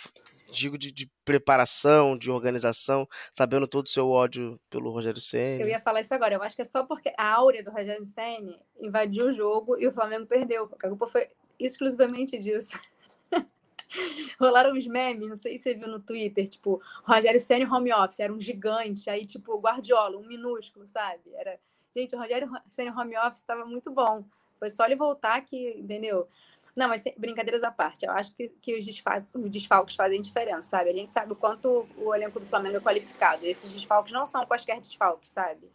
[0.51, 5.61] Digo de, de preparação, de organização, sabendo todo o seu ódio pelo Rogério Senna.
[5.61, 6.33] Eu ia falar isso agora.
[6.33, 9.87] Eu acho que é só porque a áurea do Rogério Senna invadiu o jogo e
[9.87, 10.63] o Flamengo perdeu.
[10.65, 11.27] A culpa foi
[11.59, 12.79] exclusivamente disso.
[14.39, 18.19] Rolaram uns memes, não sei se você viu no Twitter, tipo, Rogério Senna home office,
[18.19, 21.33] era um gigante, aí tipo, Guardiola, um minúsculo, sabe?
[21.33, 21.59] Era,
[21.95, 24.25] gente, o Rogério Senna home office estava muito bom.
[24.59, 26.27] Foi só ele voltar que, entendeu?
[26.75, 30.61] Não, mas brincadeiras à parte, eu acho que, que os, desfalques, os desfalques fazem diferença,
[30.61, 30.89] sabe?
[30.89, 33.45] A gente sabe o quanto o elenco do Flamengo é qualificado.
[33.45, 35.69] Esses desfalques não são quaisquer desfalques, sabe?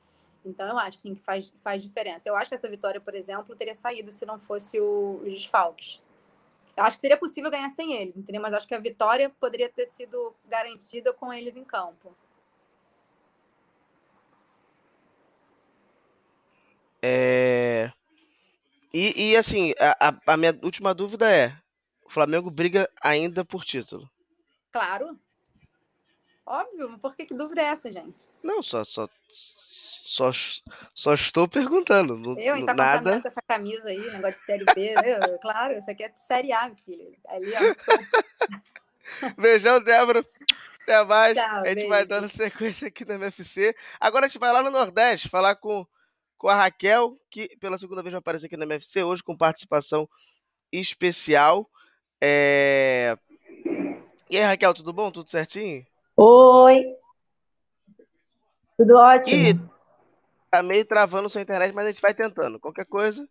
[0.44, 2.28] Então eu acho sim que faz, faz diferença.
[2.28, 6.00] Eu acho que essa vitória, por exemplo, teria saído se não fosse o, os desfalques.
[6.76, 8.40] Eu acho que seria possível ganhar sem eles, entendeu?
[8.40, 12.16] Mas acho que a vitória poderia ter sido garantida com eles em campo.
[17.02, 17.92] É...
[18.92, 21.56] E, e assim, a, a, minha última dúvida é:
[22.04, 24.08] o Flamengo briga ainda por título?
[24.70, 25.18] Claro.
[26.46, 28.30] Óbvio, mas por que, que dúvida é essa, gente?
[28.42, 29.08] Não, só, só,
[30.02, 30.32] só,
[30.92, 32.16] só estou perguntando.
[32.16, 33.20] Não, eu, então, nada.
[33.20, 34.94] com essa camisa aí, negócio de série B.
[34.96, 37.16] eu, claro, isso aqui é de série A, filho.
[37.28, 39.30] Ali, ó.
[39.40, 40.26] Beijão, Débora.
[40.82, 41.38] Até mais.
[41.38, 41.88] Tchau, a gente beijo.
[41.88, 43.76] vai dando sequência aqui no MFC.
[44.00, 45.86] Agora a gente vai lá no Nordeste falar com,
[46.36, 50.08] com a Raquel, que pela segunda vez vai aparecer aqui no MFC, hoje com participação
[50.72, 51.70] especial.
[52.20, 53.16] É...
[54.28, 55.12] E aí, Raquel, tudo bom?
[55.12, 55.86] Tudo certinho?
[56.16, 56.84] Oi.
[58.76, 59.36] Tudo ótimo.
[59.36, 59.72] E
[60.52, 62.60] tá meio travando sua internet, mas a gente vai tentando.
[62.60, 63.26] Qualquer coisa,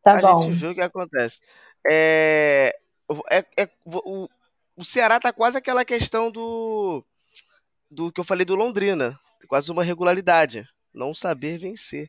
[0.00, 0.44] tá a bom.
[0.44, 1.40] gente vê o que acontece.
[1.84, 2.72] É,
[3.28, 4.28] é, é, o,
[4.76, 7.04] o Ceará tá quase aquela questão do,
[7.90, 9.18] do que eu falei do Londrina.
[9.48, 10.64] Quase uma regularidade.
[10.94, 12.08] Não saber vencer.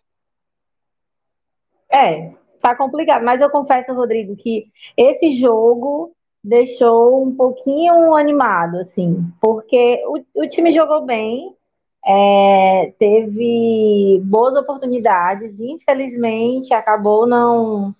[1.92, 3.26] É, tá complicado.
[3.26, 10.48] Mas eu confesso, Rodrigo, que esse jogo deixou um pouquinho animado, assim, porque o, o
[10.48, 11.56] time jogou bem,
[12.06, 17.96] é, teve boas oportunidades, infelizmente acabou não,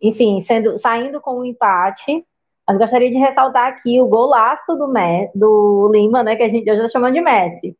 [0.00, 2.24] enfim, sendo saindo com um empate.
[2.66, 4.92] Mas gostaria de ressaltar aqui o golaço do,
[5.34, 7.76] do Lima, né, que a gente hoje está chamando de Messi.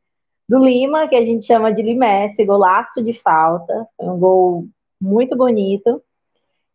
[0.49, 4.67] Do Lima, que a gente chama de Limessi, golaço de falta, foi um gol
[5.01, 6.03] muito bonito.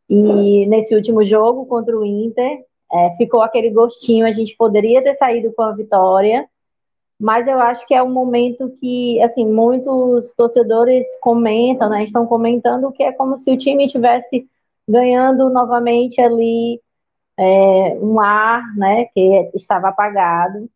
[0.09, 5.13] E nesse último jogo contra o Inter, é, ficou aquele gostinho, a gente poderia ter
[5.13, 6.47] saído com a vitória,
[7.19, 12.91] mas eu acho que é um momento que, assim, muitos torcedores comentam, né, estão comentando
[12.91, 14.47] que é como se o time estivesse
[14.87, 16.81] ganhando novamente ali
[17.37, 20.69] é, um ar, né, que estava apagado,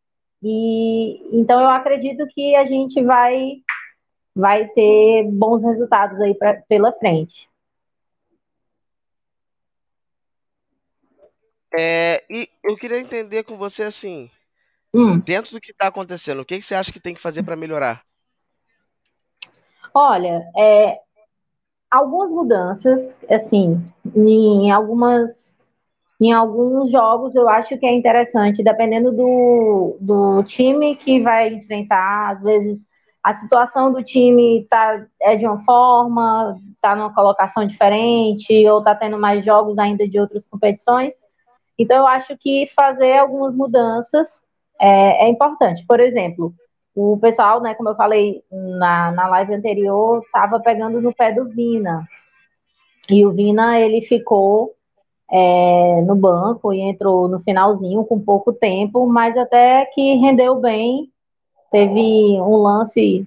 [0.43, 3.61] e então eu acredito que a gente vai
[4.35, 7.49] vai ter bons resultados aí pra, pela frente.
[11.77, 14.29] É, e eu queria entender com você assim,
[14.93, 15.19] Hum.
[15.19, 17.55] dentro do que está acontecendo, o que, que você acha que tem que fazer para
[17.55, 18.03] melhorar?
[19.93, 20.99] Olha, é,
[21.89, 23.81] algumas mudanças, assim,
[24.15, 25.51] em algumas
[26.19, 32.35] em alguns jogos eu acho que é interessante, dependendo do, do time que vai enfrentar,
[32.35, 32.85] às vezes
[33.23, 38.95] a situação do time tá, é de uma forma, está numa colocação diferente, ou está
[38.95, 41.13] tendo mais jogos ainda de outras competições.
[41.77, 44.41] Então, eu acho que fazer algumas mudanças
[44.81, 45.85] é, é importante.
[45.85, 46.53] Por exemplo,
[46.95, 51.47] o pessoal, né, como eu falei na, na live anterior, estava pegando no pé do
[51.47, 52.05] Vina.
[53.09, 54.73] E o Vina, ele ficou
[55.31, 61.09] é, no banco e entrou no finalzinho com pouco tempo, mas até que rendeu bem
[61.71, 63.25] teve um lance,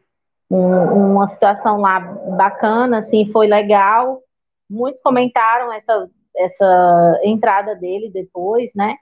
[0.51, 2.01] um, uma situação lá
[2.37, 4.21] bacana, assim, foi legal.
[4.69, 8.97] Muitos comentaram essa, essa entrada dele depois, né?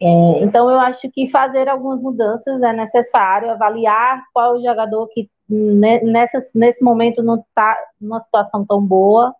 [0.00, 5.30] É, então eu acho que fazer algumas mudanças é necessário, avaliar qual o jogador que
[5.48, 9.34] nessa, nesse momento não está numa situação tão boa,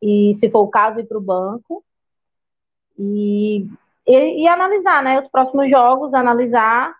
[0.00, 1.82] e se for o caso, ir para o banco.
[2.98, 3.66] E,
[4.06, 5.18] e, e, analisar, né?
[5.18, 6.94] Os próximos jogos, analisar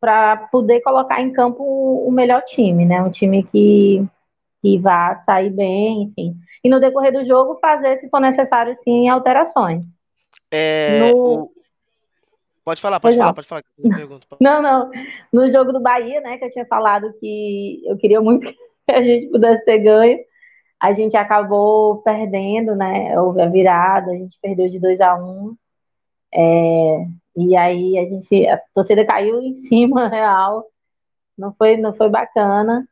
[0.00, 3.02] para poder colocar em campo o melhor time, né?
[3.02, 4.04] Um time que,
[4.60, 6.36] que vá sair bem, enfim.
[6.62, 9.84] E no decorrer do jogo, fazer, se for necessário, sim, alterações.
[10.50, 11.16] É, no...
[11.16, 11.52] o...
[12.64, 13.34] Pode falar, pode pois falar, não.
[13.34, 13.62] pode falar.
[13.96, 14.26] Pergunto.
[14.40, 14.90] Não, não.
[15.32, 18.46] No jogo do Bahia, né, que eu tinha falado que eu queria muito
[18.86, 20.18] que a gente pudesse ter ganho,
[20.80, 23.18] a gente acabou perdendo, né?
[23.20, 25.56] Houve a virada, a gente perdeu de 2 a 1 um.
[26.34, 27.06] É,
[27.36, 30.64] e aí a gente, a torcida caiu em cima, real.
[31.36, 32.86] Não foi, não foi bacana.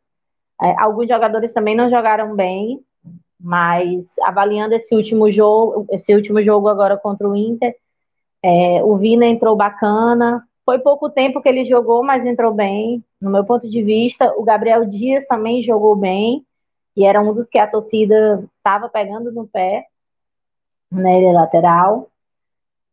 [0.61, 2.81] É, alguns jogadores também não jogaram bem,
[3.39, 7.75] mas avaliando esse último jogo, esse último jogo agora contra o Inter,
[8.43, 10.47] é, o Vina entrou bacana.
[10.65, 13.05] Foi pouco tempo que ele jogou, mas entrou bem.
[13.21, 16.45] No meu ponto de vista, o Gabriel Dias também jogou bem
[16.97, 19.87] e era um dos que a torcida estava pegando no pé,
[20.91, 22.09] né, ele é lateral.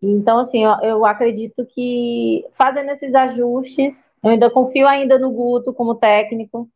[0.02, 5.74] Então, assim, eu, eu, acredito que fazendo esses ajustes, eu ainda confio ainda no Guto
[5.74, 6.70] como técnico,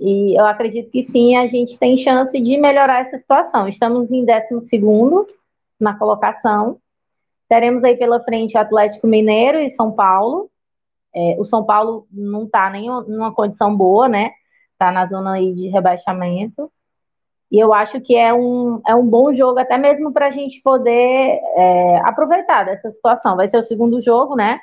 [0.00, 3.68] e eu acredito que sim, a gente tem chance de melhorar essa situação.
[3.68, 5.36] Estamos em 12
[5.78, 6.78] na colocação.
[7.48, 10.50] Teremos aí pela frente Atlético Mineiro e São Paulo.
[11.14, 14.32] É, o São Paulo não está nem numa condição boa, né?
[14.72, 16.70] Está na zona aí de rebaixamento.
[17.50, 20.60] E eu acho que é um, é um bom jogo, até mesmo para a gente
[20.62, 23.36] poder é, aproveitar dessa situação.
[23.36, 24.60] Vai ser o segundo jogo, né?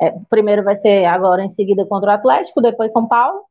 [0.00, 3.42] É, o primeiro vai ser agora em seguida contra o Atlético, depois São Paulo.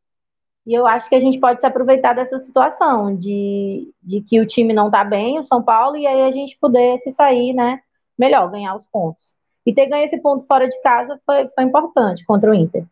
[0.66, 4.46] E eu acho que a gente pode se aproveitar dessa situação de, de que o
[4.46, 7.82] time não está bem, o São Paulo, e aí a gente poder se sair, né?
[8.20, 9.38] Melhor, ganhar os pontos.
[9.66, 12.86] E ter ganho esse ponto fora de casa foi, foi importante contra o Inter.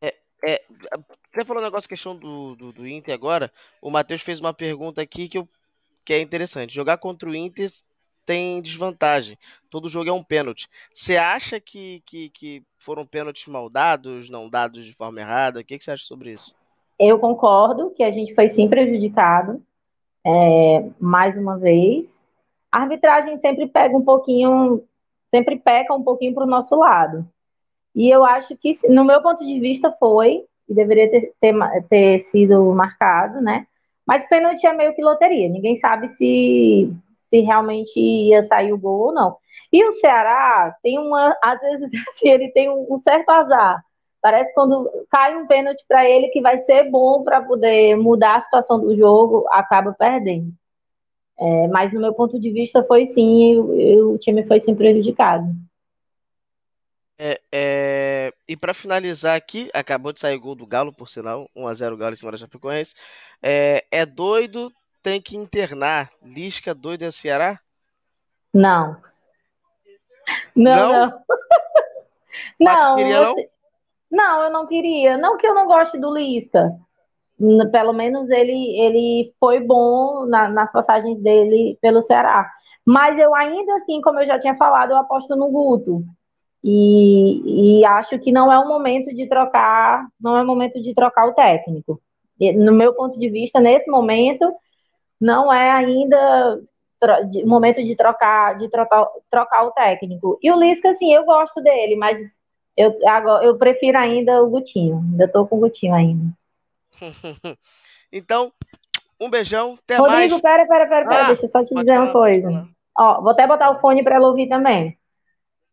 [0.00, 0.14] É,
[0.44, 0.62] é,
[1.32, 3.52] você falou um negócio, questão do, do, do Inter agora.
[3.82, 5.48] O Matheus fez uma pergunta aqui que, eu,
[6.04, 6.74] que é interessante.
[6.74, 7.68] Jogar contra o Inter
[8.24, 9.36] tem desvantagem.
[9.68, 10.68] Todo jogo é um pênalti.
[10.94, 15.60] Você acha que, que, que foram pênaltis mal dados, não dados de forma errada?
[15.60, 16.54] O que, que você acha sobre isso?
[16.98, 19.60] Eu concordo que a gente foi sim prejudicado.
[20.24, 22.19] É, mais uma vez.
[22.72, 24.84] A arbitragem sempre pega um pouquinho,
[25.30, 27.26] sempre peca um pouquinho para o nosso lado.
[27.94, 31.54] E eu acho que, no meu ponto de vista, foi e deveria ter, ter,
[31.88, 33.66] ter sido marcado, né?
[34.06, 39.06] Mas pênalti é meio que loteria, ninguém sabe se, se realmente ia sair o gol
[39.06, 39.36] ou não.
[39.72, 43.84] E o Ceará tem uma, às vezes, assim, ele tem um, um certo azar.
[44.22, 48.40] Parece quando cai um pênalti para ele que vai ser bom para poder mudar a
[48.40, 50.52] situação do jogo, acaba perdendo.
[51.40, 55.46] É, mas no meu ponto de vista foi sim, o, o time foi sim prejudicado.
[57.18, 61.48] É, é, e para finalizar aqui, acabou de sair o gol do Galo, por sinal,
[61.56, 62.94] 1x0 Galo em cima da Chapecoense.
[63.42, 64.70] É, é doido,
[65.02, 66.10] tem que internar.
[66.22, 67.58] Lisca doido é Ceará?
[68.52, 68.96] Não.
[70.54, 71.22] Não, não.
[72.60, 73.34] Não, não, não?
[74.10, 75.16] não, eu não queria.
[75.16, 76.70] Não que eu não goste do Lisca.
[77.72, 82.50] Pelo menos ele, ele foi bom na, nas passagens dele pelo Ceará.
[82.84, 86.04] Mas eu ainda assim, como eu já tinha falado, eu aposto no Guto.
[86.62, 90.92] E, e, acho que não é o momento de trocar, não é o momento de
[90.92, 92.00] trocar o técnico.
[92.56, 94.52] No meu ponto de vista, nesse momento,
[95.20, 96.60] não é ainda
[97.42, 100.38] o momento de trocar, de trocar, trocar o técnico.
[100.42, 102.18] E o Lisca, assim, eu gosto dele, mas
[102.76, 104.98] eu, agora, eu prefiro ainda o Gutinho.
[105.12, 106.39] Ainda tô com o Gutinho ainda.
[108.12, 108.52] então,
[109.20, 110.32] um beijão, até Rodrigo, mais.
[110.32, 112.68] Rodrigo, pera, pera, pera, pera, ah, deixa eu só te dizer falar, uma coisa.
[112.96, 114.98] Ó, vou até botar o fone para ela ouvir também.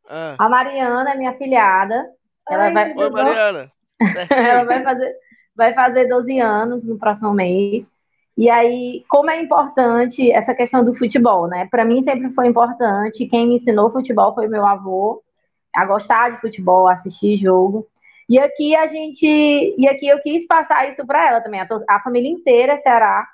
[0.10, 0.36] Ah.
[0.38, 2.10] A Mariana é minha filhada.
[2.50, 2.94] Ela Ai, vai...
[2.96, 3.72] Oi, Mariana.
[4.30, 5.16] ela vai fazer,
[5.56, 7.92] vai fazer 12 anos no próximo mês.
[8.38, 11.68] E aí, como é importante essa questão do futebol, né?
[11.72, 13.26] Para mim sempre foi importante.
[13.26, 15.24] Quem me ensinou futebol foi meu avô,
[15.74, 17.88] a gostar de futebol, assistir jogo.
[18.30, 19.26] E aqui a gente,
[19.78, 21.62] e aqui eu quis passar isso para ela também.
[21.62, 23.26] A, a, família inteira é Ceará,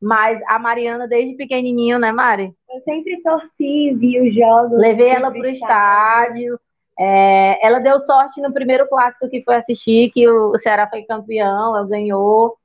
[0.00, 2.52] mas a Mariana desde pequenininho, né, Mari?
[2.68, 4.78] Eu sempre torci, vi os jogos.
[4.78, 6.60] Levei ela para o estádio.
[6.98, 11.76] É, ela deu sorte no primeiro clássico que foi assistir, que o Ceará foi campeão,
[11.76, 12.56] ela ganhou.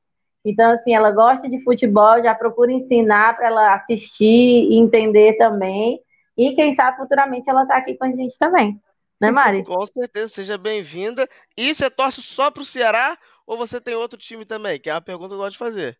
[0.43, 6.01] Então, assim, ela gosta de futebol, já procura ensinar para ela assistir e entender também.
[6.37, 8.79] E quem sabe futuramente ela está aqui com a gente também.
[9.21, 9.63] Né, Mari?
[9.63, 11.29] Com certeza, seja bem-vinda.
[11.55, 13.15] E você torce só para o Ceará
[13.45, 14.79] ou você tem outro time também?
[14.79, 15.95] Que é uma pergunta que eu gosto de fazer.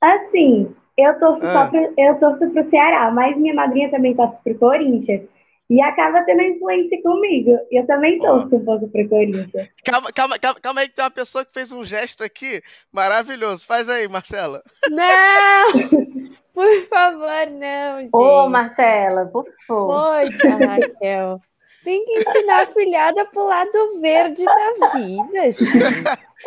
[0.00, 1.52] Assim, eu torço ah.
[1.52, 5.22] só pro, eu torço pro Ceará, mas minha madrinha também torce pro Corinthians.
[5.70, 7.56] E acaba tendo influência comigo.
[7.70, 8.56] Eu também torço oh.
[8.56, 9.68] um pouco pro Corinthians.
[9.84, 12.60] Calma, calma, calma, calma aí que tem uma pessoa que fez um gesto aqui
[12.92, 13.64] maravilhoso.
[13.64, 14.60] Faz aí, Marcela.
[14.90, 15.72] Não!
[16.52, 18.10] Por favor, não, gente.
[18.14, 20.22] Ô, Marcela, por favor.
[20.22, 21.38] Poxa, Raquel.
[21.86, 25.72] Tem que ensinar a filhada pro lado verde da vida, gente.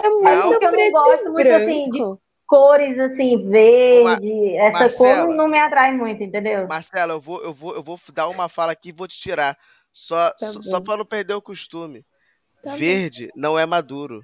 [0.04, 2.02] É muito não, eu não gosto muito assim de
[2.46, 6.68] cores assim, verde, essa Marcela, cor não me atrai muito, entendeu?
[6.68, 9.58] Marcela, eu vou, eu vou, eu vou dar uma fala aqui e vou te tirar.
[9.94, 12.06] Só, tá só, só para não perder o costume.
[12.62, 13.34] Tá verde bom.
[13.38, 14.22] não é maduro.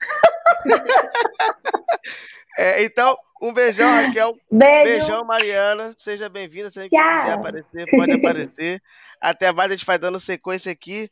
[2.56, 4.36] é, então, um beijão, Raquel.
[4.50, 4.84] Beijo.
[4.84, 5.92] Beijão, Mariana.
[5.96, 6.70] Seja bem-vinda.
[6.70, 8.82] Se quiser aparecer, pode aparecer.
[9.20, 11.10] Até mais, a gente vai dando sequência aqui.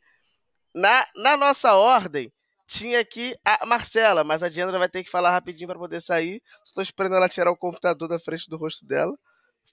[0.73, 2.31] Na, na nossa ordem,
[2.67, 6.41] tinha aqui a Marcela, mas a Diandra vai ter que falar rapidinho para poder sair.
[6.65, 9.15] Estou esperando ela tirar o computador da frente do rosto dela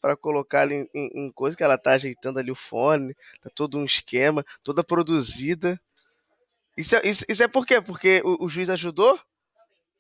[0.01, 3.49] para colocar ali em, em, em, coisa que ela tá ajeitando ali o fone, tá
[3.55, 5.81] todo um esquema, toda produzida.
[6.77, 7.81] Isso é, isso, isso é por quê?
[7.81, 9.19] Porque o, o, juiz ajudou?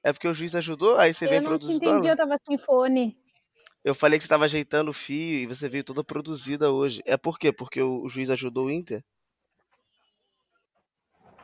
[0.04, 0.96] É porque o juiz ajudou?
[0.96, 1.84] Aí você eu vem produzindo.
[1.84, 3.16] Eu não entendi, eu tava sem fone.
[3.84, 7.02] Eu falei que você estava ajeitando o fio e você veio toda produzida hoje.
[7.04, 7.52] É por quê?
[7.52, 9.02] Porque o, o juiz ajudou o Inter?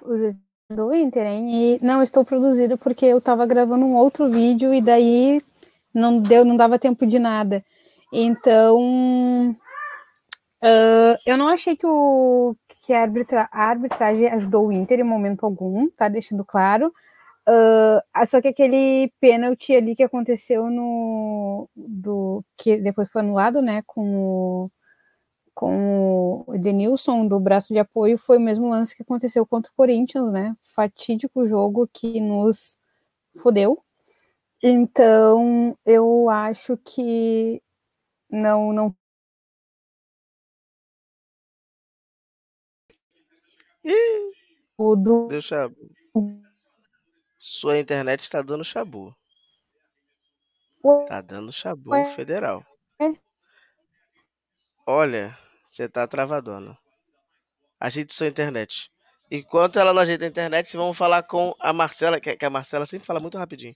[0.02, 0.36] O juiz
[0.70, 1.50] do Inter, hein?
[1.54, 5.42] E não estou produzido porque eu estava gravando um outro vídeo e daí
[5.94, 7.64] não deu, não dava tempo de nada.
[8.12, 9.50] Então,
[10.62, 15.04] uh, eu não achei que, o, que a, arbitra, a arbitragem ajudou o Inter em
[15.04, 16.92] momento algum, tá deixando claro.
[17.48, 23.82] Uh, só que aquele pênalti ali que aconteceu no do que depois foi anulado, né,
[23.86, 24.70] com o
[25.54, 29.74] com o Edenilson do braço de apoio foi o mesmo lance que aconteceu contra o
[29.74, 30.54] Corinthians, né?
[30.74, 32.78] Fatídico jogo que nos
[33.42, 33.82] fudeu.
[34.62, 37.62] Então, eu acho que
[38.30, 38.94] não não
[44.76, 45.68] o do Deixa
[47.50, 49.16] Sua internet está dando chabu.
[51.08, 52.64] Tá dando chabu federal.
[54.86, 56.78] Olha, você tá travadona.
[57.80, 58.90] Ajeite sua internet.
[59.30, 63.06] Enquanto ela não ajeita a internet, vamos falar com a Marcela, que a Marcela sempre
[63.06, 63.74] fala muito rapidinho.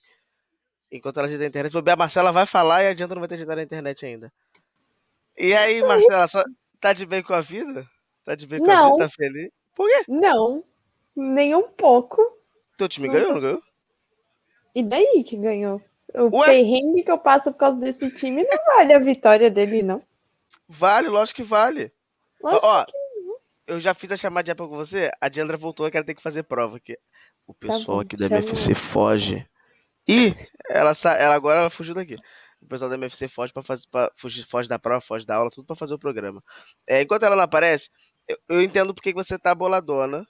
[0.90, 3.61] Enquanto ela ajeita a internet, a Marcela vai falar e adianta não vai ter ajeitado
[3.61, 4.31] a internet ainda.
[5.36, 6.44] E aí, Marcela, só
[6.78, 7.89] tá de bem com a vida?
[8.23, 8.74] Tá de bem com não.
[8.74, 9.05] a vida?
[9.05, 9.51] Tá feliz?
[9.74, 10.05] Por quê?
[10.09, 10.62] Não,
[11.16, 12.41] nem um pouco.
[12.82, 13.62] Teu time ganhou, não ganhou?
[14.74, 15.80] E daí que ganhou?
[16.14, 16.46] O Ué?
[16.46, 20.02] perrengue que eu passo por causa desse time não vale a vitória dele, não.
[20.68, 21.92] Vale, lógico que vale.
[22.42, 22.92] Lógico Ó, que...
[23.68, 26.42] eu já fiz a chamada com você, a Diandra voltou, eu quero ter que fazer
[26.42, 26.98] prova aqui.
[27.46, 29.46] O tá pessoal tá aqui do MFC foge.
[30.09, 30.34] Ih,
[30.68, 32.16] ela, ela agora ela fugiu daqui.
[32.60, 35.50] O pessoal do MFC foge para fazer, pra, fugir, foge da prova, foge da aula,
[35.50, 36.42] tudo para fazer o programa.
[36.84, 37.90] É, enquanto ela não aparece,
[38.26, 40.26] eu, eu entendo porque você tá boladona,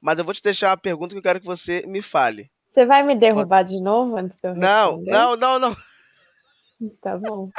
[0.00, 2.50] mas eu vou te deixar uma pergunta que eu quero que você me fale.
[2.68, 3.70] Você vai me derrubar Pode...
[3.70, 5.10] de novo antes de eu responder?
[5.10, 5.76] Não, não, não, não.
[7.00, 7.50] Tá bom.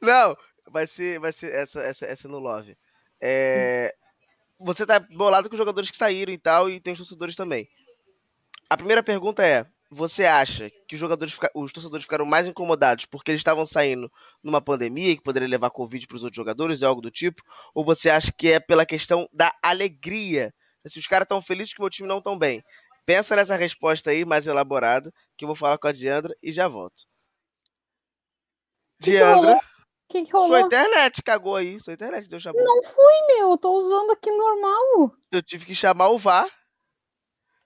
[0.00, 0.36] Não,
[0.68, 2.76] vai ser, vai ser essa, essa, essa no Love.
[3.20, 3.94] É,
[4.58, 7.68] você tá bolado com os jogadores que saíram e tal, e tem os torcedores também.
[8.68, 13.30] A primeira pergunta é: você acha que os jogadores, os torcedores ficaram mais incomodados porque
[13.30, 14.10] eles estavam saindo
[14.42, 17.42] numa pandemia que poderia levar Covid para os outros jogadores, é algo do tipo?
[17.74, 20.52] Ou você acha que é pela questão da alegria?
[20.86, 22.62] Se os caras estão felizes que o meu time não estão bem.
[23.04, 26.68] Pensa nessa resposta aí mais elaborada, que eu vou falar com a Diandra e já
[26.68, 27.04] volto.
[29.00, 29.60] Diandra
[30.12, 30.48] que, que rolou?
[30.48, 31.80] Sua internet cagou aí.
[31.80, 32.62] Sua internet deu chamada.
[32.62, 33.50] Não fui, meu.
[33.52, 35.16] Eu tô usando aqui normal.
[35.30, 36.48] Eu tive que chamar o VAR.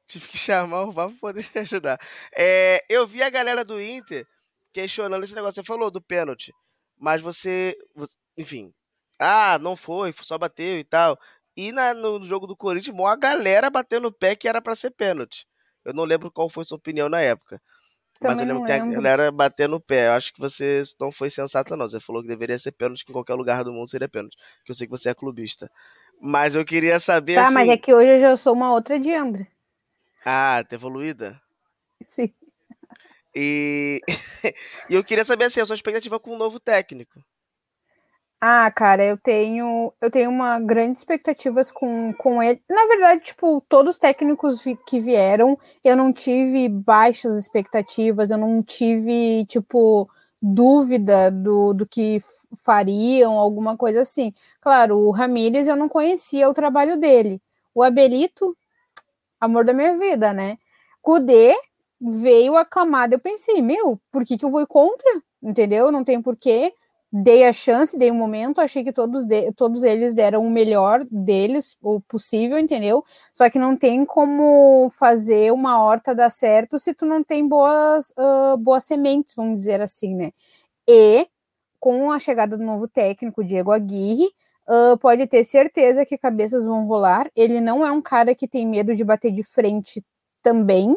[0.07, 1.99] Tive que chamar o VAR pra poder me ajudar.
[2.35, 4.27] É, eu vi a galera do Inter
[4.73, 5.61] questionando esse negócio.
[5.61, 6.53] Você falou do pênalti.
[6.97, 7.77] Mas você.
[8.37, 8.73] Enfim.
[9.19, 11.19] Ah, não foi, só bateu e tal.
[11.57, 14.91] E na, no jogo do Corinthians, a galera bateu no pé que era para ser
[14.91, 15.47] pênalti.
[15.85, 17.61] Eu não lembro qual foi sua opinião na época.
[18.21, 20.09] Mas eu Também lembro que a galera bater no pé.
[20.09, 21.89] Eu acho que você não foi sensata, não.
[21.89, 24.37] Você falou que deveria ser pênalti, que em qualquer lugar do mundo seria pênalti.
[24.65, 25.71] Que eu sei que você é clubista.
[26.21, 27.55] Mas eu queria saber Tá, assim.
[27.55, 29.47] mas é que hoje eu já sou uma outra Diandra.
[30.25, 31.41] Ah, tá evoluída?
[32.07, 32.33] Sim.
[33.35, 34.01] E...
[34.91, 37.23] e eu queria saber assim, a sua expectativa com o novo técnico.
[38.49, 42.63] Ah, cara, eu tenho, eu tenho uma grande expectativas com, com ele.
[42.71, 48.63] Na verdade, tipo, todos os técnicos que vieram, eu não tive baixas expectativas, eu não
[48.63, 50.09] tive, tipo,
[50.41, 52.23] dúvida do, do que
[52.65, 54.33] fariam, alguma coisa assim.
[54.61, 57.43] Claro, o Ramírez eu não conhecia o trabalho dele.
[57.75, 58.57] O Abelito,
[59.41, 60.57] amor da minha vida, né?
[61.03, 61.53] Kudê
[62.01, 63.15] veio aclamado.
[63.15, 65.21] Eu pensei, meu, por que, que eu vou contra?
[65.43, 65.91] Entendeu?
[65.91, 66.73] Não tem porquê.
[67.19, 71.07] Dei a chance, dei um momento, achei que todos, de- todos eles deram o melhor
[71.11, 73.03] deles, o possível, entendeu?
[73.33, 78.13] Só que não tem como fazer uma horta dar certo se tu não tem boas,
[78.19, 80.31] ah, boas sementes, vamos dizer assim, né?
[80.89, 81.29] E
[81.81, 84.29] com a chegada do novo técnico, Diego Aguirre,
[84.69, 87.31] ah, pode ter certeza que cabeças vão rolar.
[87.37, 90.05] Ele não é um cara que tem medo de bater de frente
[90.43, 90.97] também.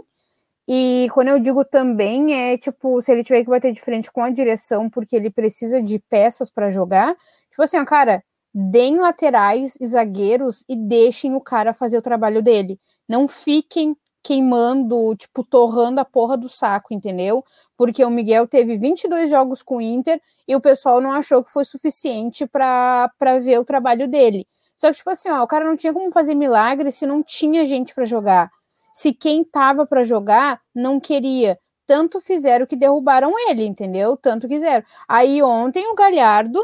[0.71, 4.21] E quando eu digo também, é tipo, se ele tiver que bater de frente com
[4.21, 7.15] a direção, porque ele precisa de peças para jogar,
[7.49, 8.23] tipo assim, ó, cara,
[8.53, 12.79] deem laterais e zagueiros e deixem o cara fazer o trabalho dele.
[13.07, 17.43] Não fiquem queimando, tipo, torrando a porra do saco, entendeu?
[17.75, 21.51] Porque o Miguel teve 22 jogos com o Inter e o pessoal não achou que
[21.51, 23.09] foi suficiente para
[23.41, 24.47] ver o trabalho dele.
[24.77, 27.65] Só que, tipo assim, ó, o cara não tinha como fazer milagre se não tinha
[27.65, 28.51] gente para jogar.
[28.99, 31.57] Se quem tava para jogar não queria.
[31.87, 34.17] Tanto fizeram que derrubaram ele, entendeu?
[34.17, 34.83] Tanto quiseram.
[35.07, 36.61] Aí ontem o Galhardo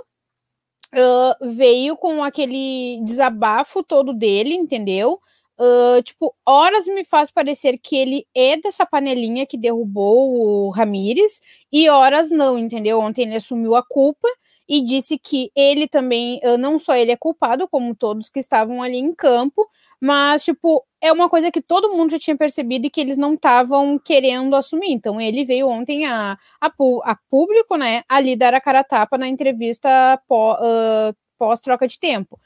[0.94, 5.22] ah, veio com aquele desabafo todo dele, entendeu?
[5.58, 11.40] Ah, tipo, horas me faz parecer que ele é dessa panelinha que derrubou o Ramires,
[11.72, 13.00] e horas não, entendeu?
[13.00, 14.28] Ontem ele assumiu a culpa
[14.68, 18.98] e disse que ele também, não só ele é culpado, como todos que estavam ali
[18.98, 19.66] em campo,
[20.02, 23.34] mas, tipo, é uma coisa que todo mundo já tinha percebido e que eles não
[23.36, 24.92] estavam querendo assumir.
[24.92, 26.68] Então, ele veio ontem a, a,
[27.04, 29.90] a público, né, ali dar a cara a tapa na entrevista
[30.28, 32.40] pó- ah, pós-troca de tempo.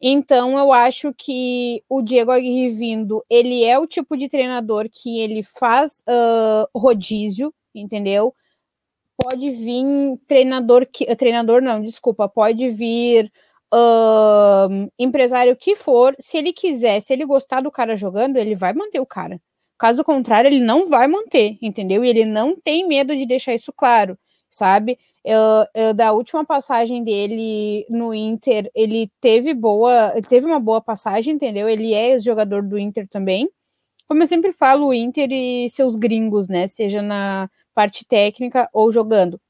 [0.00, 5.20] Então, eu acho que o Diego Aguirre vindo, ele é o tipo de treinador que
[5.20, 8.34] ele faz ah, rodízio, entendeu?
[9.16, 11.14] Pode vir treinador que.
[11.16, 13.32] Treinador não, desculpa, pode vir
[13.72, 18.72] ahn, empresário que for, se ele quiser, se ele gostar do cara jogando, ele vai
[18.72, 19.40] manter o cara.
[19.78, 22.04] Caso contrário, ele não vai manter, entendeu?
[22.04, 24.18] E ele não tem medo de deixar isso claro,
[24.50, 24.98] sabe?
[25.24, 25.40] Eu,
[25.74, 31.68] eu, da última passagem dele no Inter, ele teve boa, teve uma boa passagem, entendeu?
[31.68, 33.50] Ele é jogador do Inter também.
[34.08, 36.66] Como eu sempre falo, o Inter e seus gringos, né?
[36.68, 39.40] Seja na parte técnica ou jogando.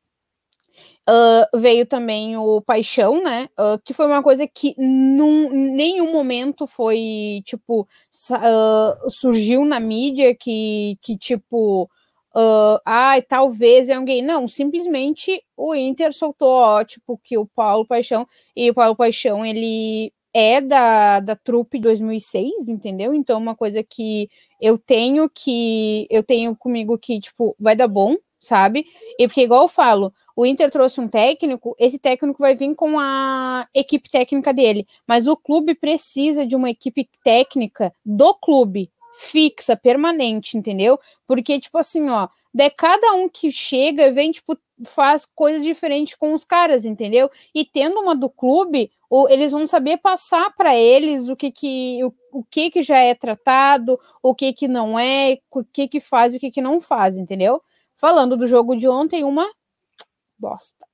[1.08, 3.48] Ah, veio também o Paixão, né?
[3.56, 7.86] ah, que foi uma coisa que num nenhum momento foi, tipo,
[8.32, 11.88] ah, surgiu na mídia que, que tipo,
[12.34, 14.20] ah, ai, talvez venha alguém.
[14.22, 18.26] Não, simplesmente o Inter soltou, ó, tipo, que o Paulo Paixão,
[18.56, 23.14] e o Paulo Paixão, ele é da, da trupe 2006, entendeu?
[23.14, 24.28] Então, uma coisa que
[24.60, 28.84] eu tenho que, eu tenho comigo que, tipo, vai dar bom, sabe?
[29.18, 32.98] E porque, igual eu falo, o Inter trouxe um técnico, esse técnico vai vir com
[32.98, 39.76] a equipe técnica dele, mas o clube precisa de uma equipe técnica do clube, fixa,
[39.76, 40.98] permanente, entendeu?
[41.26, 46.34] Porque, tipo assim, ó, de cada um que chega, vem, tipo, faz coisas diferentes com
[46.34, 47.30] os caras, entendeu?
[47.54, 52.02] E tendo uma do clube, o- eles vão saber passar para eles o que que,
[52.04, 56.00] o, o que que já é tratado, o que que não é, o que que
[56.00, 57.62] faz o que que não faz, entendeu?
[57.96, 59.46] Falando do jogo de ontem, uma
[60.38, 60.86] bosta.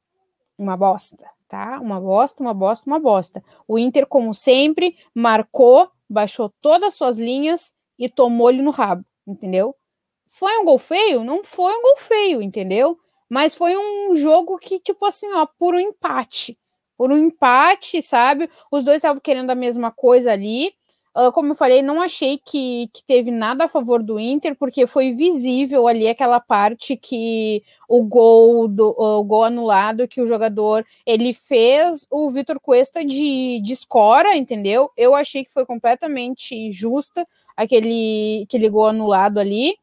[0.57, 1.81] Uma bosta, tá?
[1.81, 3.45] Uma bosta, uma bosta, uma bosta.
[3.67, 9.75] O Inter, como sempre, marcou, baixou todas as suas linhas e tomou-lhe no rabo, entendeu?
[10.29, 11.25] Foi um gol feio?
[11.25, 12.99] Não foi um gol feio, entendeu?
[13.29, 16.59] Mas foi um jogo que, tipo assim, ó, por um empate.
[16.97, 18.49] Por um empate, sabe?
[18.71, 20.75] Os dois estavam querendo a mesma coisa ali.
[21.15, 24.87] Ah, como eu falei, não achei que, que teve nada a favor do Inter, porque
[24.87, 30.87] foi visível ali aquela parte que o gol do o gol anulado que o jogador
[31.05, 34.91] ele fez o Vitor Cuesta de, de escora, entendeu?
[34.97, 39.77] Eu achei que foi completamente justa aquele, aquele gol anulado ali.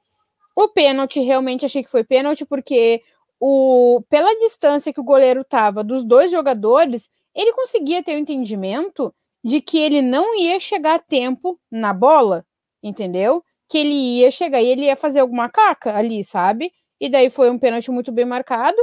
[0.56, 3.04] O pênalti, realmente achei que foi pênalti, porque
[3.40, 9.14] o, pela distância que o goleiro estava dos dois jogadores, ele conseguia ter o entendimento
[9.44, 12.46] de que ele não ia chegar a tempo na bola,
[12.84, 13.44] entendeu?
[13.70, 16.72] Que ele ia chegar e ele ia fazer alguma caca ali, sabe?
[17.00, 18.78] e daí foi um pênalti muito bem marcado.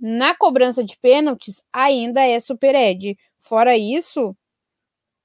[0.00, 3.16] Na cobrança de pênaltis, ainda é Super Ed.
[3.40, 4.36] Fora isso,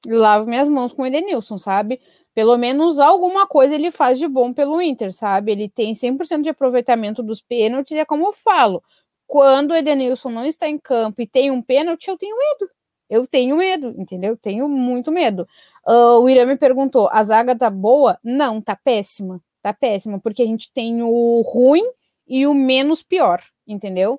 [0.08, 2.02] lavo minhas mãos com o Edenilson, sabe?
[2.34, 5.52] Pelo menos alguma coisa ele faz de bom pelo Inter, sabe?
[5.54, 8.84] Ele tem 100% de aproveitamento dos pênaltis, é como eu falo,
[9.28, 12.72] quando o Edenilson não está em campo e tem um pênalti, eu tenho medo.
[13.12, 14.38] Eu tenho medo, entendeu?
[14.38, 15.46] Tenho muito medo.
[15.86, 18.18] Uh, o Irã me perguntou: a zaga tá boa?
[18.24, 19.44] Não, tá péssima.
[19.62, 21.84] Tá péssima, porque a gente tem o ruim
[22.26, 24.18] e o menos pior, entendeu?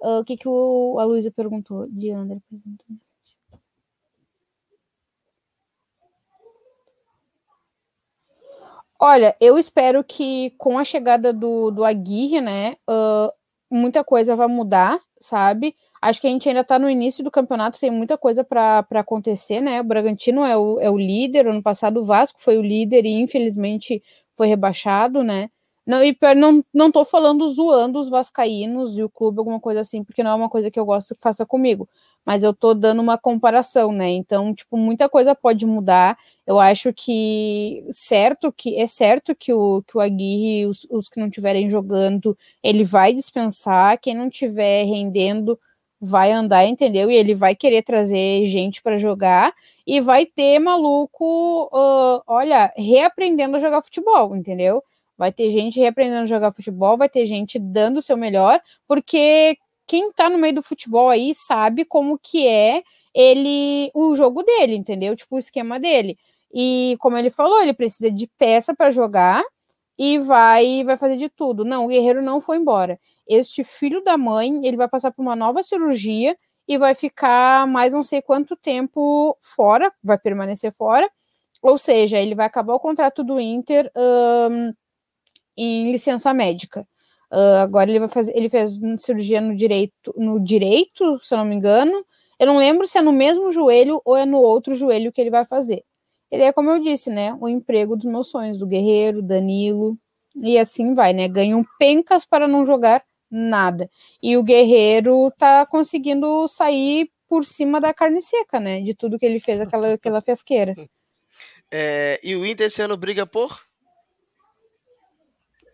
[0.00, 1.86] Uh, o que, que o, a Luísa perguntou?
[1.88, 2.86] De André perguntou.
[9.00, 13.32] Olha, eu espero que com a chegada do, do Aguirre, né, uh,
[13.70, 15.76] muita coisa vai mudar, sabe?
[16.00, 19.60] Acho que a gente ainda está no início do campeonato, tem muita coisa para acontecer,
[19.60, 19.80] né?
[19.80, 23.20] O Bragantino é o, é o líder, ano passado o Vasco foi o líder e
[23.20, 24.02] infelizmente
[24.36, 25.50] foi rebaixado, né?
[25.86, 30.04] Não, e não, não tô falando zoando os vascaínos e o clube, alguma coisa assim,
[30.04, 31.88] porque não é uma coisa que eu gosto que faça comigo
[32.28, 34.10] mas eu tô dando uma comparação, né?
[34.10, 36.18] Então, tipo, muita coisa pode mudar.
[36.46, 41.18] Eu acho que certo que é certo que o, que o Aguirre, os, os que
[41.18, 45.58] não estiverem jogando, ele vai dispensar, quem não estiver rendendo
[46.00, 47.10] vai andar, entendeu?
[47.10, 49.52] E ele vai querer trazer gente para jogar
[49.86, 54.82] e vai ter maluco, uh, olha, reaprendendo a jogar futebol, entendeu?
[55.16, 59.56] Vai ter gente reaprendendo a jogar futebol, vai ter gente dando o seu melhor, porque
[59.86, 62.82] quem tá no meio do futebol aí sabe como que é
[63.14, 65.16] ele o jogo dele, entendeu?
[65.16, 66.18] Tipo o esquema dele.
[66.54, 69.42] E como ele falou, ele precisa de peça para jogar
[69.98, 71.64] e vai vai fazer de tudo.
[71.64, 72.98] Não, o Guerreiro não foi embora.
[73.28, 76.36] Este filho da mãe, ele vai passar por uma nova cirurgia
[76.66, 81.10] e vai ficar mais não sei quanto tempo fora, vai permanecer fora.
[81.62, 84.72] Ou seja, ele vai acabar o contrato do Inter um,
[85.56, 86.86] em licença médica.
[87.32, 91.44] Uh, agora ele vai fazer, ele fez cirurgia no direito, no direito, se eu não
[91.44, 92.04] me engano.
[92.38, 95.30] Eu não lembro se é no mesmo joelho ou é no outro joelho que ele
[95.30, 95.84] vai fazer.
[96.30, 99.98] Ele é, como eu disse, né, o emprego dos meus sonhos, do Guerreiro, Danilo,
[100.36, 101.26] e assim vai, né?
[101.28, 103.90] Ganham pencas para não jogar nada.
[104.22, 108.80] E o Guerreiro tá conseguindo sair por cima da carne seca, né?
[108.80, 110.74] De tudo que ele fez, aquela, aquela fesqueira.
[111.70, 113.62] É, e o Inter esse ano briga por?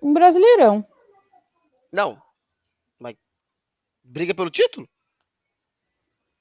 [0.02, 0.84] Um brasileirão.
[1.92, 2.20] Não.
[2.98, 3.14] Mas
[4.02, 4.88] briga pelo título?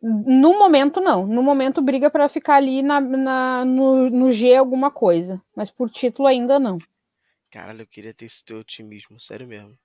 [0.01, 1.25] No momento, não.
[1.25, 5.41] No momento, briga para ficar ali na, na, no, no G alguma coisa.
[5.55, 6.77] Mas por título ainda não.
[7.49, 9.77] Caralho, eu queria ter esse teu otimismo, sério mesmo.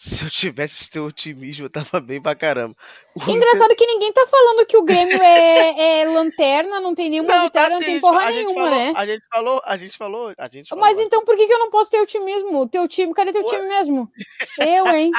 [0.00, 2.72] Se eu tivesse esse teu otimismo, eu tava bem pra caramba.
[3.16, 7.34] O Engraçado que ninguém tá falando que o Grêmio é, é lanterna, não tem nenhuma
[7.34, 8.92] não, vitória, tá, não tem porra nenhuma, falou, né?
[8.94, 10.84] A gente falou, a gente falou, a gente falou.
[10.84, 12.68] Mas então por que, que eu não posso ter otimismo?
[12.68, 13.48] Teu time, cadê teu Ué?
[13.48, 14.08] time mesmo?
[14.60, 15.10] Eu, hein?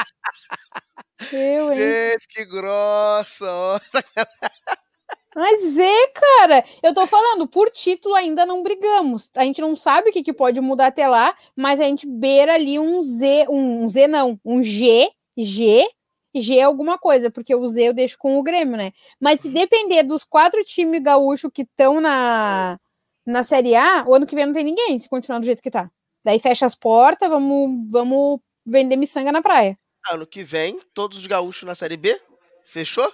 [1.30, 1.78] Eu, hein?
[1.78, 3.82] Gente, que grossa!
[5.34, 9.30] Mas é, cara, eu tô falando, por título ainda não brigamos.
[9.36, 12.54] A gente não sabe o que, que pode mudar até lá, mas a gente beira
[12.54, 15.84] ali um Z, um Z não, um G, G,
[16.34, 18.92] G alguma coisa, porque o Z eu deixo com o Grêmio, né?
[19.20, 22.78] Mas se depender dos quatro times gaúchos que estão na,
[23.24, 25.70] na Série A, o ano que vem não tem ninguém, se continuar do jeito que
[25.70, 25.90] tá.
[26.24, 29.78] Daí fecha as portas, vamos, vamos vender miçanga na praia.
[30.10, 32.20] Ano que vem, todos os gaúchos na Série B?
[32.64, 33.12] Fechou?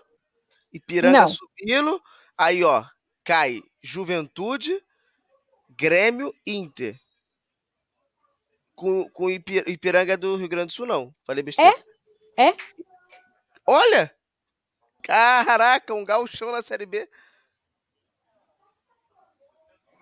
[0.76, 1.28] Ipiranga Não.
[1.28, 2.02] subindo.
[2.36, 2.84] Aí, ó,
[3.24, 4.82] cai Juventude,
[5.70, 6.98] Grêmio, Inter.
[8.74, 11.14] Com, com Ipiranga do Rio Grande do Sul, não.
[11.24, 11.76] Falei besteira.
[12.36, 12.48] É?
[12.48, 12.56] É?
[13.66, 14.14] Olha!
[15.02, 17.08] Caraca, um gauchão na Série B.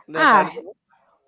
[0.09, 0.51] Não é ah,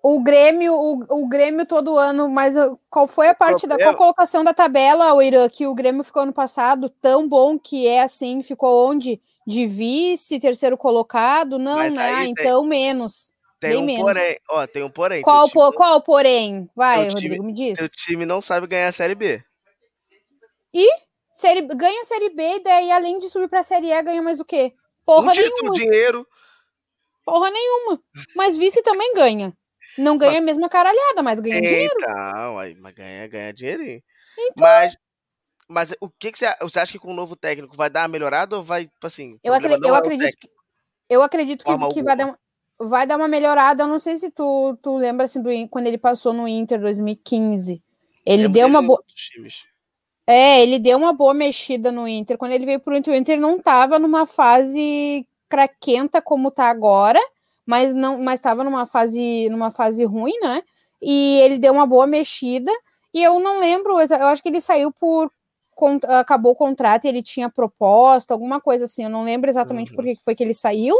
[0.03, 2.55] o Grêmio, o, o Grêmio todo ano, mas
[2.89, 6.23] qual foi a parte da qual colocação da tabela, o Irã, que o Grêmio ficou
[6.23, 9.21] ano passado tão bom que é assim, ficou onde?
[9.47, 11.57] De vice, terceiro colocado?
[11.57, 12.17] Não, mas né?
[12.17, 13.31] Tem, então menos.
[13.61, 14.03] Tem um menos.
[14.03, 15.21] porém, ó, tem um porém.
[15.21, 16.69] Qual, por, qual porém?
[16.75, 17.79] Vai, Rodrigo, time, me diz.
[17.79, 19.41] O time não sabe ganhar a Série B.
[20.73, 20.87] E?
[21.33, 24.39] Série, ganha a Série B e daí, além de subir pra Série E, ganha mais
[24.41, 24.73] o quê?
[25.05, 25.79] Porra um título, nenhuma.
[25.79, 26.27] dinheiro.
[27.23, 28.01] Porra nenhuma.
[28.35, 29.53] Mas vice também ganha.
[29.97, 30.41] Não ganha mas...
[30.41, 31.95] a mesma caralhada, mas ganha então, dinheiro.
[31.97, 34.03] Então, mas ganha, ganha dinheirinho.
[34.37, 34.67] Então...
[34.67, 34.93] Mas,
[35.67, 38.07] mas o que, que você, você acha que com o novo técnico vai dar uma
[38.07, 39.39] melhorada ou vai, tipo assim...
[39.43, 40.49] Eu, acredito, eu, é acredito que,
[41.09, 42.39] eu acredito que, que vai, dar uma,
[42.79, 43.83] vai dar uma melhorada.
[43.83, 47.81] Eu não sei se tu, tu lembra, assim, do, quando ele passou no Inter 2015.
[48.25, 49.03] Ele é deu uma boa...
[50.25, 52.37] É, ele deu uma boa mexida no Inter.
[52.37, 57.19] Quando ele veio pro Inter, o Inter não tava numa fase craquenta como tá agora,
[57.65, 60.61] mas não, mas estava numa fase, numa fase ruim, né?
[61.01, 62.71] E ele deu uma boa mexida
[63.13, 65.31] E eu não lembro, eu acho que ele saiu por.
[66.07, 69.03] Acabou o contrato e ele tinha proposta, alguma coisa assim.
[69.03, 69.95] Eu não lembro exatamente uhum.
[69.95, 70.95] por que foi que ele saiu,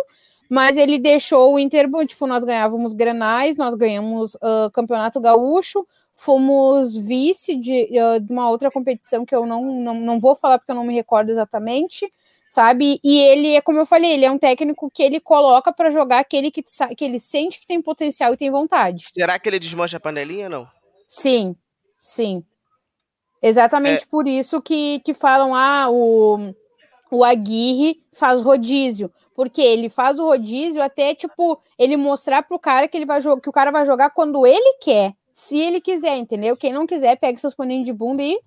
[0.50, 5.86] mas ele deixou o Inter, tipo, nós ganhávamos granais, nós ganhamos uh, campeonato gaúcho,
[6.16, 10.58] fomos vice de, uh, de, uma outra competição que eu não, não, não vou falar
[10.58, 12.10] porque eu não me recordo exatamente,
[12.50, 13.00] sabe?
[13.04, 16.20] E ele é como eu falei, ele é um técnico que ele coloca para jogar
[16.20, 16.64] aquele que,
[16.96, 19.06] que ele sente que tem potencial e tem vontade.
[19.14, 20.68] Será que ele desmancha a panelinha, não?
[21.08, 21.56] Sim,
[22.02, 22.44] sim.
[23.42, 24.08] Exatamente é.
[24.08, 26.54] por isso que, que falam, ah, o,
[27.12, 29.12] o Aguirre faz rodízio.
[29.36, 33.50] Porque ele faz o rodízio até, tipo, ele mostrar pro cara que ele vai que
[33.50, 35.14] o cara vai jogar quando ele quer.
[35.32, 36.58] Se ele quiser, entendeu?
[36.58, 38.40] Quem não quiser, pega seus paninhos de bunda e.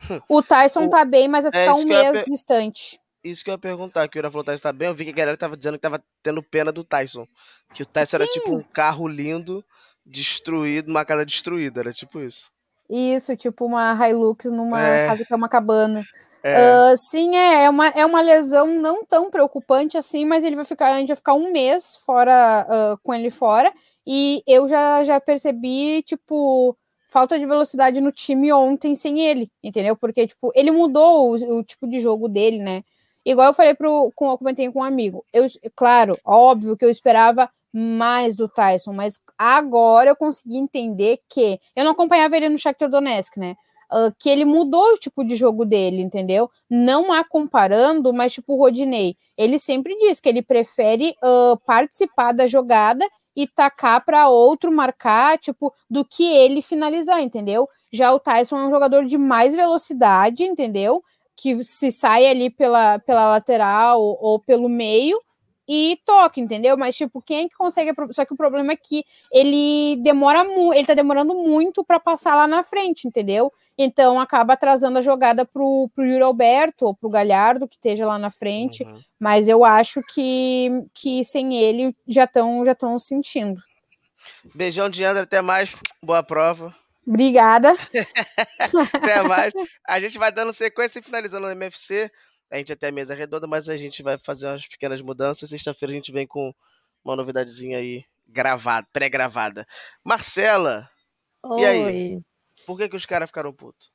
[0.28, 0.88] O Tyson o...
[0.88, 2.98] tá bem, mas vai é ficar é um mês distante.
[3.22, 5.10] Isso que eu ia perguntar, que o Ira falou Tyson tá bem, eu vi que
[5.10, 7.28] a galera tava dizendo que tava tendo pena do Tyson.
[7.72, 8.22] Que o Tyson Sim.
[8.22, 9.62] era tipo um carro lindo,
[10.04, 12.50] destruído, uma casa destruída, era tipo isso.
[12.88, 15.06] Isso, tipo uma Hilux numa é.
[15.06, 16.04] casa que é uma cabana.
[16.42, 16.92] É.
[16.92, 20.64] Uh, sim, é, é, uma, é uma lesão não tão preocupante assim, mas ele vai
[20.64, 23.72] ficar, a gente vai ficar um mês fora uh, com ele fora.
[24.04, 26.76] E eu já, já percebi, tipo,
[27.08, 29.96] falta de velocidade no time ontem sem ele, entendeu?
[29.96, 32.82] Porque, tipo, ele mudou o, o tipo de jogo dele, né?
[33.24, 35.24] Igual eu falei pro, com, eu comentei com um amigo.
[35.32, 35.46] Eu,
[35.76, 41.84] claro, óbvio que eu esperava mais do Tyson, mas agora eu consegui entender que eu
[41.84, 43.56] não acompanhava ele no Shakhtar Donetsk, né?
[43.90, 46.50] Uh, que ele mudou o tipo de jogo dele, entendeu?
[46.68, 52.32] Não há comparando, mas tipo o Rodinei, ele sempre diz que ele prefere uh, participar
[52.32, 57.68] da jogada e tacar para outro marcar, tipo, do que ele finalizar, entendeu?
[57.92, 61.02] Já o Tyson é um jogador de mais velocidade, entendeu?
[61.36, 65.20] que se sai ali pela, pela lateral ou, ou pelo meio
[65.68, 66.76] e toca, entendeu?
[66.76, 67.92] Mas, tipo, quem é que consegue.
[68.10, 72.34] Só que o problema é que ele demora muito, ele tá demorando muito para passar
[72.34, 73.52] lá na frente, entendeu?
[73.76, 78.18] Então acaba atrasando a jogada pro, pro Yuri Alberto ou pro Galhardo, que esteja lá
[78.18, 78.84] na frente.
[78.84, 79.00] Uhum.
[79.18, 83.60] Mas eu acho que, que sem ele já estão já sentindo.
[84.54, 85.74] Beijão de André, até mais.
[86.02, 86.74] Boa prova.
[87.06, 87.74] Obrigada.
[88.94, 89.52] Até mais.
[89.84, 92.10] A gente vai dando sequência e finalizando o MFC.
[92.52, 95.48] A gente até a mesa redonda, mas a gente vai fazer umas pequenas mudanças.
[95.48, 96.54] Sexta-feira a gente vem com
[97.02, 99.66] uma novidadezinha aí gravada, pré-gravada.
[100.04, 100.88] Marcela,
[101.42, 101.60] Oi.
[101.60, 102.20] e aí?
[102.66, 103.90] Por que, que os caras ficaram putos?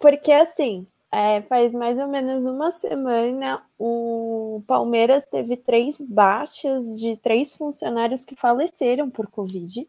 [0.00, 7.16] Porque assim, é, faz mais ou menos uma semana o Palmeiras teve três baixas de
[7.16, 9.88] três funcionários que faleceram por Covid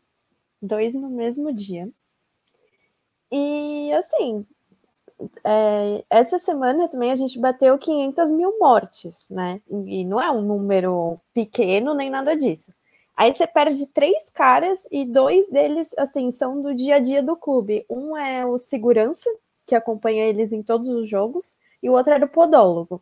[0.62, 1.90] dois no mesmo dia.
[3.32, 4.46] E assim,
[5.44, 9.62] é, essa semana também a gente bateu 500 mil mortes, né?
[9.70, 12.74] E não é um número pequeno nem nada disso.
[13.16, 17.36] Aí você perde três caras e dois deles, assim, são do dia a dia do
[17.36, 17.84] clube.
[17.90, 19.28] Um é o segurança,
[19.66, 23.02] que acompanha eles em todos os jogos, e o outro é o podólogo.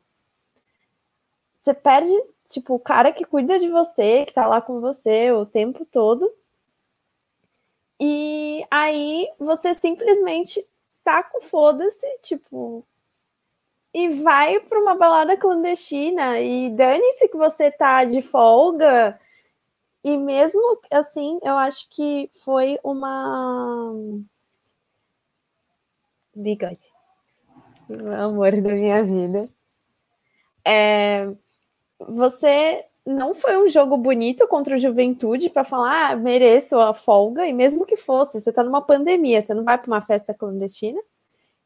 [1.58, 2.14] Você perde,
[2.50, 6.32] tipo, o cara que cuida de você, que tá lá com você o tempo todo,
[8.00, 10.66] e aí você simplesmente
[11.06, 12.84] tá com foda-se, tipo,
[13.94, 19.18] e vai para uma balada clandestina e dane-se que você tá de folga.
[20.04, 23.94] E mesmo assim, eu acho que foi uma
[26.36, 26.92] bigode.
[27.90, 29.48] O amor da minha vida.
[30.68, 31.32] É,
[32.00, 37.46] você não foi um jogo bonito contra o Juventude para falar, ah, mereço a folga,
[37.46, 41.00] e mesmo que fosse, você está numa pandemia, você não vai para uma festa clandestina.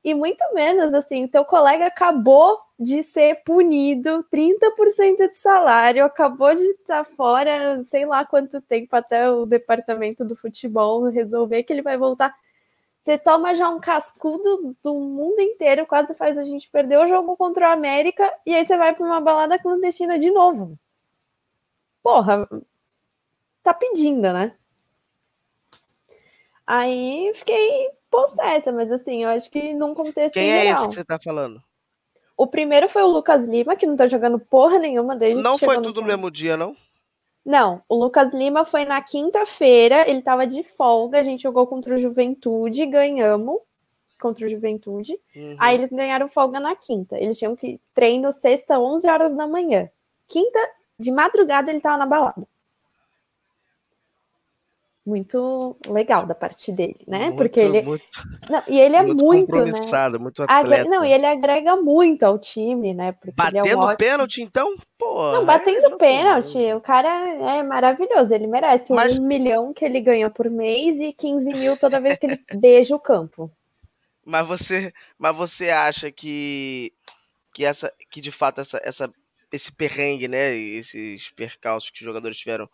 [0.03, 6.63] E muito menos, assim, teu colega acabou de ser punido 30% de salário, acabou de
[6.63, 11.81] estar tá fora, sei lá quanto tempo até o departamento do futebol resolver que ele
[11.81, 12.33] vai voltar.
[13.01, 17.35] Você toma já um cascudo do mundo inteiro, quase faz a gente perder o jogo
[17.37, 20.77] contra o América, e aí você vai para uma balada clandestina de novo
[22.09, 22.47] porra,
[23.61, 24.53] tá pedindo, né?
[26.65, 31.05] Aí fiquei possessa, mas assim, eu acho que num contexto Quem é esse que você
[31.05, 31.61] tá falando?
[32.35, 35.81] O primeiro foi o Lucas Lima, que não tá jogando porra nenhuma desde Não foi
[35.81, 36.75] tudo no mesmo dia, não?
[37.45, 41.95] Não, o Lucas Lima foi na quinta-feira, ele tava de folga, a gente jogou contra
[41.95, 43.59] o Juventude, ganhamos
[44.19, 45.19] contra o Juventude.
[45.35, 45.55] Uhum.
[45.57, 47.17] Aí eles ganharam folga na quinta.
[47.17, 49.89] Eles tinham que treino sexta, 11 horas da manhã.
[50.27, 50.59] Quinta
[50.99, 52.47] de madrugada ele tava na balada.
[55.05, 57.29] muito legal da parte dele, né?
[57.29, 57.81] Muito, Porque ele.
[57.81, 58.03] muito,
[58.49, 59.61] Não, e ele é muito muito, né?
[59.65, 60.89] compromissado, muito Agre- atleta.
[60.89, 63.11] Não, e ele agrega muito ao time, né?
[63.13, 63.97] Porque ele é um Batendo ótimo.
[63.97, 64.77] pênalti, então?
[64.97, 67.09] Pô, Não, batendo pênalti, o cara
[67.57, 68.33] é maravilhoso.
[68.33, 72.25] Ele merece um milhão que ele ganha por mês e 15 mil toda vez que
[72.27, 73.49] ele beija o campo.
[74.25, 76.93] Mas você, mas você acha que
[77.53, 79.11] que essa que de fato essa, essa
[79.51, 82.69] esse perrengue, né, esses percalços que os jogadores tiveram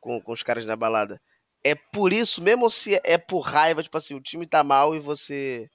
[0.00, 1.20] com, com os caras na balada,
[1.64, 4.94] é por isso mesmo ou se é por raiva, tipo assim, o time tá mal
[4.94, 5.68] e você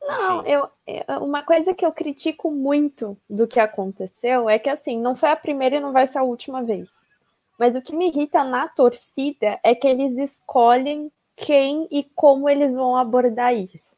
[0.00, 4.98] Não, eu, eu- uma coisa que eu critico muito do que aconteceu é que assim,
[5.00, 6.88] não foi a primeira e não vai ser a última vez.
[7.58, 12.74] Mas o que me irrita na torcida é que eles escolhem quem e como eles
[12.74, 13.96] vão abordar isso.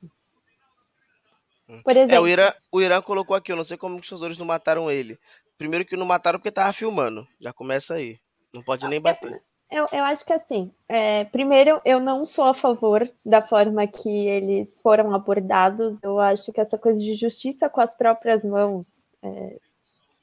[1.85, 4.39] Por É, exemplo, o Irã, o Irã colocou aqui, eu não sei como os jogadores
[4.39, 5.19] não mataram ele.
[5.59, 7.27] Primeiro que não mataram porque tava filmando.
[7.41, 8.19] Já começa aí.
[8.53, 9.43] Não pode nem bater.
[9.71, 14.09] Eu, eu acho que assim, é, primeiro, eu não sou a favor da forma que
[14.09, 16.01] eles foram abordados.
[16.03, 19.57] Eu acho que essa coisa de justiça com as próprias mãos é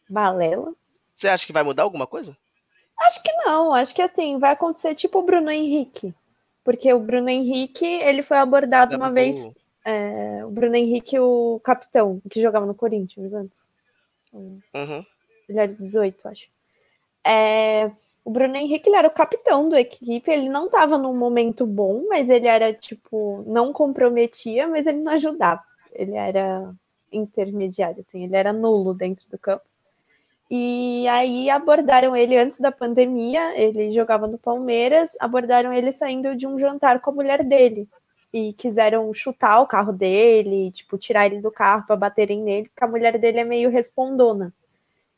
[0.10, 0.74] balela.
[1.16, 2.38] Você acha que vai mudar alguma coisa?
[3.02, 6.14] Acho que não, acho que assim, vai acontecer tipo o Bruno Henrique.
[6.64, 9.42] Porque o Bruno Henrique, ele foi abordado uma Gabigol.
[9.42, 9.56] vez.
[9.86, 13.66] É, o Bruno Henrique, o capitão, que jogava no Corinthians antes.
[14.34, 15.06] Uhum.
[15.48, 16.50] Ele era 18, acho.
[17.26, 17.92] É,
[18.26, 22.06] o Bruno Henrique ele era o capitão da equipe, ele não estava num momento bom,
[22.08, 25.64] mas ele era tipo, não comprometia, mas ele não ajudava.
[25.92, 26.74] Ele era
[27.12, 29.66] intermediário, assim, ele era nulo dentro do campo.
[30.50, 36.48] E aí abordaram ele antes da pandemia, ele jogava no Palmeiras, abordaram ele saindo de
[36.48, 37.88] um jantar com a mulher dele.
[38.34, 42.84] E quiseram chutar o carro dele, tipo, tirar ele do carro para baterem nele, porque
[42.84, 44.52] a mulher dele é meio respondona.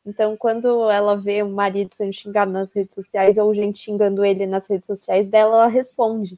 [0.06, 4.46] Então, quando ela vê o marido sendo xingado nas redes sociais ou gente xingando ele
[4.46, 6.38] nas redes sociais dela, ela responde.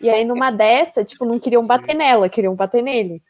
[0.00, 3.22] E aí, numa dessa, tipo, não queriam bater nela, queriam bater nele.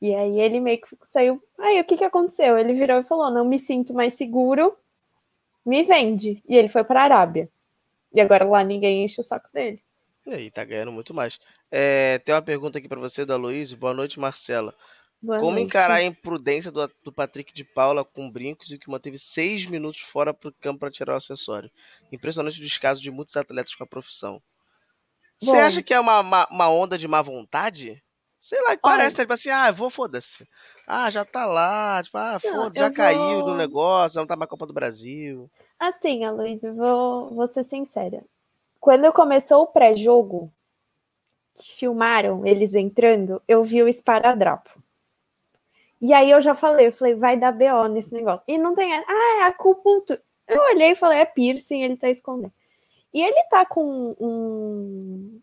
[0.00, 1.42] E aí ele meio que saiu.
[1.58, 2.56] Aí o que que aconteceu?
[2.56, 4.76] Ele virou e falou: Não me sinto mais seguro,
[5.66, 6.42] me vende.
[6.48, 7.50] E ele foi para a Arábia.
[8.14, 9.82] E agora lá ninguém enche o saco dele.
[10.28, 11.38] E aí, tá ganhando muito mais.
[11.70, 13.72] É, tem uma pergunta aqui pra você da Luiz.
[13.72, 14.74] Boa noite, Marcela.
[15.22, 15.64] Boa Como noite.
[15.66, 20.02] encarar a imprudência do, do Patrick de Paula com brincos e que manteve seis minutos
[20.02, 21.70] fora pro campo para tirar o acessório?
[22.12, 24.42] Impressionante o descaso de muitos atletas com a profissão.
[25.40, 28.02] Você acha que é uma, uma, uma onda de má vontade?
[28.38, 30.46] Sei lá, parece, tipo assim, ah, vou, foda-se.
[30.86, 34.36] Ah, já tá lá, tipo, ah, foda-se, já eu caiu vou- no negócio, não tá
[34.36, 35.50] mais Copa do Brasil.
[35.78, 38.22] Assim, Aloysio, vou, vou ser sincera.
[38.80, 40.52] Quando começou o pré-jogo,
[41.54, 44.80] que filmaram eles entrando, eu vi o esparadrapo.
[46.00, 48.44] E aí eu já falei, eu falei, vai dar BO nesse negócio.
[48.46, 48.92] E não tem.
[48.94, 50.22] Ah, é acupuntura.
[50.46, 52.52] Eu olhei e falei, é piercing, ele tá escondendo.
[53.12, 55.40] E ele tá com um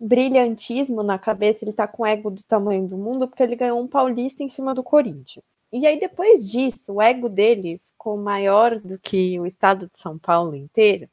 [0.00, 3.88] brilhantismo na cabeça, ele tá com ego do tamanho do mundo, porque ele ganhou um
[3.88, 5.58] paulista em cima do Corinthians.
[5.72, 10.18] E aí, depois disso, o ego dele ficou maior do que o estado de São
[10.18, 11.08] Paulo inteiro.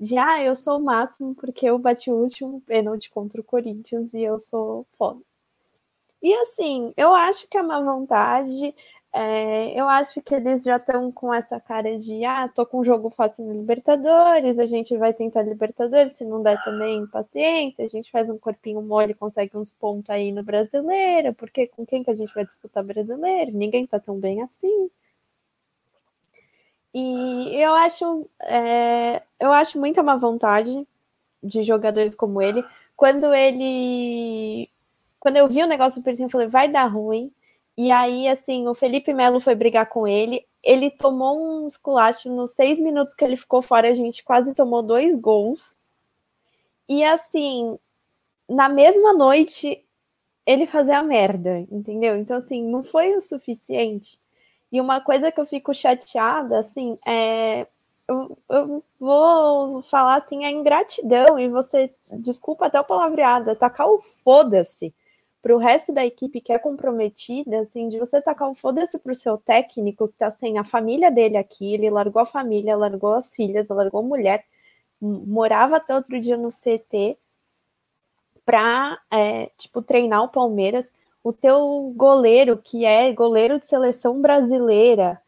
[0.00, 4.12] De ah, eu sou o máximo porque eu bati o último pênalti contra o Corinthians
[4.14, 5.20] e eu sou foda.
[6.22, 8.74] E assim, eu acho que é uma vontade.
[9.12, 12.84] é, eu acho que eles já estão com essa cara de ah, tô com um
[12.84, 17.88] jogo fácil no Libertadores, a gente vai tentar Libertadores, se não der também, paciência, a
[17.88, 22.10] gente faz um corpinho mole, consegue uns pontos aí no brasileiro, porque com quem que
[22.10, 23.52] a gente vai disputar brasileiro?
[23.52, 24.90] Ninguém tá tão bem assim.
[27.00, 30.86] E eu acho, é, eu acho muita má vontade
[31.42, 32.64] de jogadores como ele.
[32.96, 34.68] Quando ele.
[35.20, 37.32] Quando eu vi o negócio do piercing, eu falei, vai dar ruim.
[37.76, 40.44] E aí, assim, o Felipe Melo foi brigar com ele.
[40.62, 44.82] Ele tomou um esculacho nos seis minutos que ele ficou fora, a gente quase tomou
[44.82, 45.78] dois gols.
[46.88, 47.78] E assim,
[48.48, 49.84] na mesma noite,
[50.46, 52.16] ele fazer a merda, entendeu?
[52.16, 54.18] Então, assim, não foi o suficiente.
[54.70, 57.66] E uma coisa que eu fico chateada, assim, é.
[58.08, 64.00] Eu, eu vou falar assim, a ingratidão, e você, desculpa até o palavreado, tacar o
[64.00, 64.94] foda-se
[65.42, 69.36] pro resto da equipe que é comprometida, assim, de você tacar o foda-se pro seu
[69.36, 73.68] técnico que tá sem a família dele aqui, ele largou a família, largou as filhas,
[73.68, 74.44] largou a mulher,
[75.00, 77.18] morava até outro dia no CT
[78.44, 80.90] pra, é, tipo, treinar o Palmeiras.
[81.28, 85.20] O teu goleiro, que é goleiro de seleção brasileira,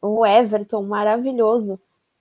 [0.00, 1.76] o Everton, maravilhoso,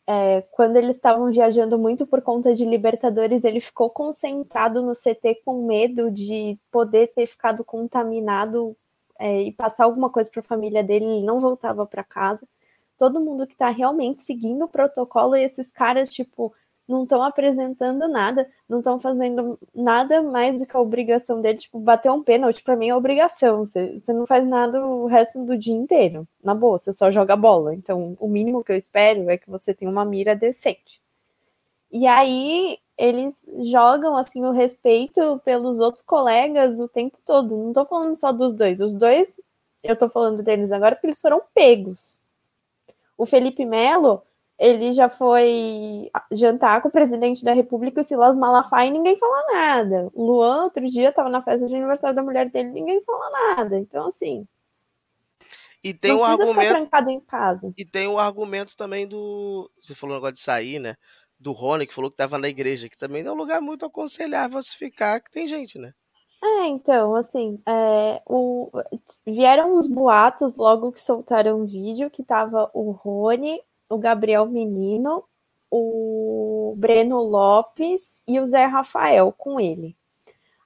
[0.08, 5.44] é, quando eles estavam viajando muito por conta de Libertadores, ele ficou concentrado no CT
[5.46, 8.76] com medo de poder ter ficado contaminado
[9.20, 12.48] é, e passar alguma coisa para a família dele, ele não voltava para casa.
[12.98, 16.52] Todo mundo que está realmente seguindo o protocolo e esses caras, tipo,
[16.90, 21.80] não estão apresentando nada, não estão fazendo nada mais do que a obrigação dele, tipo,
[21.80, 23.64] bater um pênalti, para mim é obrigação.
[23.64, 26.28] Você, você não faz nada o resto do dia inteiro.
[26.44, 27.76] Na boa, você só joga bola.
[27.76, 31.00] Então, o mínimo que eu espero é que você tenha uma mira decente.
[31.92, 37.56] E aí eles jogam assim o respeito pelos outros colegas o tempo todo.
[37.56, 38.82] Não tô falando só dos dois.
[38.82, 39.40] Os dois,
[39.84, 42.18] eu tô falando deles agora porque eles foram pegos.
[43.18, 44.24] O Felipe Melo,
[44.60, 49.54] ele já foi jantar com o presidente da República, o Silas Malafaia, e ninguém fala
[49.54, 50.10] nada.
[50.14, 53.80] O Luan, outro dia, estava na festa de aniversário da mulher dele, ninguém fala nada.
[53.80, 54.46] Então, assim.
[55.82, 56.70] E tem não ficar argumento.
[56.72, 57.74] trancado em casa.
[57.78, 59.72] E tem o argumento também do.
[59.82, 60.98] Você falou um negócio de sair, né?
[61.40, 63.86] Do Rony, que falou que estava na igreja, que também não é um lugar muito
[63.86, 65.94] aconselhável se ficar, que tem gente, né?
[66.44, 68.70] É, então, assim, é, o,
[69.26, 75.24] vieram os boatos logo que soltaram o vídeo, que tava o Rony, o Gabriel Menino,
[75.72, 79.96] o Breno Lopes e o Zé Rafael com ele.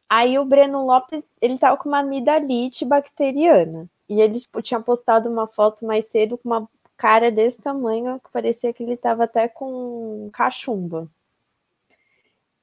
[0.10, 3.90] Aí o Breno Lopes, ele tava com uma amidalite bacteriana.
[4.08, 8.30] E ele tipo, tinha postado uma foto mais cedo com uma cara desse tamanho, que
[8.32, 11.10] parecia que ele tava até com cachumba.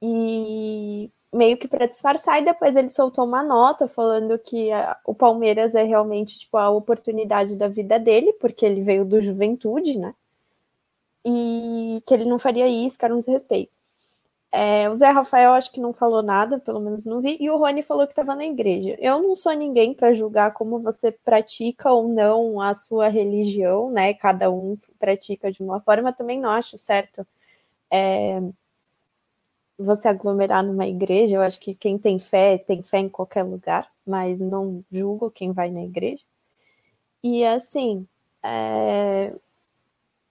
[0.01, 5.13] E meio que para disfarçar, e depois ele soltou uma nota falando que a, o
[5.13, 10.13] Palmeiras é realmente tipo a oportunidade da vida dele, porque ele veio do Juventude, né?
[11.25, 13.71] E que ele não faria isso, que era um desrespeito.
[14.51, 17.57] É, o Zé Rafael acho que não falou nada, pelo menos não vi, e o
[17.57, 18.97] Rony falou que estava na igreja.
[18.99, 24.13] Eu não sou ninguém para julgar como você pratica ou não a sua religião, né?
[24.13, 27.25] Cada um pratica de uma forma, também não acho certo.
[27.89, 28.41] É,
[29.77, 33.89] você aglomerar numa igreja, eu acho que quem tem fé, tem fé em qualquer lugar,
[34.05, 36.23] mas não julgo quem vai na igreja.
[37.23, 38.07] E assim,
[38.43, 39.33] é,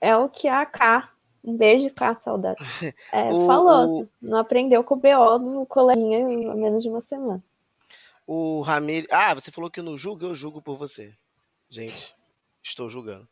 [0.01, 1.09] é o que a K,
[1.44, 2.59] um beijo, K, saudade,
[3.12, 4.02] é, O- falou.
[4.02, 7.43] o- Não aprendeu com o BO do coleguinha há menos de uma semana.
[8.27, 9.06] O Ramiro.
[9.10, 11.12] Ah, você falou que não julga, eu julgo por você.
[11.68, 12.14] Gente,
[12.62, 13.27] estou julgando.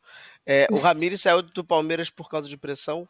[0.44, 3.08] É, o Ramires saiu do Palmeiras por causa de pressão.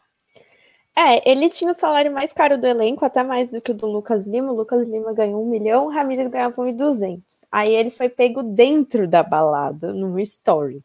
[0.95, 3.87] É, ele tinha o salário mais caro do elenco, até mais do que o do
[3.87, 4.51] Lucas Lima.
[4.53, 7.23] O Lucas Lima ganhou um milhão, o Ramires ganhava 1.200.
[7.53, 10.83] Aí ele foi pego dentro da balada, numa story.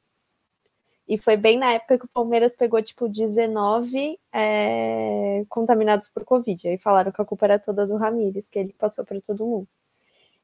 [1.08, 6.68] E foi bem na época que o Palmeiras pegou, tipo, 19 é, contaminados por Covid.
[6.70, 9.68] Aí falaram que a culpa era toda do Ramires, que ele passou para todo mundo.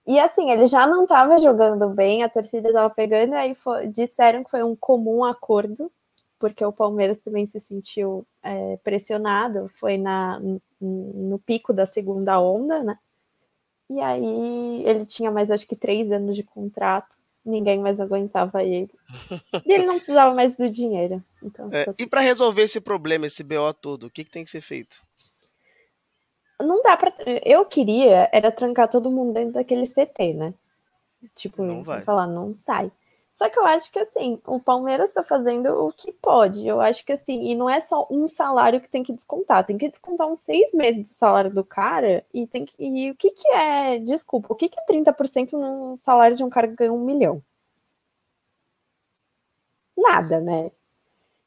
[0.07, 4.43] E assim, ele já não estava jogando bem, a torcida estava pegando, aí fo- disseram
[4.43, 5.91] que foi um comum acordo,
[6.39, 10.39] porque o Palmeiras também se sentiu é, pressionado, foi na,
[10.81, 12.97] no pico da segunda onda, né?
[13.89, 18.89] E aí ele tinha mais acho que três anos de contrato, ninguém mais aguentava ele.
[19.65, 21.23] E ele não precisava mais do dinheiro.
[21.41, 24.49] Então, É, e para resolver esse problema, esse BO todo, o que, que tem que
[24.51, 25.01] ser feito?
[26.61, 27.11] não dá pra.
[27.45, 30.53] Eu queria era trancar todo mundo dentro daquele CT, né?
[31.35, 32.01] Tipo, Não vai.
[32.01, 32.91] falar, não sai.
[33.39, 36.67] Só que eu acho que assim, o Palmeiras tá fazendo o que pode.
[36.67, 39.77] Eu acho que assim, e não é só um salário que tem que descontar, tem
[39.77, 42.73] que descontar uns seis meses do salário do cara e tem que.
[42.77, 46.49] E o que, que é, desculpa, o que, que é 30% no salário de um
[46.49, 47.41] cara que ganha um milhão?
[49.95, 50.69] Nada, né?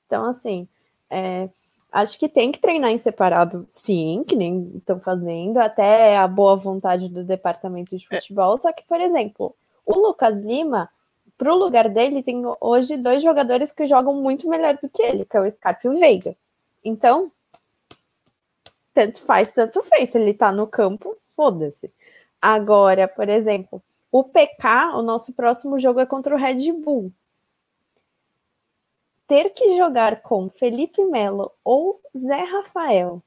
[0.06, 0.66] Então, assim,
[1.10, 1.50] é,
[1.92, 6.56] acho que tem que treinar em separado, sim, que nem estão fazendo, até a boa
[6.56, 8.58] vontade do departamento de futebol.
[8.58, 9.54] Só que, por exemplo,
[9.84, 10.88] o Lucas Lima,
[11.42, 15.36] pro lugar dele, tem hoje dois jogadores que jogam muito melhor do que ele, que
[15.36, 16.36] é o Scarpa e o Veiga.
[16.84, 17.32] Então,
[18.94, 20.10] tanto faz, tanto fez.
[20.10, 21.92] Se ele tá no campo, foda-se.
[22.40, 23.82] Agora, por exemplo,
[24.12, 27.12] o PK, o nosso próximo jogo é contra o Red Bull
[29.26, 33.20] ter que jogar com Felipe Melo ou Zé Rafael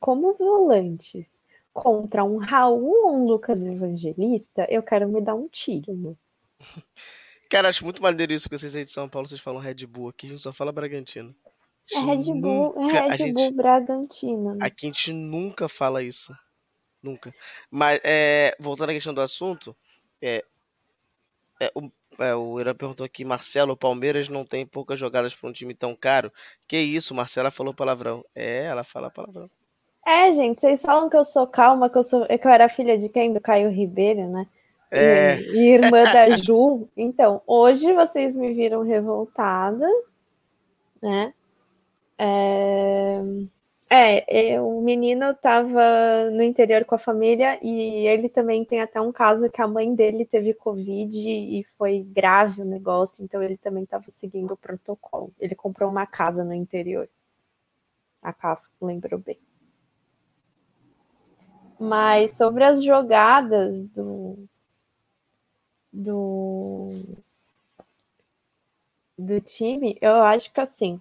[0.00, 1.40] como volantes
[1.72, 6.14] contra um Raul ou um Lucas Evangelista, eu quero me dar um tiro, né?
[7.54, 10.08] Cara, acho muito maneiro isso que vocês aí de São Paulo, vocês falam Red Bull.
[10.08, 11.32] Aqui a gente só fala Bragantino.
[11.94, 14.58] É Red Bull, Nunca- é Red gente- Bull Bragantino.
[14.60, 16.36] Aqui a gente nunca fala isso.
[17.00, 17.32] Nunca.
[17.70, 19.76] Mas, é, voltando à questão do assunto,
[20.20, 20.44] é,
[21.60, 25.48] é, o, é, o Irã perguntou aqui, Marcelo, o Palmeiras não tem poucas jogadas para
[25.48, 26.32] um time tão caro.
[26.66, 28.24] Que isso, Marcela falou palavrão.
[28.34, 29.48] É, ela fala palavrão.
[30.04, 32.98] É, gente, vocês falam que eu sou calma, que eu sou, que eu era filha
[32.98, 33.32] de quem?
[33.32, 34.44] Do Caio Ribeiro, né?
[34.96, 35.40] É.
[35.40, 36.88] E, irmã da Ju.
[36.96, 39.86] Então, hoje vocês me viram revoltada,
[41.02, 41.34] né?
[42.16, 43.14] É,
[43.90, 49.00] é, é, o menino estava no interior com a família e ele também tem até
[49.00, 53.56] um caso que a mãe dele teve Covid e foi grave o negócio, então ele
[53.56, 55.32] também estava seguindo o protocolo.
[55.40, 57.08] Ele comprou uma casa no interior.
[58.22, 59.38] A Cá lembrou bem.
[61.78, 64.48] Mas sobre as jogadas do,
[65.94, 66.90] do,
[69.18, 71.00] do time, eu acho que assim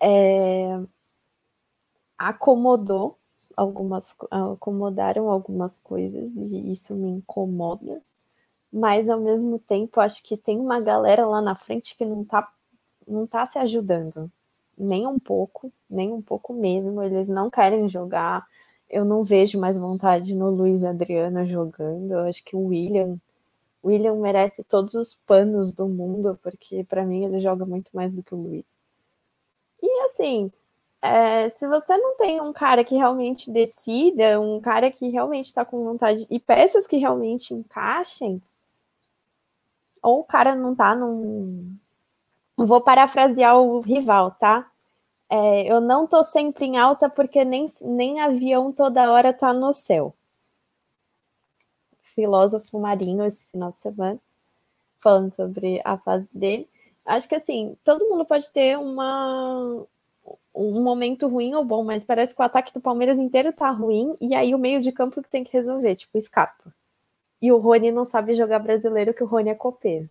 [0.00, 0.84] é,
[2.18, 3.18] acomodou
[3.56, 8.02] algumas acomodaram algumas coisas e isso me incomoda,
[8.72, 12.50] mas ao mesmo tempo acho que tem uma galera lá na frente que não tá
[13.08, 14.30] não tá se ajudando
[14.78, 17.02] nem um pouco, nem um pouco mesmo.
[17.02, 18.46] Eles não querem jogar.
[18.88, 22.12] Eu não vejo mais vontade no Luiz Adriano jogando.
[22.12, 23.18] Eu acho que o William,
[23.84, 28.22] William merece todos os panos do mundo, porque para mim ele joga muito mais do
[28.22, 28.66] que o Luiz.
[29.82, 30.50] E assim,
[31.02, 35.64] é, se você não tem um cara que realmente decida, um cara que realmente está
[35.64, 38.40] com vontade e peças que realmente encaixem,
[40.02, 41.76] ou o cara não tá num,
[42.56, 44.70] Vou parafrasear o rival, tá?
[45.30, 49.72] É, eu não tô sempre em alta porque nem, nem avião toda hora tá no
[49.72, 50.14] céu.
[52.02, 54.20] Filósofo Marinho esse final de semana,
[55.00, 56.68] falando sobre a fase dele.
[57.04, 59.84] Acho que assim, todo mundo pode ter uma,
[60.54, 64.16] um momento ruim ou bom, mas parece que o ataque do Palmeiras inteiro tá ruim,
[64.20, 66.72] e aí o meio de campo que tem que resolver, tipo, escapa.
[67.42, 70.08] E o Rony não sabe jogar brasileiro, que o Rony é copeiro.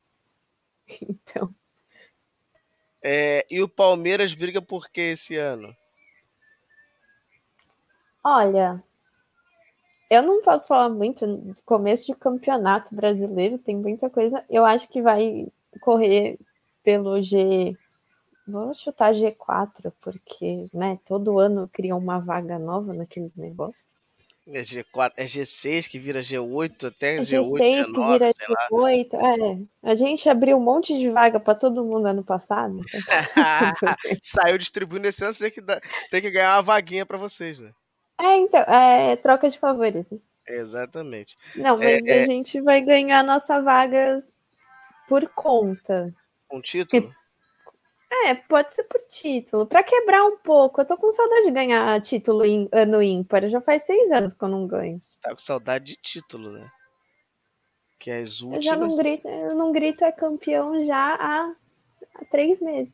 [1.02, 1.54] Então.
[3.04, 5.76] É, e o Palmeiras briga por quê esse ano?
[8.24, 8.82] Olha,
[10.10, 11.26] eu não posso falar muito.
[11.66, 14.46] Começo de campeonato brasileiro tem muita coisa.
[14.50, 15.48] Eu acho que vai
[15.82, 16.40] correr
[16.84, 17.76] pelo G.
[18.48, 23.88] Vou chutar G4, porque né, todo ano cria uma vaga nova naquele negócio.
[24.46, 28.48] É G4, é G6 que vira G8 até É G8, G6 que G9, vira sei
[28.50, 28.68] lá.
[28.70, 29.14] G8.
[29.14, 32.82] É, a gente abriu um monte de vaga para todo mundo ano passado.
[34.22, 37.72] Saiu distribuindo esse ano, tem que, dar- tem que ganhar uma vaguinha pra vocês, né?
[38.20, 40.06] É, então, é troca de favores.
[40.10, 40.18] né?
[40.48, 41.36] Exatamente.
[41.56, 44.22] Não, É, mas é, a gente vai ganhar nossa vaga
[45.08, 46.14] por conta.
[46.52, 47.12] um título?
[48.26, 49.66] É, pode ser por título.
[49.66, 50.82] Para quebrar um pouco.
[50.82, 53.48] Eu tô com saudade de ganhar título em ano ímpar.
[53.50, 55.00] Já faz seis anos que eu não ganho.
[55.22, 56.70] Tá com saudade de título, né?
[58.00, 58.66] Que as Eu últimas.
[58.66, 61.54] já não grito, eu não grito é campeão já há,
[62.16, 62.94] há três meses.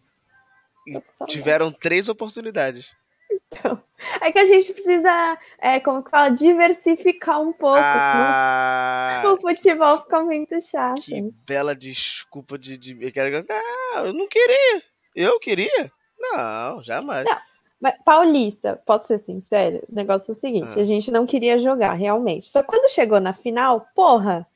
[1.28, 2.96] Tiveram três oportunidades.
[4.22, 9.42] É que a gente precisa, é, como que fala, diversificar um pouco, Ah, senão o
[9.42, 11.02] futebol fica muito chato.
[11.02, 12.78] que bela desculpa de.
[12.78, 12.92] de...
[12.94, 14.84] eu Não, eu não queria.
[15.22, 15.92] Eu queria?
[16.18, 17.26] Não, jamais.
[17.26, 17.38] Não,
[17.82, 19.84] mas Paulista, posso ser sincero?
[19.92, 20.82] O negócio é o seguinte: Ah.
[20.82, 22.48] a gente não queria jogar realmente.
[22.48, 24.48] Só que quando chegou na final, porra,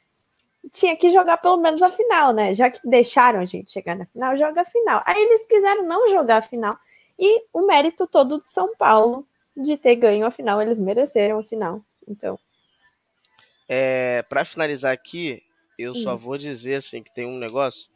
[0.72, 2.54] tinha que jogar pelo menos a final, né?
[2.56, 5.04] Já que deixaram a gente chegar na final, joga a final.
[5.06, 6.78] Aí eles quiseram não jogar a final.
[7.20, 11.44] E o mérito todo do São Paulo de ter ganho a final, eles mereceram a
[11.44, 11.82] final.
[12.08, 12.40] Então,
[13.68, 15.42] É, para finalizar aqui,
[15.78, 16.18] eu só Hum.
[16.18, 17.90] vou dizer assim que tem um negócio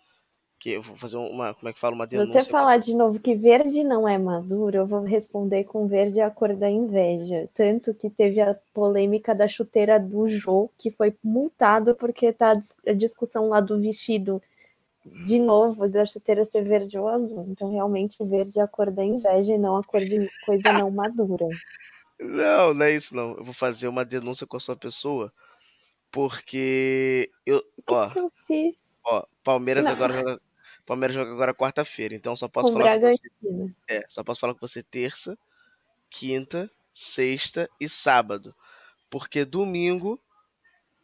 [0.60, 2.44] que eu vou fazer uma, como é que fala, uma se denúncia.
[2.44, 6.24] você falar de novo que verde não é maduro, eu vou responder com verde é
[6.24, 7.48] a cor da inveja.
[7.54, 12.56] Tanto que teve a polêmica da chuteira do Jô, que foi multado porque tá a
[12.56, 14.42] dis- a discussão lá do vestido
[15.26, 17.46] de novo, da chuteira ser verde ou azul.
[17.50, 20.90] Então, realmente, verde é a cor da inveja e não a cor de coisa não
[20.92, 21.48] madura.
[22.20, 23.36] Não, não é isso não.
[23.38, 25.32] Eu vou fazer uma denúncia com a sua pessoa,
[26.12, 28.76] porque eu, ó, eu fiz?
[29.06, 29.92] ó, Palmeiras Não.
[29.94, 30.42] agora joga,
[30.88, 33.30] Palmeiras joga agora quarta-feira, então só posso Com falar com você,
[33.90, 35.38] é, só posso falar com você terça,
[36.10, 38.56] quinta, sexta e sábado,
[39.10, 40.18] porque domingo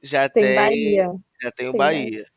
[0.01, 1.11] já Tem tem, Bahia.
[1.41, 2.31] já tem o Tem Bahia.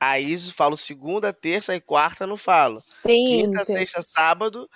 [0.00, 2.82] Aí falo segunda, terça e quarta não falo.
[3.02, 3.66] Tem Quinta, Inter.
[3.66, 4.68] sexta, sábado,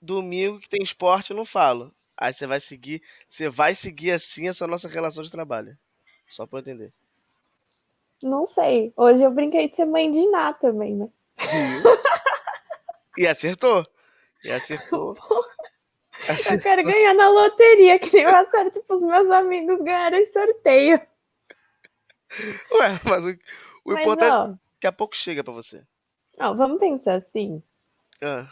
[0.00, 1.92] domingo que tem esporte não falo.
[2.16, 5.76] Aí você vai seguir, você vai seguir assim essa nossa relação de trabalho.
[6.28, 6.92] Só eu entender.
[8.24, 8.92] Não sei.
[8.96, 11.08] Hoje eu brinquei de ser mãe de Ná também, né?
[13.18, 13.86] E acertou.
[14.44, 15.16] E acertou.
[16.26, 16.60] Eu Acertou.
[16.62, 20.98] quero ganhar na loteria, que nem eu acerto pros meus amigos ganharem em sorteio.
[22.72, 23.30] Ué, mas o,
[23.84, 24.46] o Mas, importante ó.
[24.52, 25.82] é que a pouco chega pra você.
[26.38, 27.60] Ó, vamos pensar assim.
[28.22, 28.46] Ah,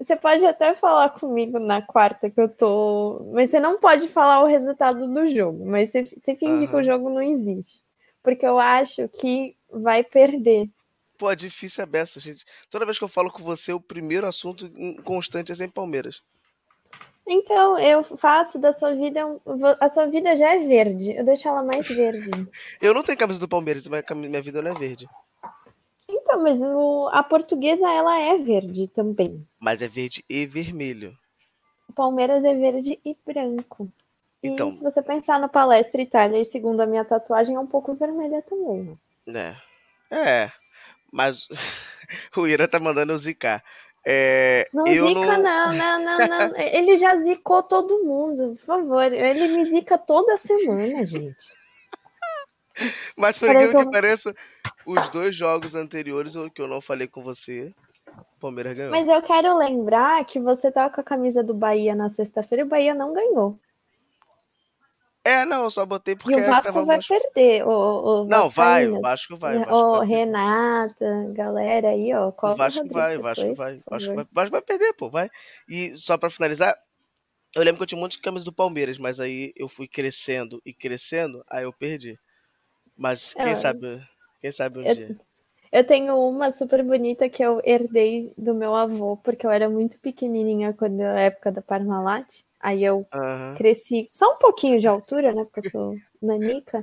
[0.00, 3.30] Você pode até falar comigo na quarta que eu tô.
[3.32, 5.64] Mas você não pode falar o resultado do jogo.
[5.66, 7.83] Mas você, você fingir que o jogo não existe.
[8.24, 10.68] Porque eu acho que vai perder.
[11.16, 12.44] pô, é difícil a beça, gente.
[12.70, 14.68] Toda vez que eu falo com você, o primeiro assunto
[15.04, 16.20] constante é sempre Palmeiras.
[17.26, 19.20] Então, eu faço da sua vida.
[19.80, 21.12] A sua vida já é verde.
[21.12, 22.30] Eu deixo ela mais verde.
[22.82, 25.08] Eu não tenho camisa do Palmeiras, mas minha vida não é verde.
[26.08, 29.46] Então, mas o- a portuguesa, ela é verde também.
[29.60, 31.16] Mas é verde e vermelho.
[31.94, 33.90] Palmeiras é verde e branco.
[34.44, 34.70] E Então.
[34.70, 38.42] se você pensar no Palestra Itália, e segundo a minha tatuagem, é um pouco vermelha
[38.42, 38.98] também.
[39.26, 39.56] né?
[40.10, 40.16] É.
[40.44, 40.52] É.
[41.12, 41.48] Mas
[42.36, 43.64] o Ira tá mandando eu zicar.
[44.06, 46.56] É, Não eu zica, não, não, não, não.
[46.60, 49.10] Ele já zicou todo mundo, por favor.
[49.10, 51.46] Ele me zica toda semana, gente.
[53.16, 54.34] Mas por incrível que que pareça,
[54.84, 57.72] os dois jogos anteriores, que eu não falei com você,
[58.08, 58.90] o Palmeiras ganhou.
[58.90, 62.66] Mas eu quero lembrar que você tava com a camisa do Bahia na sexta-feira e
[62.66, 63.58] o Bahia não ganhou.
[65.26, 67.66] É, não, eu só botei porque E o é Vasco vai mais- perder.
[67.66, 69.00] O, o Não, vai, o.
[69.00, 70.06] Vasco vai, o Vasco Ô, vai.
[70.06, 72.28] Renata, galera aí, ó.
[72.28, 75.30] O Vasco vai, o Vasco depois, vai, Vasco vai, Vasco vai perder, pô, vai.
[75.66, 76.76] E só pra finalizar,
[77.56, 79.88] eu lembro que eu tinha um monte de camisa do Palmeiras, mas aí eu fui
[79.88, 82.18] crescendo e crescendo, aí eu perdi.
[82.96, 84.02] Mas quem É, sabe,
[84.42, 85.16] quem sabe um eu- dia.
[85.72, 89.98] Eu tenho uma super bonita que eu herdei do meu avô, porque eu era muito
[89.98, 92.42] pequenininha quando na época da Parmalat.
[92.64, 93.54] Aí eu Aham.
[93.58, 95.44] cresci só um pouquinho de altura, né?
[95.44, 96.82] Porque eu sou nanica.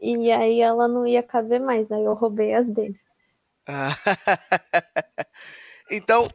[0.00, 1.92] E aí ela não ia caber mais.
[1.92, 2.98] Aí eu roubei as dele.
[5.90, 6.28] Então,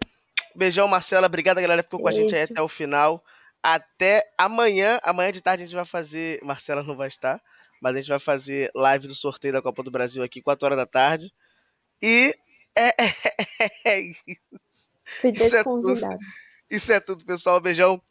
[0.53, 1.27] beijão, Marcela.
[1.27, 1.81] Obrigada, galera.
[1.81, 2.53] que Ficou com a gente aí Beijo.
[2.53, 3.23] até o final.
[3.63, 4.99] Até amanhã.
[5.01, 6.39] Amanhã de tarde a gente vai fazer.
[6.43, 7.41] Marcela não vai estar,
[7.81, 10.77] mas a gente vai fazer live do sorteio da Copa do Brasil aqui, 4 horas
[10.77, 11.33] da tarde.
[12.01, 12.35] E
[12.77, 12.93] é,
[13.85, 14.89] é isso.
[15.21, 15.87] Fui Isso é tudo.
[15.87, 16.19] desconvidada.
[16.69, 17.61] Isso é tudo, pessoal.
[17.61, 18.01] Beijão.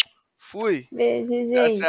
[0.51, 0.89] Fui.
[0.91, 1.79] Beijo, Tchau, gente.
[1.79, 1.83] tchau.